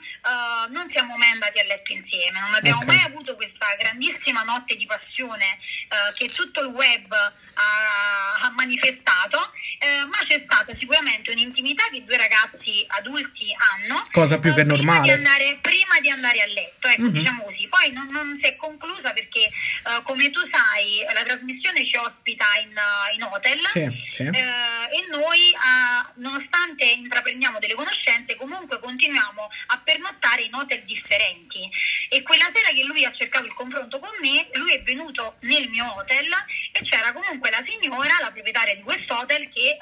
non 0.70 0.90
siamo 0.92 1.16
mai 1.18 1.30
andati 1.32 1.60
a 1.60 1.64
letto 1.64 1.92
insieme, 1.94 2.40
non 2.40 2.54
abbiamo 2.54 2.82
Ok. 2.82 2.88
mai 2.88 3.02
avuto 3.04 3.36
questa 3.36 3.76
grandissima 3.80 4.42
notte 4.44 4.76
di 4.76 4.86
passione 4.86 5.58
che 6.16 6.28
tutto 6.28 6.62
il 6.62 6.68
web 6.68 7.12
ha, 7.14 8.34
ha 8.42 8.50
manifestato, 8.52 9.38
ma 10.10 10.18
c'è 10.28 10.42
stata 10.46 10.76
sicuramente 10.78 11.32
un'intimità 11.32 11.88
che 11.90 12.04
due 12.04 12.18
ragazzi 12.18 12.86
adulti 12.88 13.48
hanno. 13.72 14.04
Cosa 14.12 14.38
più 14.38 14.47
che 14.54 14.62
eh, 14.62 14.66
prima 14.66 14.76
normale. 14.76 15.02
Di 15.04 15.12
andare, 15.12 15.58
prima 15.62 16.00
di 16.02 16.10
andare 16.10 16.42
a 16.42 16.46
letto, 16.48 16.88
ecco, 16.88 17.02
Mhm. 17.02 17.10
diciamo 17.12 17.44
così. 17.44 17.68
Poi 17.68 17.92
non, 17.92 18.08
non 18.12 18.38
si 18.42 18.48
è 18.48 18.56
conclusa 18.56 19.12
perché, 19.14 19.42
eh, 19.46 20.02
come 20.04 20.30
tu 20.32 20.40
sai, 20.52 21.04
la 21.14 21.24
trasmissione 21.24 21.86
ci 21.86 21.96
ospita 21.98 22.46
in, 22.62 22.76
eh, 22.76 23.16
in 23.16 23.24
hotel. 23.24 23.60
Sì, 23.68 23.88
sì. 24.12 24.24
Eh, 24.24 24.32
e 24.32 25.06
noi, 25.10 25.54
nonostante 26.16 26.86
intraprendiamo 26.86 27.60
delle 27.60 27.74
conoscenze, 27.76 28.36
comunque 28.36 28.80
continuiamo 28.80 29.50
a 29.68 29.82
pernottare 29.84 30.44
in 30.44 30.54
hotel 30.54 30.84
differenti. 30.86 31.70
E 32.10 32.22
quella 32.24 32.50
sera 32.54 32.70
che 32.70 32.84
lui 32.84 33.04
ha 33.06 33.14
cercato 33.14 33.46
il 33.46 33.54
confronto 33.54 34.00
con 34.00 34.12
me, 34.22 34.48
lui 34.54 34.74
è 34.74 34.82
venuto 34.82 35.36
nel 35.42 35.68
mio 35.70 35.94
hotel 35.96 36.28
e 36.72 36.82
c'era 36.88 37.12
comunque 37.12 37.50
la 37.50 37.64
signora, 37.68 38.16
la 38.22 38.32
proprietaria 38.32 38.76
di 38.76 38.82
questo 38.82 39.18
hotel, 39.18 39.50
che 39.54 39.78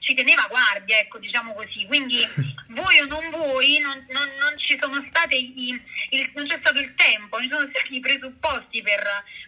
ci 0.00 0.14
teneva 0.14 0.46
guardia, 0.48 0.98
ecco, 0.98 1.18
diciamo 1.18 1.54
così. 1.54 1.84
Quindi 1.86 2.26
voi 2.68 2.98
o 3.00 3.06
non 3.06 3.30
voi, 3.30 3.78
non, 3.82 4.06
non- 4.10 4.32
non 4.38 4.58
ci 4.58 4.78
sono 4.80 5.04
state 5.10 5.34
i- 5.34 5.80
il- 6.10 6.30
non 6.34 6.46
c'è 6.48 6.58
stato 6.60 6.78
il 6.78 6.94
tempo, 6.94 7.36
non 7.38 7.46
ci 7.48 7.52
sono 7.54 7.68
stati 7.72 7.94
i 7.96 8.00
presupposti 8.00 8.80
per 8.82 9.02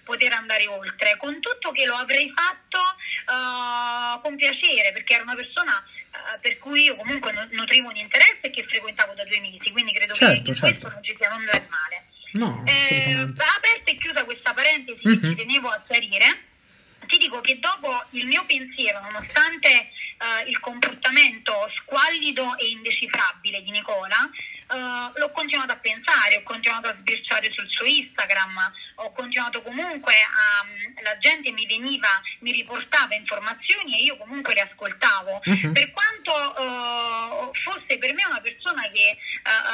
poter 0.05 0.33
andare 0.33 0.67
oltre. 0.67 1.17
Con 1.17 1.41
tutto 1.41 1.71
che 1.73 1.87
lo 1.87 1.95
avrei 1.95 2.31
fatto 2.35 2.79
eh, 3.27 4.21
con 4.23 4.37
piacere, 4.37 4.93
perché 4.93 5.15
era 5.15 5.23
una 5.23 5.35
persona 5.35 5.83
eh, 6.15 6.39
per 6.41 6.59
cui 6.59 6.83
io 6.85 6.95
comunque 6.97 7.33
nu- 7.33 7.49
nutrivo 7.51 7.89
un 7.89 7.97
interesse 7.97 8.41
e 8.43 8.51
che 8.51 8.65
frequentavo 8.65 9.15
da 9.15 9.25
due 9.25 9.41
mesi, 9.41 9.71
quindi 9.73 9.93
credo 9.93 10.15
Certo, 10.15 10.43
che 10.43 10.49
in 10.51 10.55
certo. 10.55 10.61
questo 10.79 10.89
non 10.91 11.03
ci 11.03 11.15
sia 11.19 11.35
nulla 11.35 11.53
di 11.53 11.67
male. 11.69 12.05
No, 12.35 12.63
Eh, 12.67 13.13
aperta 13.21 13.91
e 13.91 13.97
chiusa 13.97 14.25
questa 14.25 14.53
parentesi 14.55 15.01
Mhm. 15.07 15.21
che 15.21 15.29
ci 15.29 15.35
tenevo 15.37 15.69
a 15.69 15.83
chiarire, 15.87 16.27
ti 17.07 17.19
dico 17.19 17.41
che 17.41 17.59
dopo 17.59 18.03
il 18.11 18.27
mio 18.27 18.45
pensiero, 18.47 19.01
nonostante 19.01 19.91
eh, 20.19 20.49
il 20.49 20.59
comportamento 20.61 21.53
squallido 21.83 22.57
e 22.59 22.69
indecifrabile 22.69 23.63
di 23.63 23.71
Nicola, 23.71 24.31
eh, 24.67 25.19
l'ho 25.19 25.31
continuato 25.31 25.73
a 25.73 25.77
pensare, 25.77 26.37
ho 26.37 26.43
continuato 26.43 26.89
a 26.89 26.97
sbirciare 26.99 27.51
sul 27.53 27.69
suo 27.69 27.85
Instagram, 27.85 28.73
ho 28.97 29.13
continuato 29.13 29.61
comunque 29.63 30.15
a... 30.15 31.03
la 31.03 31.19
gente 31.19 31.51
mi 31.51 31.67
veniva, 31.67 32.09
mi 32.41 32.53
riportava 32.53 33.15
informazioni 33.15 33.99
e 33.99 34.03
io 34.05 34.17
comunque 34.17 34.55
le 34.55 34.63
ascoltavo. 34.63 35.41
Mhm. 35.45 35.73
Per 35.73 35.93
quanto 35.93 36.33
eh, 36.57 37.51
fosse 37.63 37.99
per 37.99 38.15
me 38.15 38.25
una 38.25 38.41
persona 38.41 38.83
che, 38.91 39.11
eh, 39.11 39.19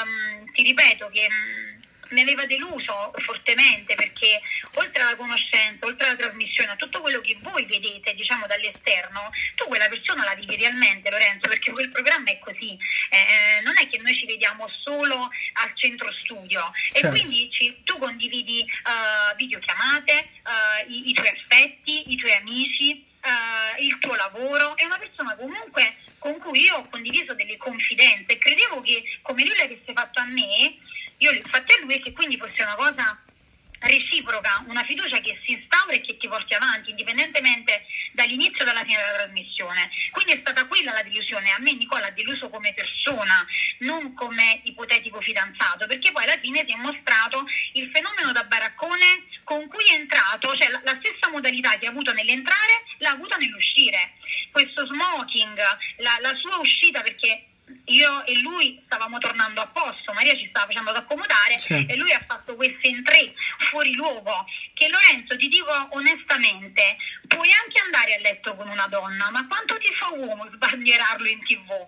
ehm, 0.00 0.52
ti 0.52 0.62
ripeto, 0.62 1.08
che 1.12 1.28
mm, 1.30 1.79
mi 2.10 2.22
aveva 2.22 2.44
deluso 2.46 3.12
fortemente 3.24 3.94
perché 3.94 4.40
oltre 4.74 5.02
alla 5.02 5.16
conoscenza, 5.16 5.86
oltre 5.86 6.06
alla 6.08 6.16
trasmissione, 6.16 6.72
a 6.72 6.76
tutto 6.76 7.00
quello 7.00 7.20
che 7.20 7.36
voi 7.40 7.64
vedete, 7.66 8.14
diciamo 8.14 8.46
dall'esterno, 8.46 9.30
tu 9.54 9.66
quella 9.66 9.88
persona 9.88 10.24
la 10.24 10.34
vivi 10.34 10.56
realmente, 10.56 11.10
Lorenzo, 11.10 11.48
perché 11.48 11.70
quel 11.72 11.90
programma 11.90 12.30
è 12.30 12.38
così. 12.38 12.76
Eh, 13.10 13.16
eh, 13.18 13.60
non 13.62 13.76
è 13.78 13.88
che 13.88 13.98
noi 13.98 14.16
ci 14.16 14.26
vediamo 14.26 14.68
solo 14.82 15.28
al 15.54 15.72
centro 15.74 16.12
studio 16.22 16.70
e 16.92 17.00
Certo. 17.00 17.08
quindi 17.10 17.50
ci- 17.52 17.76
tu 17.84 17.98
condividi 17.98 18.60
eh, 18.60 19.34
videochiamate, 19.36 20.12
eh, 20.12 20.86
i, 20.88 21.10
i 21.10 21.12
tuoi 21.12 21.28
affetti, 21.28 22.12
i 22.12 22.16
tuoi 22.16 22.32
amici, 22.34 23.04
eh, 23.22 23.82
il 23.84 23.98
tuo 23.98 24.14
lavoro. 24.14 24.76
È 24.76 24.84
una 24.84 24.98
persona 24.98 25.34
comunque 25.36 25.96
con 26.18 26.38
cui 26.38 26.62
io 26.62 26.76
ho 26.76 26.88
condiviso 26.88 27.34
delle 27.34 27.56
confidenze 27.56 28.32
e 28.32 28.38
credevo 28.38 28.80
che 28.82 29.02
come 29.22 29.44
lui 29.44 29.54
le 29.56 29.62
avesse 29.64 29.92
fatto 29.94 30.20
a 30.20 30.24
me, 30.24 30.76
io 31.20 31.30
ho 31.30 31.48
fatte 31.50 31.74
a 31.74 31.84
lui 31.84 31.94
e 31.94 32.02
che 32.02 32.12
quindi 32.12 32.36
fosse 32.36 32.62
una 32.62 32.74
cosa 32.74 33.22
reciproca, 33.80 34.62
una 34.68 34.84
fiducia 34.84 35.20
che 35.20 35.40
si 35.44 35.52
instaura 35.52 35.92
e 35.92 36.00
che 36.02 36.16
ti 36.18 36.28
porti 36.28 36.54
avanti 36.54 36.90
indipendentemente 36.90 37.86
dall'inizio 38.12 38.62
e 38.62 38.64
dalla 38.64 38.84
fine 38.84 38.96
della 38.96 39.24
trasmissione. 39.24 39.90
Quindi 40.10 40.32
è 40.32 40.38
stata 40.40 40.66
quella 40.66 40.92
la 40.92 41.02
delusione. 41.02 41.50
A 41.50 41.58
me 41.60 41.72
Nicola 41.72 42.06
ha 42.06 42.10
deluso 42.10 42.50
come 42.50 42.74
persona, 42.74 43.44
non 43.78 44.12
come 44.14 44.60
ipotetico 44.64 45.20
fidanzato, 45.20 45.86
perché 45.86 46.12
poi 46.12 46.24
alla 46.24 46.38
fine 46.38 46.64
si 46.66 46.74
è 46.74 46.76
mostrato 46.76 47.46
il 47.72 47.90
fenomeno 47.92 48.32
da 48.32 48.44
baraccone 48.44 49.24
con 49.44 49.66
cui 49.68 49.84
è 49.88 49.94
entrato, 49.94 50.54
cioè 50.56 50.68
la, 50.68 50.80
la 50.84 50.98
stessa 51.00 51.30
modalità 51.30 51.78
che 51.78 51.86
ha 51.86 51.90
avuto 51.90 52.12
nell'entrare 52.12 52.84
l'ha 52.98 53.10
avuta 53.10 53.36
nell'uscire. 53.36 54.12
Questo 54.50 54.86
smoking, 54.86 55.58
la, 55.98 56.18
la 56.20 56.34
sua 56.36 56.58
uscita 56.58 57.00
perché 57.00 57.44
io 57.86 58.24
e 58.26 58.38
lui 58.40 58.80
stavamo 58.84 59.18
tornando 59.18 59.60
a 59.60 59.66
posto, 59.68 60.12
Maria 60.12 60.36
ci 60.36 60.46
stava 60.48 60.66
facendo 60.66 60.90
ad 60.90 60.96
accomodare 60.96 61.58
Sì. 61.58 61.86
e 61.88 61.96
lui 61.96 62.12
ha 62.12 62.22
fatto 62.26 62.54
queste 62.56 62.88
entrée 62.88 63.32
fuori 63.70 63.94
luogo. 63.94 64.44
Che 64.74 64.88
Lorenzo 64.88 65.36
ti 65.36 65.48
dico 65.48 65.88
onestamente 65.90 66.96
puoi 67.28 67.48
anche 67.52 67.80
andare 67.80 68.14
a 68.14 68.20
letto 68.20 68.54
con 68.56 68.68
una 68.68 68.86
donna 68.86 69.30
ma 69.30 69.46
quanto 69.46 69.76
ti 69.78 69.92
fa 69.94 70.08
uomo 70.10 70.48
sbandierarlo 70.52 71.28
in 71.28 71.40
tv? 71.44 71.86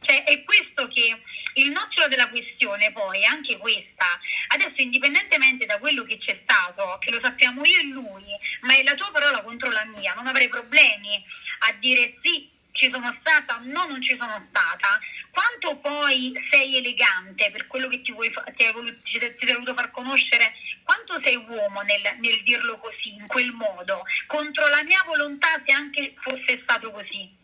Cioè 0.00 0.22
è 0.24 0.44
questo 0.44 0.86
che 0.88 1.20
il 1.54 1.70
nocciolo 1.72 2.06
della 2.06 2.28
questione 2.28 2.92
poi 2.92 3.20
è 3.22 3.24
anche 3.24 3.56
questa. 3.56 4.06
Adesso 4.48 4.74
indipendentemente 4.76 5.66
da 5.66 5.78
quello 5.78 6.04
che 6.04 6.18
c'è 6.18 6.38
stato 6.44 6.98
che 7.00 7.10
lo 7.10 7.18
sappiamo 7.20 7.64
io 7.64 7.78
e 7.80 7.84
lui 7.84 8.24
ma 8.62 8.76
è 8.76 8.82
la 8.84 8.94
tua 8.94 9.10
parola 9.10 9.42
contro 9.42 9.70
la 9.70 9.84
mia 9.84 10.14
non 10.14 10.26
avrei 10.28 10.48
problemi 10.48 11.22
a 11.60 11.72
dire 11.72 12.14
sì 12.22 12.48
ci 12.78 12.90
sono 12.90 13.14
stata 13.20 13.60
no 13.64 13.86
non 13.86 14.00
ci 14.00 14.16
sono 14.18 14.46
stata 14.48 14.98
quanto 15.38 15.76
poi 15.76 16.32
sei 16.50 16.76
elegante 16.76 17.50
per 17.52 17.66
quello 17.66 17.88
che 17.88 18.02
ti, 18.02 18.12
vuoi 18.12 18.32
ti, 18.56 18.64
hai 18.64 18.72
voluto, 18.72 18.96
ti 19.04 19.18
sei 19.20 19.52
voluto 19.52 19.74
far 19.74 19.90
conoscere, 19.92 20.52
quanto 20.82 21.20
sei 21.22 21.36
uomo 21.36 21.82
nel, 21.82 22.02
nel 22.20 22.42
dirlo 22.42 22.78
così, 22.78 23.14
in 23.14 23.26
quel 23.26 23.52
modo, 23.52 24.02
contro 24.26 24.66
la 24.68 24.82
mia 24.82 25.02
volontà 25.06 25.48
se 25.64 25.72
anche 25.72 26.14
fosse 26.20 26.60
stato 26.62 26.90
così. 26.90 27.36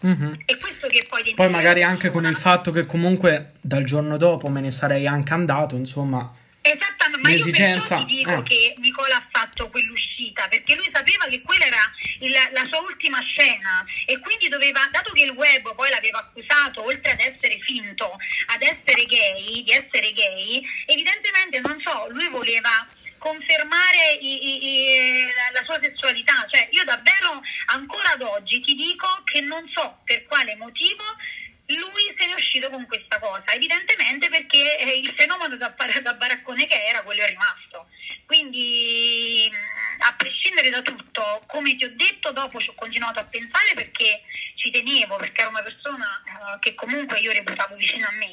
Mhm. 0.00 0.42
E 0.46 0.56
questo 0.56 0.86
che 0.88 1.04
poi... 1.08 1.34
Poi 1.34 1.50
magari 1.50 1.82
anche 1.82 2.10
con 2.10 2.24
il 2.24 2.36
fatto 2.36 2.72
che 2.72 2.86
comunque 2.86 3.52
dal 3.60 3.84
giorno 3.84 4.16
dopo 4.16 4.48
me 4.48 4.60
ne 4.60 4.72
sarei 4.72 5.06
anche 5.06 5.32
andato, 5.32 5.76
insomma. 5.76 6.40
Esattamente, 6.64 7.20
ma 7.22 7.30
io 7.30 7.44
l'esigenza- 7.44 7.88
perciò 7.88 8.04
ti 8.06 8.14
dico 8.14 8.30
ah. 8.30 8.42
che 8.44 8.74
Nicola 8.78 9.16
ha 9.16 9.28
fatto 9.32 9.68
quell'uscita 9.68 10.46
perché 10.48 10.76
lui 10.76 10.88
sapeva 10.92 11.26
che 11.26 11.42
quella 11.42 11.66
era 11.66 11.90
il- 12.20 12.30
la 12.52 12.66
sua 12.70 12.78
ultima 12.80 13.20
scena 13.22 13.84
e 14.06 14.18
quindi 14.20 14.48
doveva, 14.48 14.88
dato 14.92 15.12
che 15.12 15.22
il 15.24 15.30
web 15.30 15.74
poi 15.74 15.90
l'aveva 15.90 16.18
accusato 16.20 16.84
oltre 16.84 17.10
ad 17.12 17.20
essere 17.20 17.58
finto, 17.60 18.16
ad 18.46 18.62
essere 18.62 19.04
gay, 19.06 19.64
di 19.64 19.72
essere 19.72 20.12
gay, 20.12 20.62
evidentemente 20.86 21.58
non 21.60 21.80
so, 21.84 22.06
lui 22.10 22.28
voleva 22.28 22.86
confermare 23.18 24.18
i- 24.20 24.46
i- 24.46 24.64
i- 24.66 25.26
la 25.52 25.62
sua 25.64 25.78
sessualità, 25.82 26.46
cioè 26.50 26.68
io 26.70 26.84
davvero 26.84 27.40
ancora 27.66 28.12
ad 28.12 28.22
oggi 28.22 28.60
ti 28.60 28.74
dico 28.74 29.06
che 29.24 29.40
non 29.40 29.68
so 29.74 29.98
per 30.04 30.24
quale 30.26 30.54
motivo 30.56 31.02
lui 31.76 32.14
se 32.16 32.26
ne 32.26 32.32
è 32.32 32.34
uscito 32.34 32.70
con 32.70 32.86
questa 32.86 33.18
cosa, 33.18 33.44
evidentemente 33.52 34.28
perché 34.28 34.78
eh, 34.78 34.98
il 34.98 35.14
fenomeno 35.16 35.56
da, 35.56 35.74
da 36.02 36.14
baraccone 36.14 36.66
che 36.66 36.84
era, 36.84 37.02
quello 37.02 37.22
è 37.22 37.28
rimasto. 37.28 37.88
Quindi 38.26 39.50
mh, 39.50 40.02
a 40.02 40.14
prescindere 40.16 40.70
da 40.70 40.82
tutto, 40.82 41.42
come 41.46 41.76
ti 41.76 41.84
ho 41.84 41.92
detto, 41.94 42.32
dopo 42.32 42.60
ci 42.60 42.70
ho 42.70 42.74
continuato 42.74 43.18
a 43.18 43.24
pensare 43.24 43.74
perché 43.74 44.22
ci 44.54 44.70
tenevo, 44.70 45.16
perché 45.16 45.40
era 45.40 45.50
una 45.50 45.62
persona 45.62 46.22
eh, 46.24 46.58
che 46.60 46.74
comunque 46.74 47.18
io 47.18 47.32
reputavo 47.32 47.74
vicino 47.74 48.06
a 48.06 48.12
me, 48.12 48.30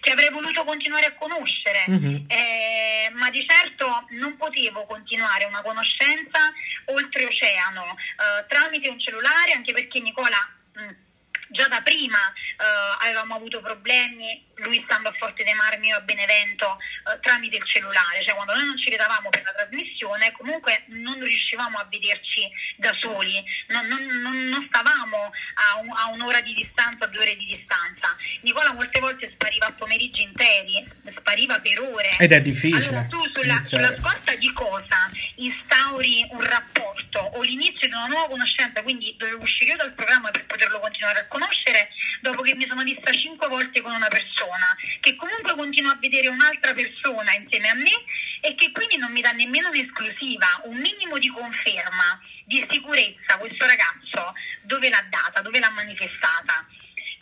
che 0.00 0.10
avrei 0.10 0.30
voluto 0.30 0.64
continuare 0.64 1.06
a 1.06 1.14
conoscere. 1.14 1.84
Mhm. 1.86 2.24
Eh, 2.28 3.10
ma 3.14 3.30
di 3.30 3.44
certo 3.48 4.06
non 4.10 4.36
potevo 4.36 4.86
continuare 4.86 5.44
una 5.44 5.62
conoscenza 5.62 6.52
oltreoceano 6.86 7.96
eh, 7.96 8.46
tramite 8.46 8.88
un 8.88 9.00
cellulare, 9.00 9.52
anche 9.52 9.72
perché 9.72 10.00
Nicola 10.00 10.36
mh, 10.74 11.09
già 11.50 11.66
da 11.68 11.80
prima 11.82 12.18
eh, 12.32 13.04
avevamo 13.06 13.34
avuto 13.34 13.60
problemi, 13.60 14.46
lui 14.56 14.80
stando 14.84 15.08
a 15.08 15.12
Forte 15.18 15.42
dei 15.44 15.54
Marmi 15.54 15.88
io 15.88 15.96
a 15.96 16.00
Benevento, 16.00 16.76
eh, 17.12 17.18
tramite 17.20 17.56
il 17.56 17.64
cellulare, 17.66 18.22
cioè 18.24 18.34
quando 18.34 18.54
noi 18.54 18.66
non 18.66 18.78
ci 18.78 18.90
vedevamo 18.90 19.28
per 19.30 19.42
la 19.42 19.52
trasmissione 19.54 20.32
comunque 20.32 20.84
non 20.88 21.18
riuscivamo 21.22 21.78
a 21.78 21.86
vederci 21.90 22.48
da 22.76 22.92
soli, 23.00 23.42
non, 23.68 23.86
non- 23.86 24.04
non- 24.04 24.44
non 24.48 24.64
stavamo 24.68 25.30
a, 25.54 25.76
un- 25.78 25.92
a 25.96 26.08
un'ora 26.10 26.40
di 26.40 26.54
distanza, 26.54 27.04
a 27.04 27.08
due 27.08 27.22
ore 27.22 27.36
di 27.36 27.46
distanza. 27.46 28.16
Nicola 28.42 28.72
molte 28.72 29.00
volte 29.00 29.30
spariva 29.32 29.66
a 29.66 29.72
pomeriggi 29.72 30.22
interi, 30.22 30.86
spariva 31.18 31.58
per 31.60 31.80
ore. 31.80 32.10
Ed 32.18 32.32
è 32.32 32.40
difficile 32.40 32.84
Allora 32.86 33.04
tu 33.06 33.18
sulla, 33.32 33.60
sulla 33.62 33.96
scorta 33.98 34.34
di 34.34 34.52
cosa 34.52 35.10
instauri 35.36 36.26
un 36.30 36.42
rapporto 36.42 37.18
o 37.18 37.42
l'inizio 37.42 37.88
di 37.88 37.94
una 37.94 38.06
nuova 38.06 38.28
conoscenza, 38.28 38.82
quindi 38.82 39.14
dovevo 39.18 39.42
uscire 39.42 39.70
io 39.72 39.76
dal 39.76 39.92
programma 39.92 40.30
per 40.30 40.44
poterlo 40.60 40.80
continuare 40.80 41.20
a 41.20 41.26
conoscere 41.26 41.90
dopo 42.20 42.42
che 42.42 42.54
mi 42.54 42.66
sono 42.66 42.82
vista 42.82 43.10
cinque 43.12 43.48
volte 43.48 43.80
con 43.80 43.92
una 43.92 44.08
persona 44.08 44.76
che 45.00 45.16
comunque 45.16 45.54
continua 45.54 45.92
a 45.92 45.98
vedere 45.98 46.28
un'altra 46.28 46.74
persona 46.74 47.32
insieme 47.32 47.68
a 47.68 47.74
me 47.74 47.92
e 48.40 48.54
che 48.54 48.70
quindi 48.72 48.98
non 48.98 49.10
mi 49.10 49.22
dà 49.22 49.32
nemmeno 49.32 49.68
un'esclusiva, 49.68 50.60
un 50.64 50.76
minimo 50.76 51.16
di 51.18 51.28
conferma, 51.28 52.20
di 52.44 52.66
sicurezza 52.68 53.38
questo 53.38 53.64
ragazzo 53.64 54.34
dove 54.62 54.90
l'ha 54.90 55.04
data, 55.08 55.40
dove 55.40 55.58
l'ha 55.58 55.70
manifestata. 55.70 56.66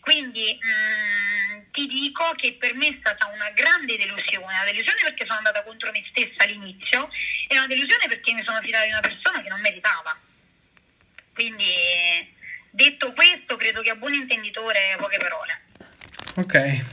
Quindi 0.01 0.59
mh, 0.59 1.71
ti 1.71 1.87
dico 1.87 2.33
che 2.37 2.55
per 2.55 2.75
me 2.75 2.89
è 2.89 2.97
stata 2.99 3.27
una 3.27 3.51
grande 3.51 3.97
delusione, 3.97 4.55
una 4.55 4.65
delusione 4.65 5.03
perché 5.03 5.27
sono 5.27 5.39
andata 5.39 5.63
contro 5.63 5.91
me 5.93 6.05
stessa 6.11 6.43
all'inizio 6.43 7.09
e 7.47 7.67
delusione 7.69 8.09
perché 8.09 8.33
mi 8.33 8.43
sono 8.45 8.61
fidata 8.63 8.85
di 8.85 8.91
una 8.91 9.01
persona 9.01 9.43
che 9.43 9.49
non 9.49 9.61
meritava. 9.61 10.17
Quindi, 11.35 12.35
detto 12.79 13.13
questo, 13.13 13.57
credo 13.57 13.83
che 13.83 13.91
a 13.91 13.97
buon 13.97 14.15
intenditore 14.15 14.97
poche 14.99 15.19
parole. 15.19 15.61
Ok. 16.37 16.85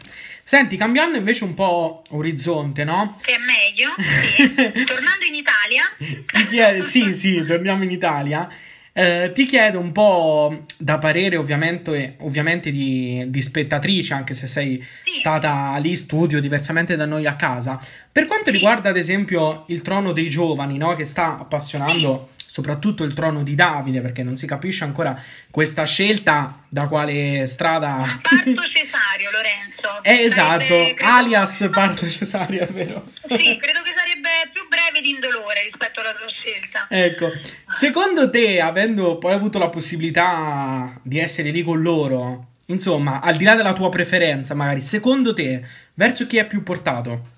Senti, 0.41 0.77
cambiando 0.77 1.17
invece 1.17 1.43
un 1.43 1.53
po' 1.53 2.03
orizzonte, 2.09 2.83
no? 2.83 3.19
Che 3.21 3.33
è 3.33 3.37
meglio, 3.37 3.93
sì. 4.35 4.83
Tornando 4.85 5.25
in 5.27 5.35
Italia. 5.35 5.83
Ti 6.25 6.47
chiedo, 6.47 6.83
sì, 6.83 7.13
sì, 7.13 7.43
torniamo 7.45 7.83
in 7.83 7.91
Italia. 7.91 8.49
Eh, 8.97 9.31
ti 9.33 9.45
chiedo 9.45 9.79
un 9.79 9.91
po' 9.91 10.65
da 10.77 10.97
parere 10.97 11.35
ovviamente, 11.35 12.15
ovviamente 12.19 12.71
di, 12.71 13.25
di, 13.27 13.41
spettatrice, 13.41 14.13
anche 14.13 14.33
se 14.33 14.47
sei 14.47 14.83
sì. 15.03 15.17
stata 15.17 15.75
lì 15.77 15.89
in 15.89 15.97
studio 15.97 16.39
diversamente 16.39 16.95
da 16.95 17.05
noi 17.05 17.27
a 17.27 17.35
casa. 17.35 17.79
Per 18.11 18.25
quanto 18.25 18.45
sì. 18.45 18.51
riguarda 18.51 18.89
ad 18.89 18.97
esempio 18.97 19.65
il 19.67 19.81
trono 19.81 20.13
dei 20.13 20.29
giovani, 20.29 20.77
no? 20.77 20.95
che 20.95 21.05
sta 21.05 21.37
appassionando. 21.39 22.29
Soprattutto 22.55 23.03
il 23.03 23.13
trono 23.13 23.43
di 23.43 23.53
Davide, 23.53 23.99
perché 23.99 24.23
non 24.23 24.37
si 24.37 24.47
capisce 24.47 24.85
ancora 24.85 25.21
questa 25.51 25.83
scelta 25.83 26.63
da 26.69 26.87
quale 26.87 27.47
strada... 27.47 28.05
Parto 28.21 28.61
Cesario, 28.71 29.29
Lorenzo. 29.29 30.01
Eh, 30.01 30.23
esatto, 30.23 30.63
credo... 30.63 31.03
alias 31.03 31.67
parto 31.69 32.09
Cesario, 32.09 32.61
è 32.61 32.67
vero. 32.67 33.11
Sì, 33.27 33.57
credo 33.57 33.81
che 33.81 33.91
sarebbe 33.93 34.49
più 34.53 34.65
breve 34.69 35.01
di 35.01 35.09
indolore 35.09 35.63
rispetto 35.63 35.99
alla 35.99 36.13
tua 36.13 36.27
scelta. 36.29 36.87
Ecco, 36.89 37.31
secondo 37.73 38.29
te, 38.29 38.61
avendo 38.61 39.17
poi 39.17 39.33
avuto 39.33 39.59
la 39.59 39.67
possibilità 39.67 40.97
di 41.01 41.19
essere 41.19 41.51
lì 41.51 41.61
con 41.61 41.81
loro, 41.81 42.45
insomma, 42.67 43.19
al 43.19 43.35
di 43.35 43.43
là 43.43 43.55
della 43.55 43.73
tua 43.73 43.89
preferenza, 43.89 44.53
magari, 44.53 44.79
secondo 44.79 45.33
te, 45.33 45.61
verso 45.93 46.25
chi 46.25 46.37
è 46.37 46.47
più 46.47 46.63
portato? 46.63 47.33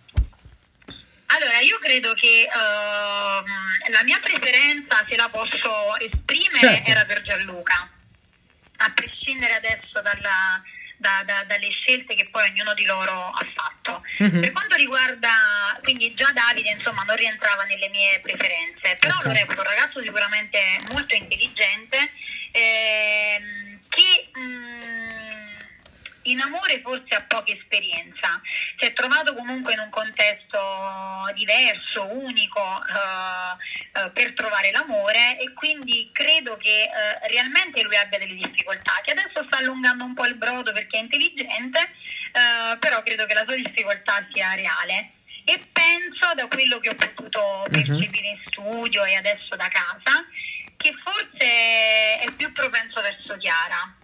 Allora, 1.48 1.64
io 1.64 1.80
credo 1.80 2.14
che 2.14 2.46
uh, 2.52 3.90
la 3.90 4.04
mia 4.04 4.20
preferenza, 4.22 5.06
se 5.08 5.16
la 5.16 5.30
posso 5.30 5.98
esprimere, 5.98 6.60
certo. 6.60 6.90
era 6.92 7.06
per 7.06 7.22
Gianluca, 7.22 7.90
a 8.80 8.92
prescindere 8.94 9.54
adesso 9.54 10.02
dalla, 10.02 10.62
da, 10.98 11.24
da, 11.26 11.46
dalle 11.46 11.70
scelte 11.70 12.16
che 12.16 12.28
poi 12.30 12.50
ognuno 12.50 12.74
di 12.74 12.84
loro 12.84 13.30
ha 13.30 13.46
fatto. 13.56 14.04
Mm-hmm. 14.22 14.42
Per 14.42 14.52
quanto 14.52 14.76
riguarda, 14.76 15.80
quindi 15.84 16.14
già 16.16 16.30
Davide 16.34 16.72
insomma 16.72 17.04
non 17.04 17.16
rientrava 17.16 17.64
nelle 17.64 17.88
mie 17.88 18.20
preferenze, 18.20 18.98
però 19.00 19.16
okay. 19.16 19.28
lo 19.28 19.40
reputo 19.40 19.62
un 19.62 19.68
ragazzo 19.68 20.02
sicuramente 20.02 20.60
molto 20.92 21.16
intelligente 21.16 22.12
ehm, 22.52 23.80
che... 23.88 24.30
Mh, 24.34 24.42
mm, 24.42 25.07
in 26.28 26.40
amore 26.42 26.82
forse 26.82 27.16
ha 27.16 27.24
poca 27.28 27.52
esperienza, 27.52 28.42
si 28.78 28.86
è 28.86 28.94
trovato 28.94 29.34
comunque 29.34 29.74
in 29.74 29.80
un 29.80 29.90
contesto 29.90 30.60
diverso, 31.34 32.06
unico 32.06 32.62
uh, 32.62 34.00
uh, 34.00 34.12
per 34.12 34.34
trovare 34.34 34.72
l'amore 34.72 35.40
e 35.40 35.54
quindi 35.54 36.10
credo 36.12 36.58
che 36.58 36.90
uh, 36.90 37.28
realmente 37.28 37.82
lui 37.84 37.96
abbia 37.96 38.20
delle 38.20 38.36
difficoltà, 38.36 38.94
che 39.04 39.12
adesso 39.12 39.44
sta 39.46 39.58
allungando 39.58 40.04
un 40.04 40.14
po' 40.14 40.26
il 40.26 40.36
brodo 40.36 40.72
perché 40.74 40.98
è 40.98 41.02
intelligente, 41.02 41.90
però 42.80 43.02
credo 43.02 43.26
che 43.26 43.34
la 43.34 43.46
sua 43.46 43.56
difficoltà 43.56 44.28
sia 44.32 44.54
reale. 44.54 45.14
E 45.44 45.60
penso 45.72 46.34
da 46.36 46.46
quello 46.48 46.78
che 46.80 46.90
ho 46.90 46.96
potuto 46.96 47.66
mhm. 47.66 47.72
percepire 47.72 48.28
in 48.28 48.40
studio 48.46 49.04
e 49.06 49.16
adesso 49.16 49.56
da 49.56 49.68
casa, 49.70 50.24
che 50.76 50.94
forse 51.04 52.18
è 52.18 52.32
più 52.36 52.52
propenso 52.52 53.02
verso 53.02 53.38
Chiara 53.38 53.96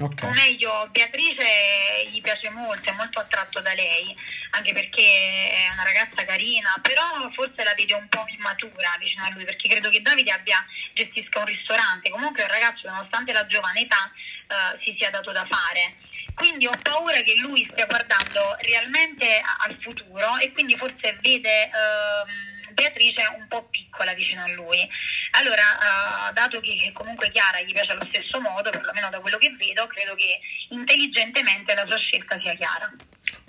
Okay. 0.00 0.28
O 0.28 0.32
meglio, 0.32 0.88
Beatrice 0.92 2.06
gli 2.06 2.20
piace 2.20 2.50
molto, 2.50 2.88
è 2.88 2.92
molto 2.92 3.18
attratto 3.18 3.60
da 3.60 3.74
lei, 3.74 4.14
anche 4.50 4.72
perché 4.72 5.02
è 5.02 5.68
una 5.72 5.82
ragazza 5.82 6.24
carina, 6.24 6.78
però 6.80 7.28
forse 7.34 7.64
la 7.64 7.74
vede 7.74 7.94
un 7.94 8.06
po' 8.08 8.24
immatura 8.28 8.96
vicino 9.00 9.24
a 9.24 9.30
lui, 9.30 9.44
perché 9.44 9.68
credo 9.68 9.90
che 9.90 10.00
Davide 10.00 10.30
abbia, 10.30 10.64
gestisca 10.94 11.40
un 11.40 11.46
ristorante, 11.46 12.10
comunque 12.10 12.42
è 12.42 12.44
un 12.44 12.52
ragazzo 12.52 12.88
nonostante 12.88 13.32
la 13.32 13.46
giovane 13.46 13.80
età 13.80 14.12
uh, 14.48 14.78
si 14.84 14.94
sia 14.96 15.10
dato 15.10 15.32
da 15.32 15.44
fare. 15.50 15.96
Quindi 16.34 16.68
ho 16.68 16.78
paura 16.80 17.20
che 17.22 17.34
lui 17.34 17.66
stia 17.68 17.86
guardando 17.86 18.56
realmente 18.60 19.42
al 19.66 19.76
futuro 19.80 20.38
e 20.38 20.52
quindi 20.52 20.76
forse 20.76 21.18
vede... 21.20 21.70
Uh, 21.72 22.47
Beatrice 22.78 23.26
un 23.36 23.46
po' 23.48 23.66
piccola 23.70 24.14
vicino 24.14 24.44
a 24.44 24.52
lui. 24.52 24.78
Allora, 25.32 26.30
uh, 26.30 26.32
dato 26.32 26.60
che, 26.60 26.90
comunque 26.94 27.30
Chiara 27.32 27.60
gli 27.60 27.72
piace 27.72 27.90
allo 27.90 28.06
stesso 28.08 28.40
modo, 28.40 28.70
perlomeno 28.70 29.10
da 29.10 29.18
quello 29.18 29.36
che 29.36 29.50
vedo, 29.58 29.86
credo 29.88 30.14
che 30.14 30.38
intelligentemente 30.70 31.74
la 31.74 31.84
sua 31.84 31.98
scelta 31.98 32.38
sia 32.40 32.54
chiara. 32.54 32.88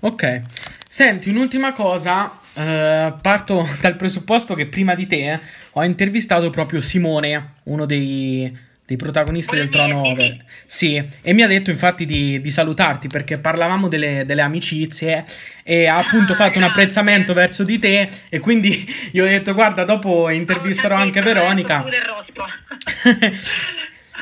Ok, 0.02 0.42
senti, 0.88 1.30
un'ultima 1.30 1.74
cosa, 1.74 2.40
uh, 2.54 3.22
parto 3.22 3.70
dal 3.80 3.96
presupposto 3.96 4.56
che 4.56 4.66
prima 4.66 4.96
di 4.96 5.06
te 5.06 5.40
ho 5.74 5.84
intervistato 5.84 6.50
proprio 6.50 6.82
Simone, 6.82 7.58
uno 7.66 7.86
dei 7.86 8.68
dei 8.90 8.98
protagonisti 8.98 9.56
del 9.56 9.70
Trono 9.70 10.02
Over. 10.02 10.44
Sì, 10.66 11.00
e 11.22 11.34
mi 11.34 11.44
ha 11.44 11.48
detto 11.48 11.70
infatti 11.70 12.08
di, 12.08 12.42
di 12.42 12.50
salutarti 12.50 13.08
perché 13.08 13.38
parlavamo 13.38 13.88
delle, 13.88 14.26
delle, 14.26 14.42
amicizie 14.42 15.26
e 15.62 15.86
ha 15.86 15.98
appunto 15.98 16.34
ah, 16.34 16.36
fatto 16.36 16.58
un 16.58 16.64
apprezzamento 16.64 17.34
verso 17.34 17.64
di 17.64 17.78
te 17.78 18.10
e 18.30 18.40
quindi 18.40 18.92
io 19.14 19.26
ho 19.26 19.28
detto 19.28 19.54
guarda 19.54 19.84
dopo 19.84 20.32
intervisterò 20.32 20.96
oh, 20.96 21.02
anche 21.02 21.22
Veronica. 21.22 21.86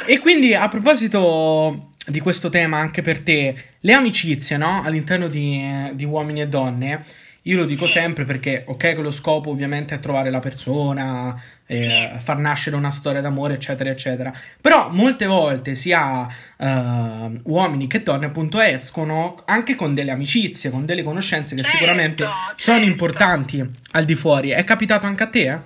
e 0.05 0.19
quindi 0.19 0.53
a 0.53 0.67
proposito 0.67 1.93
di 2.05 2.19
questo 2.19 2.49
tema 2.49 2.77
anche 2.77 3.01
per 3.01 3.21
te, 3.21 3.55
le 3.79 3.93
amicizie 3.93 4.57
no? 4.57 4.83
all'interno 4.83 5.29
di, 5.29 5.63
di 5.93 6.03
uomini 6.03 6.41
e 6.41 6.47
donne 6.49 7.05
io 7.47 7.57
lo 7.57 7.65
dico 7.65 7.87
sempre 7.87 8.25
perché, 8.25 8.63
ok, 8.67 8.77
che 8.77 9.01
lo 9.01 9.11
scopo 9.11 9.49
ovviamente 9.49 9.95
è 9.95 9.99
trovare 9.99 10.29
la 10.29 10.39
persona, 10.39 11.41
eh, 11.65 12.17
far 12.19 12.37
nascere 12.39 12.75
una 12.75 12.91
storia 12.91 13.21
d'amore, 13.21 13.53
eccetera, 13.53 13.89
eccetera. 13.89 14.33
Però 14.59 14.89
molte 14.89 15.25
volte 15.25 15.73
sia 15.75 16.27
uh, 16.57 17.39
uomini 17.43 17.87
che 17.87 18.03
donne, 18.03 18.25
appunto, 18.25 18.59
escono 18.59 19.41
anche 19.45 19.75
con 19.75 19.93
delle 19.93 20.11
amicizie, 20.11 20.69
con 20.69 20.85
delle 20.85 21.03
conoscenze 21.03 21.55
che 21.55 21.63
certo, 21.63 21.77
sicuramente 21.77 22.23
certo. 22.23 22.53
sono 22.57 22.83
importanti 22.83 23.65
al 23.91 24.03
di 24.03 24.15
fuori. 24.15 24.49
È 24.49 24.63
capitato 24.65 25.05
anche 25.05 25.23
a 25.23 25.27
te? 25.27 25.49
Eh? 25.49 25.59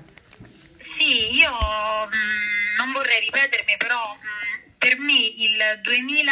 Sì, 0.99 1.33
io 1.33 1.49
mh, 1.49 2.13
mm, 2.13 2.77
non 2.77 2.91
vorrei 2.93 3.21
ripetermi, 3.21 3.73
però 3.79 4.17
mh, 4.19 4.69
mm, 4.69 4.71
per 4.77 4.99
me 4.99 5.13
il 5.13 5.81
2000 5.81 6.31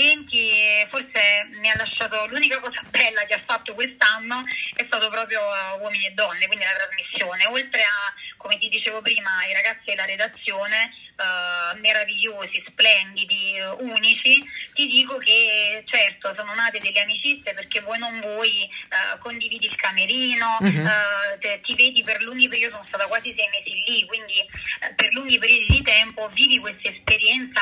20 0.00 0.86
forse 0.88 1.20
mi 1.60 1.68
ha 1.68 1.76
lasciato 1.76 2.26
l'unica 2.28 2.58
cosa 2.58 2.80
bella 2.88 3.24
che 3.24 3.34
ha 3.34 3.42
fatto 3.44 3.74
quest'anno 3.74 4.42
è 4.74 4.84
stato 4.86 5.10
proprio 5.10 5.40
uh, 5.40 5.82
Uomini 5.82 6.06
e 6.06 6.12
Donne, 6.12 6.46
quindi 6.46 6.64
la 6.64 6.72
trasmissione, 6.72 7.44
oltre 7.46 7.82
a 7.82 8.14
come 8.38 8.58
ti 8.58 8.70
dicevo 8.70 9.02
prima 9.02 9.44
i 9.46 9.52
ragazzi 9.52 9.84
della 9.84 10.06
redazione 10.06 10.90
uh, 11.20 11.78
meravigliosi, 11.80 12.64
splendidi, 12.66 13.60
uh, 13.60 13.84
unici, 13.84 14.42
ti 14.74 14.86
dico 14.86 15.18
che 15.18 15.84
certo 15.86 16.34
sono 16.34 16.54
nate 16.54 16.78
delle 16.78 17.00
amicizie 17.00 17.54
perché 17.54 17.80
vuoi 17.80 17.98
non 17.98 18.20
vuoi 18.20 18.68
uh, 18.88 19.18
condividi 19.18 19.66
il 19.66 19.76
camerino, 19.76 20.56
uh-huh. 20.60 21.38
te, 21.38 21.60
ti 21.62 21.74
vedi 21.74 22.02
per 22.02 22.22
lunghi 22.22 22.48
periodi, 22.48 22.72
sono 22.72 22.86
stata 22.86 23.06
quasi 23.06 23.34
sei 23.36 23.48
mesi 23.50 23.82
lì, 23.86 24.06
quindi 24.06 24.38
eh, 24.40 24.92
per 24.94 25.12
lunghi 25.12 25.38
periodi 25.38 25.66
di 25.68 25.82
tempo 25.82 26.28
vivi 26.28 26.58
questa 26.58 26.88
esperienza 26.88 27.60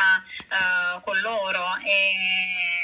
con 1.03 1.21
loro. 1.21 1.77
E, 1.85 2.79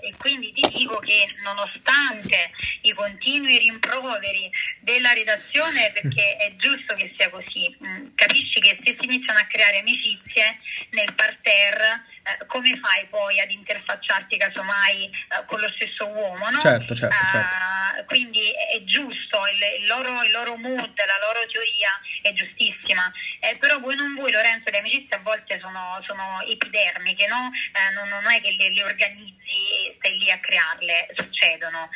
e 0.00 0.14
quindi 0.16 0.52
ti 0.52 0.68
dico 0.76 0.98
che 0.98 1.34
nonostante 1.42 2.50
i 2.82 2.92
continui 2.92 3.58
rimproveri 3.58 4.50
della 4.80 5.12
redazione, 5.12 5.90
perché 5.92 6.36
è 6.36 6.54
giusto 6.56 6.94
che 6.94 7.12
sia 7.16 7.30
così, 7.30 7.76
mm, 7.82 8.08
capisci 8.14 8.60
che 8.60 8.78
se 8.84 8.96
si 8.98 9.04
iniziano 9.04 9.38
a 9.38 9.46
creare 9.46 9.78
amicizie 9.78 10.58
nel 10.90 11.12
parterre, 11.14 12.04
eh, 12.28 12.46
come 12.46 12.78
fai 12.78 13.06
poi 13.06 13.40
ad 13.40 13.50
interfacciarti 13.50 14.36
casomai 14.36 15.04
eh, 15.04 15.44
con 15.46 15.60
lo 15.60 15.70
stesso 15.76 16.06
uomo? 16.06 16.50
No? 16.50 16.60
Certo, 16.60 16.94
certo, 16.94 17.16
certo. 17.16 17.38
Uh, 17.38 18.04
quindi 18.04 18.50
è 18.50 18.84
giusto, 18.84 19.38
il, 19.46 19.80
il, 19.80 19.86
loro, 19.86 20.22
il, 20.22 20.30
loro, 20.30 20.56
mood, 20.56 20.92
la 20.94 21.18
loro 21.24 21.46
teoria 21.50 21.90
è 22.20 22.32
giustissima, 22.34 23.10
eh, 23.40 23.56
però 23.58 23.80
voi 23.80 23.96
non 23.96 24.14
voi 24.14 24.30
Lorenzo, 24.30 24.70
le 24.70 24.78
amicizie 24.78 25.16
a 25.16 25.20
volte 25.20 25.58
sono, 25.58 25.98
sono 26.06 26.42
epidermiche, 26.46 27.26
no? 27.26 27.50
Eh, 27.72 27.92
non, 27.94 28.08
non, 28.08 28.30
è 28.30 28.40
che 28.42 28.54
le, 28.58 28.70
le 28.74 28.84
organizzi 28.84 29.88
e 29.88 29.94
stai 29.98 30.18
lì 30.18 30.30
a 30.30 30.38
crearle, 30.38 31.08
succedono. 31.16 31.88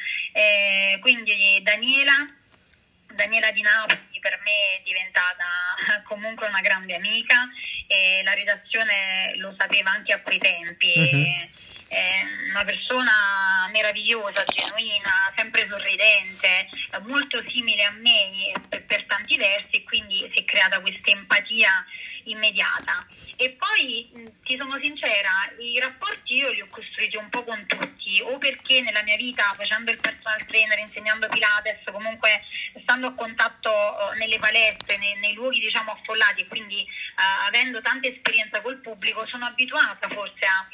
Quindi 1.00 1.60
Daniela, 1.62 2.26
Daniela 3.12 3.50
Di 3.50 3.60
Napoli 3.60 4.11
per 4.22 4.40
me 4.44 4.78
è 4.78 4.82
diventata 4.84 6.00
comunque 6.06 6.46
una 6.46 6.60
grande 6.60 6.94
amica 6.94 7.48
e 7.88 8.22
la 8.22 8.32
redazione 8.32 9.34
lo 9.36 9.54
sapeva 9.58 9.90
anche 9.90 10.12
a 10.12 10.20
quei 10.20 10.38
tempi. 10.38 10.94
Uh-huh. 10.96 11.60
È 11.88 12.22
una 12.52 12.64
persona 12.64 13.68
meravigliosa, 13.70 14.44
genuina, 14.44 15.30
sempre 15.36 15.68
sorridente, 15.68 16.68
molto 17.02 17.42
simile 17.48 17.84
a 17.84 17.90
me 17.90 18.52
per, 18.66 18.84
per 18.86 19.04
tanti 19.04 19.36
versi 19.36 19.76
e 19.76 19.82
quindi 19.82 20.30
si 20.32 20.40
è 20.40 20.44
creata 20.44 20.80
questa 20.80 21.10
empatia 21.10 21.84
immediata. 22.24 23.06
E 23.42 23.56
poi 23.58 24.08
ti 24.44 24.56
sono 24.56 24.78
sincera, 24.80 25.28
i 25.58 25.76
rapporti 25.80 26.36
io 26.36 26.50
li 26.50 26.60
ho 26.60 26.68
costruiti 26.70 27.16
un 27.16 27.28
po' 27.28 27.42
con 27.42 27.66
tutti, 27.66 28.20
o 28.22 28.38
perché 28.38 28.80
nella 28.82 29.02
mia 29.02 29.16
vita 29.16 29.52
facendo 29.56 29.90
il 29.90 29.98
personal 29.98 30.46
trainer, 30.46 30.78
insegnando 30.78 31.26
Pilates, 31.26 31.82
comunque 31.90 32.40
stando 32.82 33.08
a 33.08 33.14
contatto 33.14 33.68
uh, 33.68 34.16
nelle 34.16 34.38
palestre, 34.38 34.96
nei, 34.98 35.16
nei, 35.16 35.34
luoghi 35.34 35.58
diciamo 35.58 35.90
affollati 35.90 36.42
e 36.42 36.46
quindi 36.46 36.86
uh, 36.86 37.48
avendo 37.48 37.82
tanta 37.82 38.06
esperienza 38.06 38.60
col 38.60 38.80
pubblico 38.80 39.26
sono 39.26 39.46
abituata 39.46 40.08
forse 40.08 40.46
a, 40.46 40.68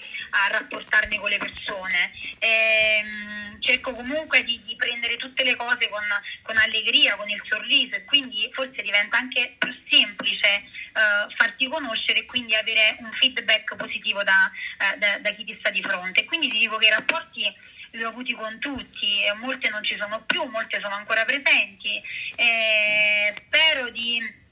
a 0.45 0.49
rapportarmi 0.49 1.16
con 1.19 1.31
le 1.31 1.39
persone. 1.39 2.12
E, 2.39 3.01
um, 3.03 3.61
cerco 3.61 3.93
comunque 3.93 4.45
di, 4.45 4.61
di, 4.65 4.77
prendere 4.77 5.16
tutte 5.16 5.43
le 5.43 5.57
cose 5.57 5.89
con, 5.89 6.05
con, 6.43 6.57
allegria, 6.57 7.16
con 7.16 7.28
il 7.28 7.43
sorriso 7.49 7.97
e 7.97 8.05
quindi 8.05 8.49
forse 8.53 8.82
diventa 8.82 9.19
anche 9.19 9.57
più 9.59 9.74
semplice 9.89 10.65
uh, 10.95 11.31
farti 11.36 11.69
conoscere 11.69 12.20
e 12.20 12.27
quindi 12.27 12.55
avere 12.59 12.97
un 13.01 13.13
feedback 13.13 13.77
positivo 13.77 14.23
da, 14.23 14.51
da, 14.99 15.19
da 15.19 15.31
chi 15.31 15.45
ti 15.45 15.57
sta 15.59 15.71
di 15.71 15.83
fronte. 15.83 16.25
Quindi 16.25 16.49
ti 16.49 16.59
dico 16.59 16.77
che 16.77 16.87
i 16.87 16.91
rapporti 16.91 17.55
li 17.93 18.05
ho 18.05 18.09
avuti 18.09 18.35
con 18.35 18.59
tutti, 18.59 19.23
molte 19.41 19.69
non 19.71 19.83
ci 19.83 19.97
sono 19.99 20.23
più, 20.27 20.45
molte 20.45 20.81
sono 20.81 20.95
ancora 20.95 21.25
presenti. 21.25 22.01
Eh, 22.37 23.35
spero 23.37 23.91
di 23.91 24.47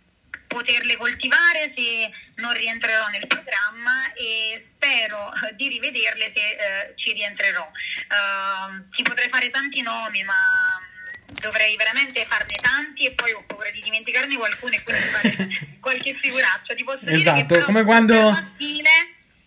poterle 0.46 0.96
coltivare 0.96 1.72
se 1.76 2.10
non 2.36 2.52
rientrerò 2.54 3.08
nel 3.08 3.26
programma 3.26 4.12
e 4.14 4.66
spero 4.74 5.32
di 5.54 5.68
rivederle 5.68 6.32
se 6.34 6.40
eh, 6.40 6.92
ci 6.96 7.12
rientrerò. 7.12 7.64
Uh, 7.64 8.88
ti 8.90 9.02
potrei 9.02 9.28
fare 9.28 9.50
tanti 9.50 9.82
nomi, 9.82 10.22
ma 10.22 10.34
dovrei 11.32 11.76
veramente 11.76 12.26
farne 12.28 12.54
tanti 12.60 13.06
e 13.06 13.12
poi 13.12 13.32
ho 13.32 13.42
paura 13.46 13.70
di 13.70 13.80
dimenticarne 13.80 14.36
qualcuno 14.36 14.74
e 14.74 14.82
quindi 14.82 15.02
fare 15.02 15.48
qualche 15.80 16.14
figuraccia. 16.14 16.74
Ti 16.74 16.84
posso 16.84 17.00
esatto, 17.04 17.42
dire 17.42 17.60
che 17.60 17.64
come 17.64 17.84
quando, 17.84 18.30
mattine, 18.30 18.90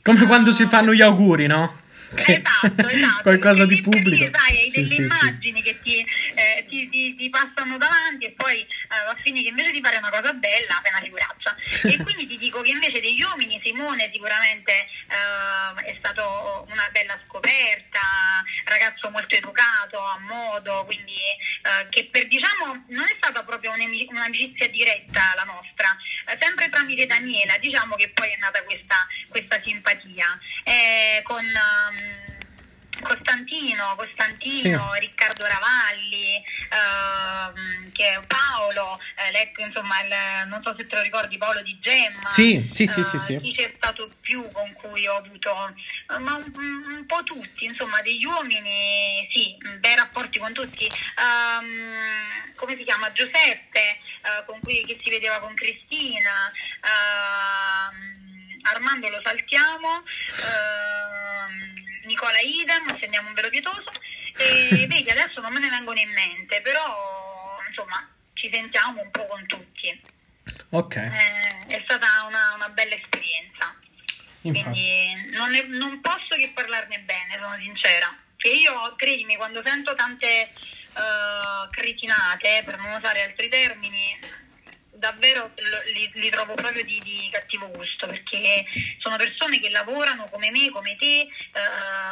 come 0.01 0.25
quando 0.25 0.51
si 0.51 0.65
fanno 0.65 0.93
gli 0.93 1.01
auguri, 1.01 1.47
no? 1.47 1.87
Esatto, 2.15 2.87
esatto. 2.87 3.21
qualcosa 3.23 3.65
di 3.65 3.81
pubblico. 3.81 4.29
Perché, 4.31 4.37
sai, 4.37 4.57
hai 4.57 4.69
sì, 4.69 4.81
delle 4.81 4.93
sì, 4.93 5.01
immagini 5.01 5.57
sì. 5.57 5.63
che 5.63 5.79
ti, 5.81 6.05
eh, 6.35 6.65
ti, 6.67 6.89
ti, 6.89 7.15
ti, 7.15 7.29
passano 7.29 7.77
davanti 7.77 8.25
e 8.25 8.31
poi 8.31 8.61
eh, 8.61 8.67
a 8.89 9.15
finire 9.21 9.43
che 9.43 9.49
invece 9.49 9.71
di 9.71 9.81
fare 9.81 9.97
una 9.97 10.09
cosa 10.09 10.33
bella 10.33 10.81
fai 10.81 10.91
una 10.91 11.01
figuraccia. 11.01 11.55
e 11.83 11.97
quindi 12.03 12.27
ti 12.27 12.37
dico 12.37 12.61
che 12.61 12.69
invece 12.71 12.99
degli 12.99 13.21
uomini 13.21 13.59
Simone 13.63 14.09
sicuramente 14.11 14.71
eh, 14.73 15.83
è 15.83 15.95
stato 15.99 16.67
una 16.69 16.89
bella 16.91 17.19
scoperta, 17.27 17.99
ragazzo 18.65 19.09
molto 19.09 19.35
educato, 19.35 19.99
a 19.99 20.19
modo, 20.19 20.85
quindi 20.85 21.13
eh, 21.13 21.87
che 21.89 22.09
per 22.11 22.27
diciamo 22.27 22.85
non 22.89 23.05
è 23.05 23.15
stata 23.17 23.43
proprio 23.43 23.71
un'amicizia 23.73 24.67
diretta 24.69 25.33
la 25.35 25.43
nostra, 25.43 25.95
eh, 26.25 26.37
sempre 26.39 26.69
tramite 26.69 27.05
Daniela, 27.05 27.57
diciamo 27.57 27.95
che 27.95 28.09
poi 28.09 28.31
è 28.31 28.37
nata 28.37 28.63
questa, 28.63 29.05
questa 29.27 29.61
simpatia. 29.63 30.37
Eh, 30.63 31.21
con 31.23 31.43
um, 31.43 31.98
Costantino, 33.01 33.95
Costantino, 33.95 34.91
sì. 34.93 34.99
Riccardo 34.99 35.45
Ravalli, 35.45 36.43
uh, 36.69 37.91
che 37.91 38.13
è 38.13 38.19
Paolo, 38.27 38.99
eh, 39.15 39.31
letto, 39.31 39.61
insomma, 39.61 40.01
il, 40.03 40.47
non 40.47 40.61
so 40.63 40.73
se 40.77 40.87
te 40.87 40.95
lo 40.95 41.01
ricordi, 41.01 41.37
Paolo 41.37 41.61
di 41.61 41.77
Gemma. 41.79 42.29
Sì, 42.31 42.69
sì, 42.73 42.87
sì, 42.87 42.99
uh, 42.99 43.03
sì, 43.03 43.19
sì. 43.19 43.39
Chi 43.39 43.53
c'è 43.55 43.73
stato 43.75 44.09
più 44.21 44.49
con 44.51 44.73
cui 44.73 45.07
ho 45.07 45.15
avuto, 45.15 45.51
uh, 45.51 46.19
ma 46.19 46.35
un, 46.35 46.51
un, 46.55 47.05
po' 47.05 47.23
tutti, 47.23 47.65
insomma, 47.65 48.01
degli 48.01 48.25
uomini, 48.25 49.27
sì, 49.33 49.57
bei 49.79 49.95
rapporti 49.95 50.39
con 50.39 50.53
tutti. 50.53 50.87
Um, 51.17 52.53
come 52.55 52.75
si 52.75 52.83
chiama? 52.83 53.11
Giuseppe, 53.11 53.79
eh, 53.79 54.45
con 54.45 54.59
cui 54.61 54.83
che 54.85 54.97
si 55.01 55.09
vedeva 55.09 55.39
con 55.39 55.53
Cristina. 55.53 56.51
Uh, 56.81 58.28
Armando 58.63 59.09
lo 59.09 59.21
saltiamo, 59.23 60.03
ehm, 60.43 62.05
Nicola 62.05 62.39
idem, 62.39 62.97
se 62.97 63.05
andiamo 63.05 63.29
un 63.29 63.33
velo 63.33 63.49
pietoso 63.49 63.91
e 64.37 64.85
vedi 64.87 65.09
adesso 65.09 65.41
non 65.41 65.53
me 65.53 65.59
ne 65.59 65.69
vengono 65.69 65.99
in 65.99 66.11
mente, 66.11 66.61
però 66.61 67.57
insomma 67.67 68.07
ci 68.33 68.49
sentiamo 68.51 69.01
un 69.01 69.11
po' 69.11 69.25
con 69.25 69.45
tutti. 69.45 70.01
Ok. 70.69 70.95
Eh, 70.95 71.65
è 71.67 71.81
stata 71.83 72.25
una, 72.27 72.53
una 72.55 72.69
bella 72.69 72.95
esperienza. 72.95 73.75
Infatti. 74.41 74.69
Quindi 74.69 75.29
non, 75.31 75.53
è, 75.53 75.63
non, 75.63 75.99
posso 75.99 76.35
che 76.37 76.51
parlarne 76.53 76.99
bene, 76.99 77.37
sono 77.41 77.57
sincera. 77.59 78.15
Che 78.37 78.47
io, 78.47 78.95
credimi, 78.95 79.35
quando 79.35 79.61
sento 79.65 79.95
tante 79.95 80.51
uh, 80.93 81.69
cretinate, 81.69 82.61
per 82.63 82.77
non 82.77 82.93
usare 82.93 83.23
altri 83.23 83.49
termini, 83.49 84.17
davvero 84.99 85.51
li, 85.93 86.09
li 86.13 86.29
trovo 86.29 86.53
proprio 86.53 86.83
di, 86.83 86.99
di, 87.03 87.29
cattivo 87.31 87.69
gusto 87.71 88.05
perché 88.07 88.65
sono 88.99 89.15
persone 89.15 89.59
che 89.59 89.69
lavorano 89.69 90.27
come 90.29 90.51
me, 90.51 90.69
come 90.69 90.95
te, 90.97 91.21
eh, 91.21 91.27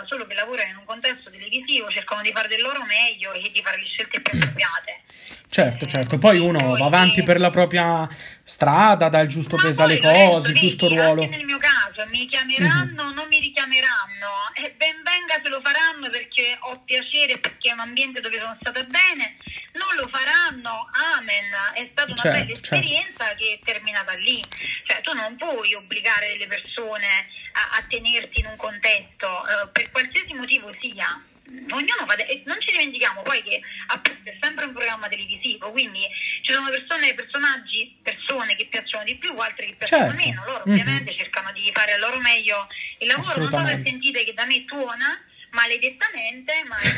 solo 0.06 0.26
che 0.26 0.34
lavorano 0.34 0.70
in 0.72 0.78
un 0.78 0.86
contesto 0.86 1.30
televisivo, 1.30 1.90
cercano 1.90 2.22
di 2.22 2.32
fare 2.34 2.48
del 2.48 2.62
loro 2.62 2.84
meglio 2.86 3.34
e 3.34 3.52
di 3.52 3.62
fare 3.64 3.78
le 3.78 3.86
scelte 3.86 4.22
più 4.22 4.38
appropriate. 4.38 5.02
Certo, 5.50 5.86
certo, 5.86 6.18
poi 6.18 6.40
uno 6.40 6.76
va 6.76 6.86
avanti 6.86 7.24
per 7.24 7.40
la 7.40 7.50
propria 7.50 8.08
strada, 8.48 9.10
dà 9.10 9.20
il 9.20 9.28
giusto 9.28 9.58
peso 9.58 9.84
alle 9.84 10.00
cose, 10.00 10.52
il 10.52 10.56
giusto 10.56 10.88
ruolo. 10.88 11.24
Anche 11.24 11.36
nel 11.36 11.46
mio 11.46 11.58
caso, 11.58 12.08
mi 12.08 12.26
chiameranno, 12.28 13.04
uh-huh. 13.04 13.14
non 13.14 13.28
mi 13.28 13.40
richiameranno, 13.40 14.30
e 14.54 14.74
ben 14.78 15.04
venga 15.04 15.36
se 15.44 15.50
lo 15.50 15.60
faranno 15.60 16.10
perché 16.10 16.56
ho 16.58 16.82
piacere, 16.86 17.40
perché 17.40 17.70
è 17.70 17.74
un 17.74 17.82
ambiente 17.82 18.22
dove 18.22 18.40
sono 18.40 18.56
stata 18.62 18.82
bene, 18.86 19.36
non 19.74 19.94
lo 19.98 20.08
faranno, 20.08 20.88
amen, 21.18 21.52
è 21.74 21.90
stata 21.92 22.10
una 22.10 22.22
certo, 22.22 22.40
bella 22.40 22.56
certo. 22.56 22.64
esperienza 22.64 23.26
certo. 23.26 23.44
che 23.44 23.60
è 23.60 23.66
terminata 23.66 24.14
lì. 24.14 24.42
Cioè 24.88 25.02
tu 25.02 25.12
non 25.12 25.36
puoi 25.36 25.74
obbligare 25.74 26.38
le 26.38 26.48
persone 26.48 27.28
a, 27.52 27.78
a 27.78 27.84
tenersi 27.90 28.40
in 28.40 28.46
un 28.46 28.56
contesto, 28.56 29.28
uh, 29.28 29.70
per 29.74 29.92
qualsiasi 29.92 30.34
motivo 30.34 30.72
sia 30.80 31.22
ognuno 31.70 32.06
fa, 32.08 32.16
de- 32.16 32.44
non 32.46 32.58
ci 32.60 32.72
dimentichiamo 32.72 33.22
poi 33.22 33.42
che 33.44 33.60
appunto 33.88 34.30
è 34.30 34.38
sempre 34.42 34.66
un 34.66 34.74
programma 34.74 35.08
televisivo, 35.08 35.72
quindi 35.72 36.08
ci 36.42 36.54
sono 36.54 36.70
persone, 36.70 37.14
personaggi, 37.14 37.96
persone 38.02 38.56
che 38.56 38.68
piacciono 38.70 39.04
di 39.04 39.16
più, 39.16 39.34
altre 39.36 39.66
che 39.68 39.76
piacciono 39.76 40.12
certo. 40.12 40.24
meno, 40.24 40.44
loro 40.46 40.64
mm-hmm. 40.68 40.80
ovviamente 40.80 41.16
cercano 41.18 41.52
di 41.52 41.70
fare 41.74 41.94
al 41.94 42.00
loro 42.00 42.20
meglio 42.20 42.68
il 43.00 43.08
lavoro, 43.08 43.48
non 43.48 43.52
so 43.52 43.66
se 43.66 43.82
sentite 43.86 44.24
che 44.24 44.34
da 44.34 44.46
me 44.46 44.66
tuona 44.66 45.22
maledettamente, 45.52 46.64
ma 46.68 46.78
è 46.78 46.90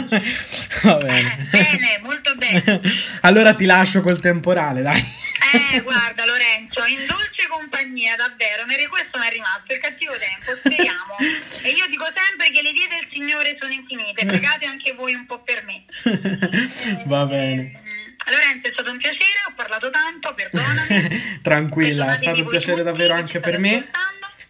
così. 0.00 0.36
Va 0.86 0.96
bene. 0.96 1.48
Bene, 1.50 1.98
molto 2.02 2.34
bene. 2.36 2.80
allora 3.22 3.54
ti 3.54 3.64
lascio 3.64 4.00
col 4.00 4.20
temporale, 4.20 4.82
dai. 4.82 5.04
Eh, 5.52 5.80
guarda 5.80 6.24
Lorenzo, 6.24 6.84
in 6.84 7.06
dolce 7.06 7.46
compagnia, 7.48 8.16
davvero, 8.16 8.66
questo 8.88 9.18
mi 9.18 9.26
è 9.26 9.30
rimasto, 9.30 9.72
il 9.72 9.78
cattivo 9.78 10.12
tempo, 10.18 10.56
speriamo. 10.58 11.16
e 11.62 11.70
io 11.70 11.86
dico 11.88 12.04
sempre 12.12 12.50
che 12.50 12.62
le 12.62 12.72
vie 12.72 12.88
del 12.88 13.08
Signore 13.10 13.56
sono 13.60 13.72
infinite, 13.72 14.26
pregate 14.26 14.66
anche 14.66 14.92
voi 14.92 15.14
un 15.14 15.26
po' 15.26 15.40
per 15.42 15.64
me. 15.64 15.84
Va 17.06 17.24
bene. 17.26 17.60
Eh, 17.62 18.30
Lorenzo, 18.30 18.68
è 18.68 18.70
stato 18.72 18.90
un 18.90 18.98
piacere, 18.98 19.46
ho 19.48 19.52
parlato 19.54 19.90
tanto, 19.90 20.34
perdonami. 20.34 21.40
Tranquilla, 21.42 22.14
è 22.14 22.16
stato 22.16 22.40
un 22.40 22.48
piacere 22.48 22.82
davvero 22.82 23.14
anche 23.14 23.40
per 23.40 23.58
me. 23.58 23.90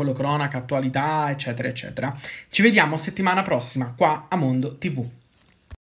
spettacolo, 0.00 0.12
cronaca, 0.12 0.58
attualità, 0.58 1.30
eccetera, 1.30 1.68
eccetera. 1.68 2.16
Ci 2.48 2.62
vediamo 2.62 2.96
settimana 2.96 3.42
prossima 3.42 3.92
qua 3.96 4.26
a 4.28 4.36
Mondo 4.36 4.78
TV. 4.78 5.04